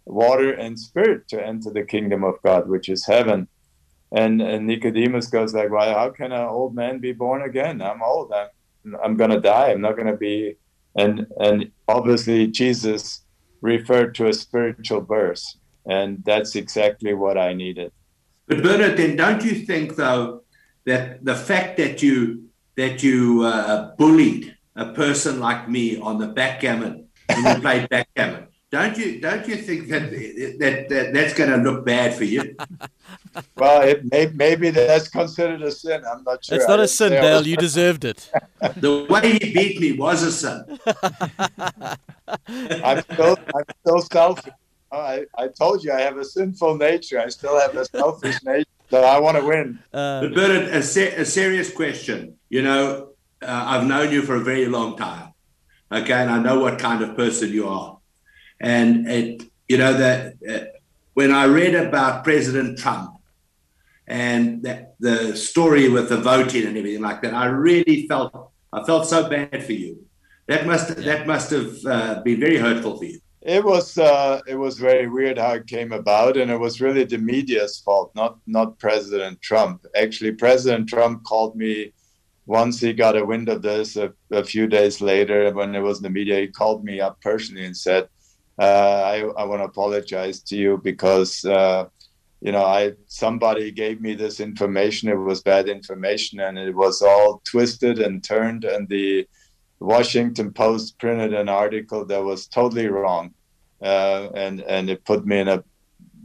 water 0.07 0.53
and 0.53 0.79
spirit 0.79 1.29
to 1.29 1.45
enter 1.45 1.71
the 1.71 1.85
kingdom 1.85 2.25
of 2.25 2.43
God, 2.43 2.69
which 2.69 2.89
is 2.89 3.07
heaven. 3.07 3.49
And, 4.13 4.43
and 4.43 4.67
Nicodemus 4.67 5.29
goes 5.29 5.55
like, 5.55 5.71
well, 5.71 5.95
how 5.95 6.11
can 6.11 6.33
an 6.33 6.49
old 6.49 6.75
man 6.75 6.99
be 6.99 7.13
born 7.13 7.43
again? 7.43 7.81
I'm 7.81 8.03
old. 8.03 8.33
I'm, 8.33 8.97
I'm 9.03 9.17
going 9.17 9.31
to 9.31 9.41
die. 9.41 9.71
I'm 9.71 9.81
not 9.81 9.97
going 9.97 10.09
to 10.09 10.17
be. 10.17 10.57
And, 10.97 11.27
and 11.39 11.71
obviously 11.87 12.49
Jesus 12.49 13.25
referred 13.61 14.15
to 14.17 14.27
a 14.27 14.33
spiritual 14.33 15.01
birth. 15.01 15.43
And 15.87 16.23
that's 16.25 16.57
exactly 16.57 17.15
what 17.15 17.39
I 17.39 17.53
needed. 17.53 17.93
But 18.49 18.63
Bernhard, 18.63 18.97
then 18.97 19.17
don't 19.17 19.45
you 19.45 19.55
think 19.65 19.95
though 19.95 20.43
that 20.85 21.25
the 21.25 21.37
fact 21.37 21.77
that 21.77 22.03
you 22.03 22.49
that 22.77 23.03
you 23.03 23.45
uh, 23.45 23.95
bullied 23.97 24.57
a 24.75 24.93
person 24.93 25.39
like 25.39 25.69
me 25.69 26.01
on 26.01 26.19
the 26.19 26.29
backgammon 26.29 27.09
when 27.29 27.45
you 27.45 27.61
played 27.67 27.89
backgammon, 27.89 28.49
don't 28.71 28.97
you 28.97 29.21
don't 29.21 29.47
you 29.49 29.57
think 29.57 29.89
that, 29.89 30.11
that, 30.61 30.89
that 30.89 31.13
that's 31.13 31.35
going 31.35 31.51
to 31.51 31.57
look 31.57 31.85
bad 31.85 32.15
for 32.15 32.25
you? 32.25 32.57
well, 33.57 33.83
it 33.83 34.05
may, 34.11 34.31
maybe 34.33 34.71
that's 34.71 35.09
considered 35.09 35.63
a 35.63 35.73
sin. 35.73 36.03
I'm 36.11 36.23
not 36.23 36.45
sure. 36.45 36.57
It's 36.57 36.69
not 36.69 36.81
a 36.81 36.89
sin, 36.89 37.13
Dale. 37.13 37.47
You 37.47 37.57
deserved 37.69 38.05
it. 38.05 38.31
the 38.77 39.07
way 39.11 39.33
he 39.33 39.53
beat 39.53 39.81
me 39.81 39.93
was 39.93 40.23
a 40.23 40.33
sin. 40.33 40.65
I'm 42.85 43.03
still 43.03 43.37
I'm 43.55 43.65
still 43.85 44.03
selfish. 44.03 44.53
I, 44.93 45.25
I 45.39 45.49
told 45.49 45.85
you 45.85 45.93
I 45.93 46.01
have 46.01 46.17
a 46.17 46.25
sinful 46.25 46.77
nature. 46.77 47.21
I 47.21 47.29
still 47.29 47.59
have 47.59 47.77
a 47.77 47.85
selfish 47.85 48.43
nature. 48.43 48.65
So 48.91 49.03
I 49.03 49.21
want 49.21 49.37
to 49.37 49.45
win. 49.45 49.79
Uh, 49.93 50.23
but 50.23 50.35
Bernhard, 50.35 50.69
a, 50.75 50.83
se- 50.83 51.15
a 51.15 51.25
serious 51.25 51.73
question. 51.73 52.39
You 52.49 52.63
know, 52.63 53.11
uh, 53.41 53.65
I've 53.67 53.87
known 53.87 54.13
you 54.13 54.23
for 54.23 54.35
a 54.35 54.41
very 54.41 54.67
long 54.67 54.97
time. 54.97 55.33
Okay, 55.93 56.13
and 56.13 56.29
I 56.29 56.41
know 56.41 56.59
what 56.59 56.81
kind 56.81 57.03
of 57.03 57.17
person 57.17 57.51
you 57.51 57.69
are. 57.69 58.00
And 58.61 59.09
it, 59.09 59.43
you 59.69 59.79
know, 59.79 59.95
that 59.95 60.35
uh, 60.49 60.65
when 61.15 61.33
I 61.33 61.47
read 61.47 61.75
about 61.75 62.25
President 62.25 62.79
Trump 62.79 63.17
and 64.07 64.63
that, 64.65 64.95
the 65.01 65.37
story 65.37 65.89
with 65.89 66.09
the 66.09 66.19
voting 66.19 66.67
and 66.67 66.77
everything 66.77 67.03
like 67.03 67.23
that, 67.23 67.35
I 67.35 67.47
really 67.47 68.07
felt 68.07 68.53
I 68.73 68.85
felt 68.85 69.07
so 69.07 69.29
bad 69.29 69.65
for 69.65 69.73
you. 69.73 70.05
That 70.47 70.67
must 70.67 70.91
yeah. 70.91 71.05
that 71.05 71.27
must 71.27 71.51
have 71.51 71.73
uh, 71.87 72.23
been 72.23 72.41
very 72.41 72.59
hurtful 72.59 72.99
for 72.99 73.05
you. 73.05 73.21
It 73.43 73.65
was 73.65 73.97
uh, 73.97 74.43
it 74.47 74.57
was 74.57 74.79
very 74.79 75.09
weird 75.09 75.39
how 75.39 75.53
it 75.53 75.67
came 75.67 75.93
about, 75.93 76.37
and 76.37 76.51
it 76.51 76.61
was 76.61 76.81
really 76.81 77.05
the 77.05 77.19
media's 77.19 77.79
fault, 77.79 78.13
not 78.15 78.39
not 78.47 78.79
President 78.79 79.41
Trump. 79.41 79.87
Actually, 79.97 80.33
President 80.33 80.89
Trump 80.89 81.25
called 81.25 81.57
me 81.57 81.93
once 82.47 82.81
he 82.81 82.93
got 82.93 83.17
a 83.17 83.25
wind 83.25 83.49
of 83.49 83.63
this 83.63 83.97
a, 83.97 84.13
a 84.33 84.45
few 84.45 84.67
days 84.67 85.01
later 85.01 85.53
when 85.53 85.75
it 85.75 85.81
was 85.81 85.99
in 85.99 86.03
the 86.03 86.11
media. 86.11 86.41
He 86.41 86.49
called 86.49 86.85
me 86.85 87.01
up 87.01 87.21
personally 87.23 87.65
and 87.65 87.77
said, 87.77 88.09
I, 88.59 89.21
I 89.37 89.45
want 89.45 89.61
to 89.61 89.67
apologize 89.67 90.41
to 90.43 90.57
you 90.57 90.81
because 90.83 91.45
uh, 91.45 91.87
you 92.41 92.53
know 92.53 92.65
I 92.65 92.93
somebody 93.07 93.71
gave 93.71 94.01
me 94.01 94.15
this 94.15 94.41
information. 94.41 95.09
It 95.09 95.15
was 95.15 95.43
bad 95.43 95.69
information, 95.69 96.41
and 96.41 96.59
it 96.59 96.75
was 96.75 97.03
all 97.03 97.43
twisted 97.45 97.99
and 97.99 98.23
turned. 98.23 98.65
And 98.65 98.89
the 98.89 99.27
Washington 99.79 100.53
Post 100.53 100.99
printed 100.99 101.33
an 101.35 101.49
article 101.49 102.05
that 102.07 102.23
was 102.23 102.47
totally 102.47 102.89
wrong, 102.89 103.35
uh, 103.83 104.29
and 104.35 104.61
and 104.63 104.91
it 104.91 105.05
put 105.05 105.27
me 105.27 105.41
in 105.41 105.49
a 105.49 105.65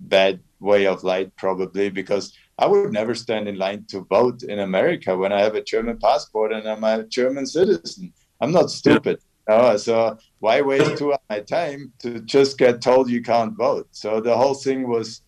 bad 0.08 0.40
way 0.60 0.88
of 0.88 1.04
light 1.04 1.36
probably 1.36 1.90
because 1.90 2.34
I 2.58 2.68
would 2.68 2.94
never 2.94 3.16
stand 3.16 3.48
in 3.48 3.58
line 3.58 3.86
to 3.90 4.02
vote 4.02 4.44
in 4.44 4.60
America 4.60 5.16
when 5.18 5.34
I 5.34 5.42
have 5.42 5.56
a 5.56 5.64
German 5.64 5.98
passport 6.00 6.54
and 6.54 6.68
I'm 6.68 6.84
a 6.84 7.04
German 7.04 7.46
citizen. 7.46 8.14
I'm 8.40 8.52
not 8.52 8.72
stupid. 8.72 9.20
Oh, 9.48 9.78
so 9.78 10.18
why 10.40 10.62
waste 10.62 10.98
two 10.98 11.14
of 11.14 11.20
my 11.30 11.40
time 11.42 11.94
to 12.00 12.20
just 12.22 12.58
get 12.58 12.82
told 12.82 13.10
you 13.10 13.22
can't 13.22 13.56
vote? 13.56 13.88
So 13.92 14.20
the 14.20 14.36
whole 14.36 14.56
thing 14.56 14.88
was 14.90 15.22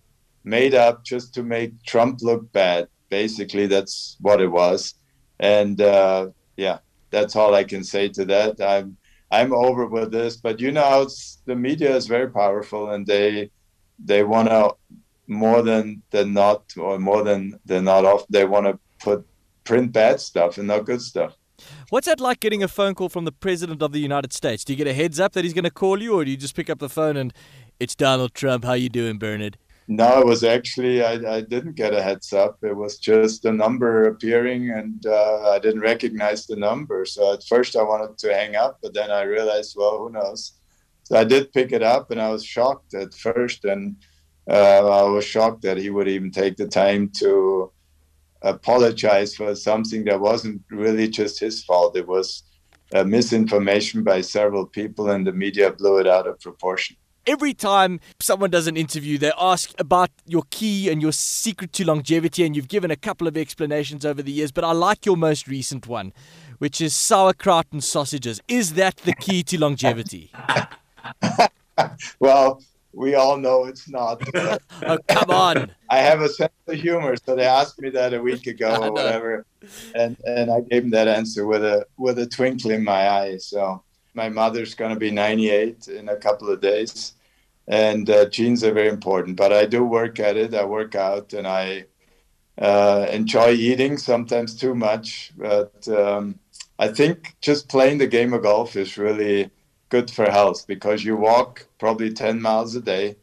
made 0.44 0.74
up 0.74 1.04
just 1.06 1.34
to 1.36 1.44
make 1.44 1.84
Trump 1.84 2.22
look 2.22 2.52
bad. 2.52 2.88
Basically, 3.10 3.68
that's 3.68 4.18
what 4.22 4.42
it 4.42 4.48
was. 4.48 4.96
And 5.40 5.80
uh, 5.82 6.30
yeah, 6.58 6.80
that's 7.12 7.36
all 7.36 7.54
I 7.54 7.64
can 7.64 7.84
say 7.84 8.10
to 8.10 8.26
that. 8.26 8.60
I'm 8.62 8.98
I'm 9.32 9.54
over 9.54 9.86
with 9.86 10.12
this, 10.12 10.38
but 10.38 10.60
you 10.60 10.72
know, 10.72 11.08
the 11.46 11.56
media 11.56 11.96
is 11.96 12.08
very 12.08 12.32
powerful, 12.32 12.92
and 12.92 13.06
they 13.06 13.52
they 14.04 14.24
want 14.24 14.50
to 14.50 14.74
more 15.28 15.62
than 15.62 16.02
than 16.12 16.34
not, 16.34 16.64
or 16.78 16.98
more 17.00 17.24
than 17.24 17.60
than 17.66 17.84
not 17.86 18.06
off. 18.06 18.26
They 18.30 18.46
want 18.46 18.66
to 18.66 18.80
put 19.00 19.28
print 19.64 19.92
bad 19.92 20.20
stuff 20.22 20.58
and 20.58 20.68
not 20.68 20.86
good 20.86 21.02
stuff. 21.02 21.37
What's 21.90 22.08
that 22.08 22.20
like 22.20 22.42
getting 22.42 22.62
a 22.62 22.68
phone 22.68 22.96
call 22.96 23.08
from 23.08 23.26
the 23.26 23.32
President 23.32 23.82
of 23.82 23.92
the 23.94 24.00
United 24.00 24.34
States? 24.34 24.66
Do 24.66 24.74
you 24.74 24.78
get 24.78 24.88
a 24.88 24.94
heads 24.94 25.20
up 25.20 25.34
that 25.34 25.46
he's 25.46 25.54
going 25.54 25.64
to 25.64 25.72
call 25.72 26.02
you, 26.02 26.20
or 26.20 26.26
do 26.26 26.32
you 26.32 26.38
just 26.38 26.56
pick 26.56 26.70
up 26.70 26.80
the 26.80 26.90
phone 26.90 27.16
and 27.16 27.34
it's 27.80 27.96
Donald 27.96 28.34
Trump? 28.34 28.66
How 28.66 28.74
you 28.74 28.90
doing, 28.90 29.18
Bernhard? 29.18 29.58
No, 29.88 30.20
it 30.20 30.26
was 30.26 30.44
actually 30.44 31.02
I, 31.02 31.38
I 31.38 31.42
didn't 31.42 31.76
get 31.76 31.94
a 31.94 32.02
heads 32.02 32.34
up. 32.34 32.58
It 32.62 32.76
was 32.76 32.98
just 32.98 33.46
a 33.46 33.54
number 33.54 34.04
appearing, 34.04 34.70
and 34.70 35.06
uh, 35.06 35.52
I 35.52 35.60
didn't 35.60 35.80
recognize 35.80 36.46
the 36.46 36.58
number. 36.58 37.06
So 37.06 37.34
at 37.34 37.44
first 37.46 37.78
I 37.78 37.84
wanted 37.84 38.18
to 38.18 38.34
hang 38.34 38.58
up, 38.58 38.80
but 38.84 38.94
then 38.94 39.12
I 39.12 39.22
realized, 39.22 39.76
well, 39.78 39.98
who 39.98 40.10
knows? 40.12 40.54
So 41.04 41.16
I 41.16 41.24
did 41.24 41.54
pick 41.54 41.72
it 41.72 41.84
up, 41.84 42.12
and 42.12 42.22
I 42.22 42.30
was 42.30 42.44
shocked 42.44 42.94
at 42.96 43.14
first, 43.14 43.64
and 43.64 43.96
uh, 44.50 44.90
I 44.90 45.04
was 45.04 45.24
shocked 45.24 45.62
that 45.62 45.78
he 45.78 45.90
would 45.90 46.10
even 46.10 46.32
take 46.32 46.58
the 46.58 46.68
time 46.68 47.10
to 47.20 47.72
apologize 48.42 49.36
for 49.36 49.56
something 49.56 50.06
that 50.06 50.20
wasn't 50.20 50.62
really 50.70 51.08
just 51.08 51.40
his 51.40 51.64
fault. 51.64 51.96
It 51.96 52.08
was 52.08 52.44
uh, 52.94 53.04
misinformation 53.04 54.04
by 54.04 54.22
several 54.22 54.66
people, 54.66 55.10
and 55.10 55.26
the 55.26 55.34
media 55.34 55.72
blew 55.72 55.98
it 55.98 56.08
out 56.08 56.28
of 56.28 56.40
proportion. 56.40 56.96
Every 57.26 57.54
time 57.54 58.00
someone 58.22 58.50
does 58.50 58.68
an 58.68 58.78
interview, 58.78 59.18
they 59.18 59.34
ask 59.38 59.74
about 59.80 60.12
your 60.26 60.44
key 60.50 60.90
and 60.90 61.02
your 61.02 61.12
secret 61.12 61.74
to 61.74 61.86
longevity, 61.86 62.46
and 62.46 62.56
you've 62.56 62.70
given 62.70 62.90
a 62.90 62.96
couple 62.96 63.28
of 63.28 63.36
explanations 63.36 64.06
over 64.06 64.22
the 64.22 64.32
years, 64.32 64.54
but 64.54 64.64
I 64.64 64.72
like 64.72 65.06
your 65.06 65.18
most 65.18 65.48
recent 65.48 65.88
one, 65.88 66.14
which 66.60 66.80
is 66.80 66.96
sauerkraut 66.96 67.66
and 67.72 67.84
sausages. 67.84 68.40
Is 68.48 68.76
that 68.76 68.98
the 68.98 69.14
key 69.14 69.44
to 69.44 69.60
longevity? 69.60 70.32
well, 72.20 72.62
we 72.98 73.14
all 73.14 73.38
know 73.38 73.66
it's 73.66 73.88
not. 73.88 74.22
oh, 74.36 74.98
come 75.08 75.30
on. 75.30 75.72
I 75.88 76.00
have 76.00 76.22
a 76.22 76.30
sense 76.30 76.52
of 76.68 76.76
humor, 76.76 77.16
so 77.16 77.36
they 77.36 77.46
asked 77.46 77.80
me 77.80 77.92
that 77.92 78.16
a 78.16 78.22
week 78.22 78.48
ago 78.48 78.76
or 78.82 78.92
whatever, 78.98 79.46
and 79.94 80.18
and 80.26 80.50
I 80.50 80.62
gave 80.62 80.82
them 80.82 80.92
that 80.92 81.08
answer 81.08 81.46
with 81.46 81.64
a 81.64 81.86
with 81.98 82.18
a 82.18 82.26
twinkle 82.26 82.72
in 82.72 82.84
my 82.84 83.08
eye. 83.08 83.38
So 83.38 83.84
my 84.16 84.30
mother's 84.30 84.74
going 84.74 84.94
to 84.94 85.00
be 85.00 85.12
98 85.12 85.88
in 85.90 86.10
a 86.10 86.16
couple 86.16 86.50
of 86.50 86.60
days, 86.60 87.14
and 87.68 88.10
uh, 88.10 88.30
genes 88.30 88.64
are 88.64 88.74
very 88.74 88.90
important. 88.90 89.38
But 89.38 89.54
I 89.54 89.68
do 89.68 89.84
work 89.84 90.20
at 90.20 90.36
it. 90.36 90.56
I 90.56 90.66
work 90.66 90.96
out, 90.96 91.34
and 91.34 91.48
I 91.48 91.86
uh, 92.58 93.06
enjoy 93.12 93.52
eating 93.52 94.00
sometimes 94.00 94.56
too 94.56 94.74
much. 94.74 95.34
But 95.38 95.88
um, 95.88 96.40
I 96.80 96.88
think 96.88 97.36
just 97.42 97.70
playing 97.70 98.00
the 98.00 98.08
game 98.08 98.34
of 98.34 98.42
golf 98.42 98.76
is 98.76 98.98
really 98.98 99.52
good 99.90 100.12
for 100.12 100.30
health 100.30 100.66
because 100.68 101.04
you 101.04 101.16
walk 101.16 101.68
probably 101.80 102.14
10 102.14 102.42
miles 102.42 102.76
a 102.76 102.82
day 102.82 103.16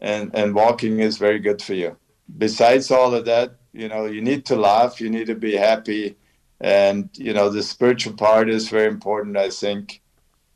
and, 0.00 0.30
and 0.34 0.54
walking 0.54 1.00
is 1.00 1.18
very 1.18 1.38
good 1.38 1.62
for 1.62 1.74
you. 1.74 1.96
Besides 2.38 2.90
all 2.90 3.14
of 3.14 3.24
that, 3.24 3.56
you 3.72 3.88
know, 3.88 4.06
you 4.06 4.20
need 4.20 4.44
to 4.46 4.56
laugh, 4.56 5.00
you 5.00 5.10
need 5.10 5.26
to 5.26 5.34
be 5.34 5.56
happy. 5.56 6.16
And, 6.60 7.08
you 7.14 7.32
know, 7.32 7.48
the 7.48 7.62
spiritual 7.62 8.14
part 8.14 8.50
is 8.50 8.68
very 8.68 8.88
important, 8.88 9.36
I 9.36 9.50
think. 9.50 10.02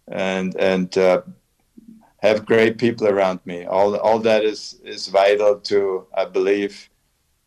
And, 0.08 0.54
and, 0.56 0.96
uh, 0.98 1.22
have 2.18 2.46
great 2.46 2.78
people 2.78 3.06
around 3.06 3.40
me. 3.44 3.66
All, 3.66 3.96
all 3.96 4.18
that 4.20 4.44
is, 4.44 4.80
is 4.82 5.08
vital 5.08 5.60
to, 5.60 6.06
I 6.16 6.24
believe, 6.24 6.88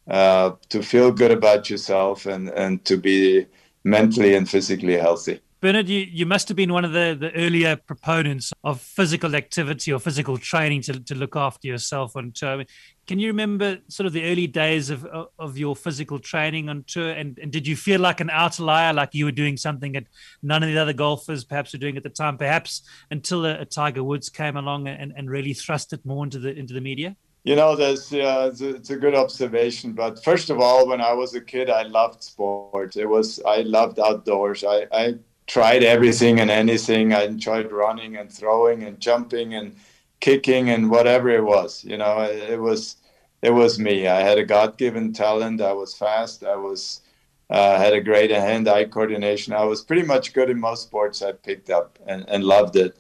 uh, 0.07 0.51
to 0.70 0.84
feel 0.84 1.11
good 1.11 1.32
about 1.32 1.70
yourself 1.70 2.28
and, 2.28 2.49
and 2.49 2.86
to 2.86 2.95
be 2.95 3.47
mentally 3.84 4.36
and 4.36 4.47
physically 4.47 4.93
healthy. 4.93 5.41
Bernhard, 5.60 5.89
you, 5.89 6.01
you 6.01 6.28
must 6.28 6.47
have 6.49 6.55
been 6.55 6.72
one 6.72 6.86
of 6.86 6.91
the, 6.91 7.18
the 7.20 7.34
earlier 7.34 7.76
proponents 7.76 8.53
of 8.64 8.80
physical 8.80 9.36
activity 9.36 9.91
or 9.91 9.99
physical 9.99 10.38
training 10.38 10.84
to, 10.84 10.99
to 10.99 11.16
look 11.16 11.36
after 11.36 11.68
yourself 11.68 12.16
on 12.16 12.32
tour. 12.32 12.64
Can 13.08 13.18
you 13.18 13.30
remember 13.30 13.80
sort 13.88 14.05
of 14.05 14.14
the 14.14 14.24
early 14.26 14.45
days 14.45 14.91
of, 14.91 15.08
of 15.39 15.58
your 15.58 15.76
physical 15.76 16.20
training 16.20 16.70
on 16.70 16.84
tour? 16.86 17.10
And, 17.10 17.39
and 17.39 17.51
did 17.51 17.66
you 17.66 17.76
feel 17.76 17.99
like 17.99 18.20
an 18.20 18.30
outlier, 18.30 18.93
like 18.93 19.16
you 19.16 19.26
were 19.26 19.32
doing 19.32 19.58
something 19.58 19.93
that 19.93 20.05
none 20.43 20.62
of 20.62 20.70
the 20.70 20.78
other 20.78 20.93
golfers 20.93 21.43
perhaps 21.43 21.74
were 21.74 21.80
doing 21.80 21.97
at 21.97 22.03
the 22.03 22.10
time, 22.10 22.38
perhaps 22.38 22.84
until 23.10 23.43
a, 23.43 23.62
a 23.62 23.66
Tiger 23.66 24.03
Woods 24.03 24.30
came 24.30 24.58
along 24.58 24.88
and, 24.88 25.12
and 25.18 25.28
really 25.28 25.53
thrust 25.53 25.91
it 25.91 26.05
more 26.05 26.24
into 26.24 26.38
the 26.38 26.53
into 26.53 26.76
the 26.76 26.82
media? 26.82 27.16
You 27.45 27.55
know, 27.55 27.76
that's 27.76 28.14
uh, 28.14 28.49
it's, 28.51 28.62
a, 28.62 28.76
it's 28.76 28.89
a 28.91 28.97
good 28.97 29.16
observation. 29.16 29.93
But 29.93 30.24
first 30.24 30.51
of 30.51 30.60
all, 30.60 30.88
when 30.88 31.01
I 31.01 31.14
was 31.14 31.34
a 31.34 31.41
kid, 31.41 31.70
I 31.70 31.84
loved 31.84 32.22
sports. 32.22 32.95
It 32.97 33.10
was 33.10 33.41
I 33.43 33.62
loved 33.62 33.99
outdoors. 33.99 34.64
I, 34.64 34.86
I 34.91 35.16
tried 35.48 35.84
everything 35.84 36.39
and 36.39 36.52
anything. 36.52 37.14
I 37.14 37.24
enjoyed 37.24 37.72
running 37.72 38.18
and 38.18 38.32
throwing 38.32 38.84
and 38.84 39.00
jumping 39.00 39.54
and 39.54 39.76
kicking 40.20 40.70
and 40.70 40.91
whatever 40.91 41.30
it 41.30 41.43
was. 41.43 41.84
You 41.84 41.98
know, 41.98 42.22
it, 42.22 42.60
was 42.60 42.98
it 43.41 43.52
was 43.52 43.80
me. 43.80 44.08
I 44.08 44.20
had 44.20 44.38
a 44.38 44.45
God-given 44.45 45.14
talent. 45.14 45.62
I 45.62 45.74
was 45.74 45.95
fast. 45.95 46.43
I 46.43 46.56
was 46.56 47.02
uh, 47.50 47.78
had 47.78 47.93
a 47.93 48.02
great 48.02 48.30
hand-eye 48.30 48.86
coordination. 48.86 49.54
I 49.54 49.64
was 49.64 49.82
pretty 49.82 50.04
much 50.04 50.34
good 50.34 50.50
in 50.50 50.60
most 50.60 50.84
sports 50.84 51.22
I 51.22 51.32
picked 51.32 51.70
up 51.70 51.98
and, 52.06 52.26
and 52.28 52.43
loved 52.43 52.76
it. 52.76 52.98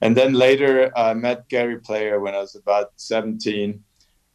And 0.00 0.16
then 0.16 0.34
later, 0.34 0.96
I 0.96 1.14
met 1.14 1.48
Gary 1.48 1.80
Player 1.80 2.20
when 2.20 2.36
I 2.36 2.38
was 2.38 2.54
about 2.54 2.92
17, 2.94 3.82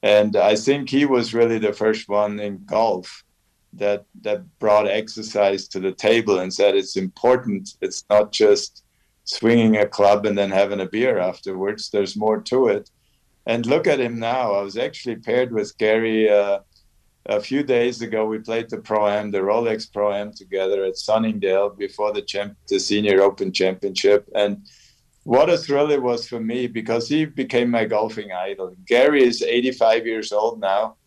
and 0.01 0.35
I 0.35 0.57
think 0.57 0.89
he 0.89 1.05
was 1.05 1.33
really 1.33 1.59
the 1.59 1.71
first 1.71 2.09
one 2.09 2.41
in 2.41 2.65
golf 2.65 3.23
that 3.75 4.05
that 4.21 4.43
brought 4.59 4.87
exercise 4.87 5.67
to 5.69 5.79
the 5.79 5.91
table 5.91 6.39
and 6.39 6.53
said 6.53 6.75
it's 6.75 6.95
important. 6.95 7.75
It's 7.81 8.05
not 8.09 8.31
just 8.31 8.83
swinging 9.25 9.77
a 9.77 9.87
club 9.87 10.25
and 10.25 10.37
then 10.37 10.51
having 10.51 10.81
a 10.81 10.85
beer 10.85 11.17
afterwards. 11.17 11.89
There's 11.89 12.15
more 12.15 12.41
to 12.41 12.67
it. 12.67 12.89
And 13.45 13.65
look 13.65 13.87
at 13.87 13.99
him 13.99 14.19
now. 14.19 14.53
I 14.53 14.61
was 14.61 14.77
actually 14.77 15.17
paired 15.17 15.51
with 15.51 15.77
Gary 15.77 16.29
uh, 16.29 16.59
a 17.25 17.41
few 17.41 17.63
days 17.63 18.01
ago. 18.01 18.25
We 18.25 18.39
played 18.39 18.69
the 18.69 18.77
Pro 18.77 19.07
Am, 19.07 19.31
the 19.31 19.39
Rolex 19.39 19.91
Pro 19.91 20.13
Am, 20.13 20.33
together 20.33 20.85
at 20.85 20.97
Sunningdale 20.97 21.71
before 21.71 22.13
the 22.13 22.21
champ, 22.21 22.55
the 22.69 22.79
Senior 22.79 23.21
Open 23.21 23.51
Championship, 23.51 24.29
and 24.35 24.65
what 25.23 25.49
a 25.49 25.57
thrill 25.57 25.91
it 25.91 26.01
was 26.01 26.27
for 26.27 26.39
me 26.39 26.67
because 26.67 27.07
he 27.07 27.23
became 27.23 27.69
my 27.69 27.85
golfing 27.85 28.33
idol. 28.33 28.75
Gary 28.85 29.23
is 29.23 29.41
85 29.41 30.05
years 30.05 30.33
old 30.33 30.59
now 30.59 30.97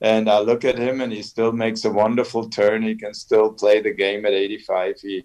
and 0.00 0.28
I 0.28 0.40
look 0.40 0.64
at 0.64 0.78
him, 0.78 1.00
and 1.00 1.12
he 1.12 1.22
still 1.22 1.52
makes 1.52 1.84
a 1.84 1.90
wonderful 1.90 2.48
turn. 2.48 2.82
He 2.82 2.96
can 2.96 3.14
still 3.14 3.52
play 3.52 3.80
the 3.80 3.92
game 3.92 4.26
at 4.26 4.32
85. 4.32 5.00
He 5.00 5.24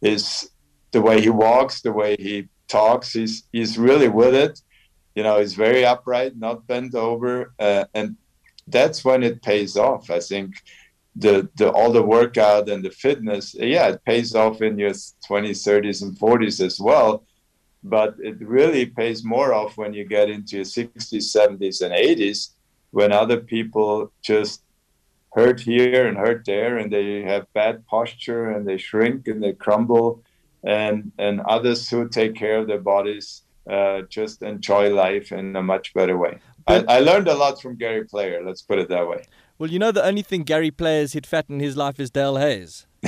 is 0.00 0.50
the 0.92 1.02
way 1.02 1.20
he 1.20 1.30
walks, 1.30 1.82
the 1.82 1.92
way 1.92 2.16
he 2.18 2.48
talks. 2.68 3.12
He's 3.12 3.44
he's 3.52 3.78
really 3.78 4.08
with 4.08 4.34
it. 4.34 4.60
You 5.14 5.22
know, 5.24 5.40
he's 5.40 5.54
very 5.54 5.84
upright, 5.84 6.36
not 6.36 6.66
bent 6.66 6.94
over, 6.94 7.52
uh, 7.58 7.84
and 7.94 8.16
that's 8.66 9.04
when 9.04 9.22
it 9.22 9.42
pays 9.42 9.76
off. 9.76 10.10
I 10.10 10.20
think 10.20 10.62
the 11.16 11.48
the 11.56 11.70
all 11.70 11.92
the 11.92 12.02
workout 12.02 12.68
and 12.70 12.82
the 12.82 12.90
fitness, 12.90 13.54
yeah, 13.54 13.88
it 13.88 14.04
pays 14.04 14.34
off 14.34 14.62
in 14.62 14.78
your 14.78 14.92
20s, 14.92 15.60
30s, 15.66 16.02
and 16.02 16.18
40s 16.18 16.64
as 16.64 16.80
well. 16.80 17.24
But 17.84 18.16
it 18.20 18.40
really 18.40 18.86
pays 18.86 19.24
more 19.24 19.52
off 19.52 19.76
when 19.76 19.92
you 19.92 20.04
get 20.04 20.30
into 20.30 20.56
your 20.56 20.64
60s, 20.64 21.36
70s, 21.36 21.80
and 21.82 21.94
80s 21.94 22.50
when 22.90 23.12
other 23.12 23.38
people 23.38 24.10
just 24.22 24.62
hurt 25.34 25.60
here 25.60 26.06
and 26.06 26.16
hurt 26.16 26.44
there 26.46 26.78
and 26.78 26.92
they 26.92 27.22
have 27.22 27.52
bad 27.52 27.86
posture 27.86 28.50
and 28.50 28.66
they 28.66 28.78
shrink 28.78 29.28
and 29.28 29.42
they 29.42 29.52
crumble 29.52 30.22
and 30.64 31.12
and 31.18 31.40
others 31.42 31.88
who 31.88 32.08
take 32.08 32.34
care 32.34 32.58
of 32.58 32.66
their 32.66 32.80
bodies 32.80 33.42
uh, 33.68 34.02
just 34.08 34.42
enjoy 34.42 34.92
life 34.92 35.30
in 35.30 35.54
a 35.54 35.62
much 35.62 35.92
better 35.92 36.16
way. 36.16 36.38
I, 36.66 36.84
I, 36.88 37.00
learned 37.00 37.28
a 37.28 37.34
lot 37.34 37.60
from 37.60 37.76
Gary 37.76 38.04
Player. 38.04 38.42
Let's 38.44 38.62
put 38.62 38.78
it 38.78 38.88
that 38.88 39.06
way. 39.06 39.24
Well, 39.58 39.70
you 39.70 39.78
know, 39.78 39.92
the 39.92 40.04
only 40.04 40.22
thing 40.22 40.42
Gary 40.42 40.70
Player's 40.70 41.12
hit 41.12 41.26
fat 41.26 41.46
in 41.48 41.60
his 41.60 41.76
life 41.76 42.00
is 42.00 42.10
Dale 42.10 42.36
Hayes. 42.36 42.86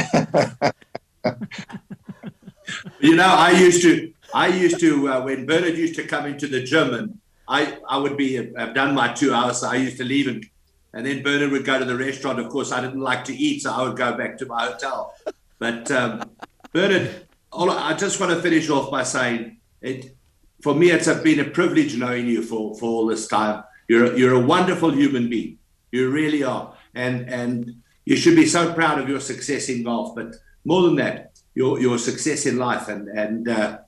you 3.01 3.16
know, 3.16 3.26
I 3.26 3.53
used 3.53 3.83
to, 3.83 4.12
I 4.35 4.49
used 4.49 4.81
to, 4.81 5.09
uh, 5.09 5.22
when 5.22 5.47
Bernhard 5.47 5.76
used 5.76 5.95
to 5.97 6.07
come 6.07 6.26
into 6.26 6.47
the 6.47 6.62
gym 6.62 6.93
and 6.95 7.18
I, 7.51 7.79
I 7.89 7.99
would 7.99 8.17
be, 8.17 8.39
I've 8.57 8.75
done 8.75 8.95
my 8.95 9.13
two 9.13 9.35
hours. 9.35 9.59
So 9.59 9.69
I 9.69 9.75
used 9.75 9.99
to 9.99 10.05
leave 10.05 10.29
and, 10.29 10.47
and 10.93 11.05
then 11.05 11.23
Bernhard 11.23 11.51
would 11.51 11.65
go 11.65 11.79
to 11.79 11.85
the 11.85 11.97
restaurant. 11.97 12.39
Of 12.39 12.49
course, 12.49 12.71
I 12.71 12.81
didn't 12.81 13.01
like 13.01 13.25
to 13.25 13.35
eat, 13.35 13.63
so 13.63 13.73
I 13.73 13.83
would 13.83 13.97
go 13.97 14.17
back 14.17 14.39
to 14.39 14.47
my 14.47 14.67
hotel. 14.67 15.15
But 15.59 15.91
um, 15.91 16.31
Bernhard, 16.73 17.27
I 17.53 17.95
just 17.95 18.21
want 18.21 18.33
to 18.33 18.41
finish 18.41 18.71
off 18.71 18.91
by 18.91 19.03
saying 19.03 19.59
it. 19.83 20.17
For 20.63 20.75
me, 20.75 20.91
it's 20.91 21.13
been 21.23 21.41
a 21.41 21.45
privilege 21.45 21.97
knowing 21.97 22.27
you 22.27 22.43
for, 22.43 22.77
for 22.77 22.87
all 22.87 23.07
this 23.07 23.27
time. 23.27 23.65
You're 23.89 24.17
you're 24.17 24.35
a 24.35 24.47
wonderful 24.55 24.93
human 24.93 25.29
being. 25.31 25.59
You 25.91 26.11
really 26.11 26.45
are, 26.45 26.75
and 26.95 27.29
and 27.29 27.83
you 28.05 28.17
should 28.17 28.37
be 28.37 28.47
so 28.47 28.73
proud 28.75 29.01
of 29.01 29.09
your 29.09 29.21
success 29.21 29.69
in 29.69 29.83
golf. 29.85 30.15
But 30.15 30.37
more 30.65 30.83
than 30.83 30.97
that, 30.97 31.41
your 31.55 31.81
your 31.81 31.99
success 31.99 32.47
in 32.47 32.59
life. 32.59 32.89
And 32.89 33.09
and 33.09 33.49
uh, 33.49 33.79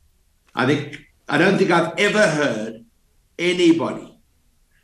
I 0.54 0.66
think 0.66 1.04
I 1.28 1.38
don't 1.38 1.58
think 1.58 1.70
I've 1.70 1.98
ever 1.98 2.26
heard 2.26 2.81
anybody 3.42 4.18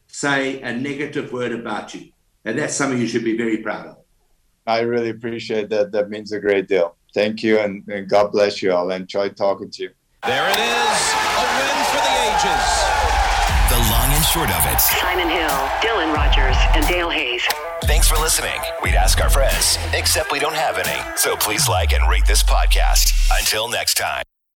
say 0.09 0.61
a 0.62 0.72
negative 0.72 1.32
word 1.32 1.52
about 1.52 1.94
you. 1.94 2.11
And 2.44 2.59
that's 2.59 2.74
something 2.74 3.00
you 3.00 3.06
should 3.06 3.24
be 3.24 3.36
very 3.36 3.59
proud 3.59 3.86
of. 3.86 3.96
I 4.66 4.80
really 4.80 5.11
appreciate 5.11 5.70
that. 5.70 5.92
That 5.92 6.11
means 6.11 6.32
a 6.32 6.40
great 6.40 6.68
deal. 6.68 6.96
Thank 7.14 7.42
you, 7.42 7.59
and, 7.59 7.86
and 7.88 8.09
God 8.09 8.32
bless 8.32 8.62
you 8.62 8.72
all. 8.72 8.92
I 8.92 8.96
enjoyed 8.96 9.36
talking 9.36 9.70
to 9.70 9.82
you. 9.84 9.90
There 10.26 10.48
it 10.50 10.59
is, 10.59 11.00
a 11.24 11.44
win 11.56 11.78
for 11.88 12.02
the 12.04 12.14
ages. 12.26 12.68
The 13.70 13.80
long 13.92 14.11
and 14.12 14.24
short 14.24 14.50
of 14.50 14.62
it. 14.72 14.80
Simon 14.80 15.28
Hill, 15.28 15.59
Dylan 15.80 16.14
Rogers, 16.14 16.56
and 16.74 16.86
Dale 16.86 17.11
Hayes. 17.11 17.42
Thanks 17.84 18.09
for 18.09 18.16
listening. 18.16 18.61
We'd 18.82 18.94
ask 18.94 19.20
our 19.22 19.30
friends, 19.30 19.78
except 19.94 20.32
we 20.32 20.38
don't 20.38 20.54
have 20.54 20.78
any. 20.78 21.16
So 21.16 21.36
please 21.36 21.68
like 21.68 21.92
and 21.92 22.09
rate 22.11 22.26
this 22.26 22.42
podcast. 22.42 23.12
Until 23.38 23.68
next 23.68 23.94
time. 23.94 24.38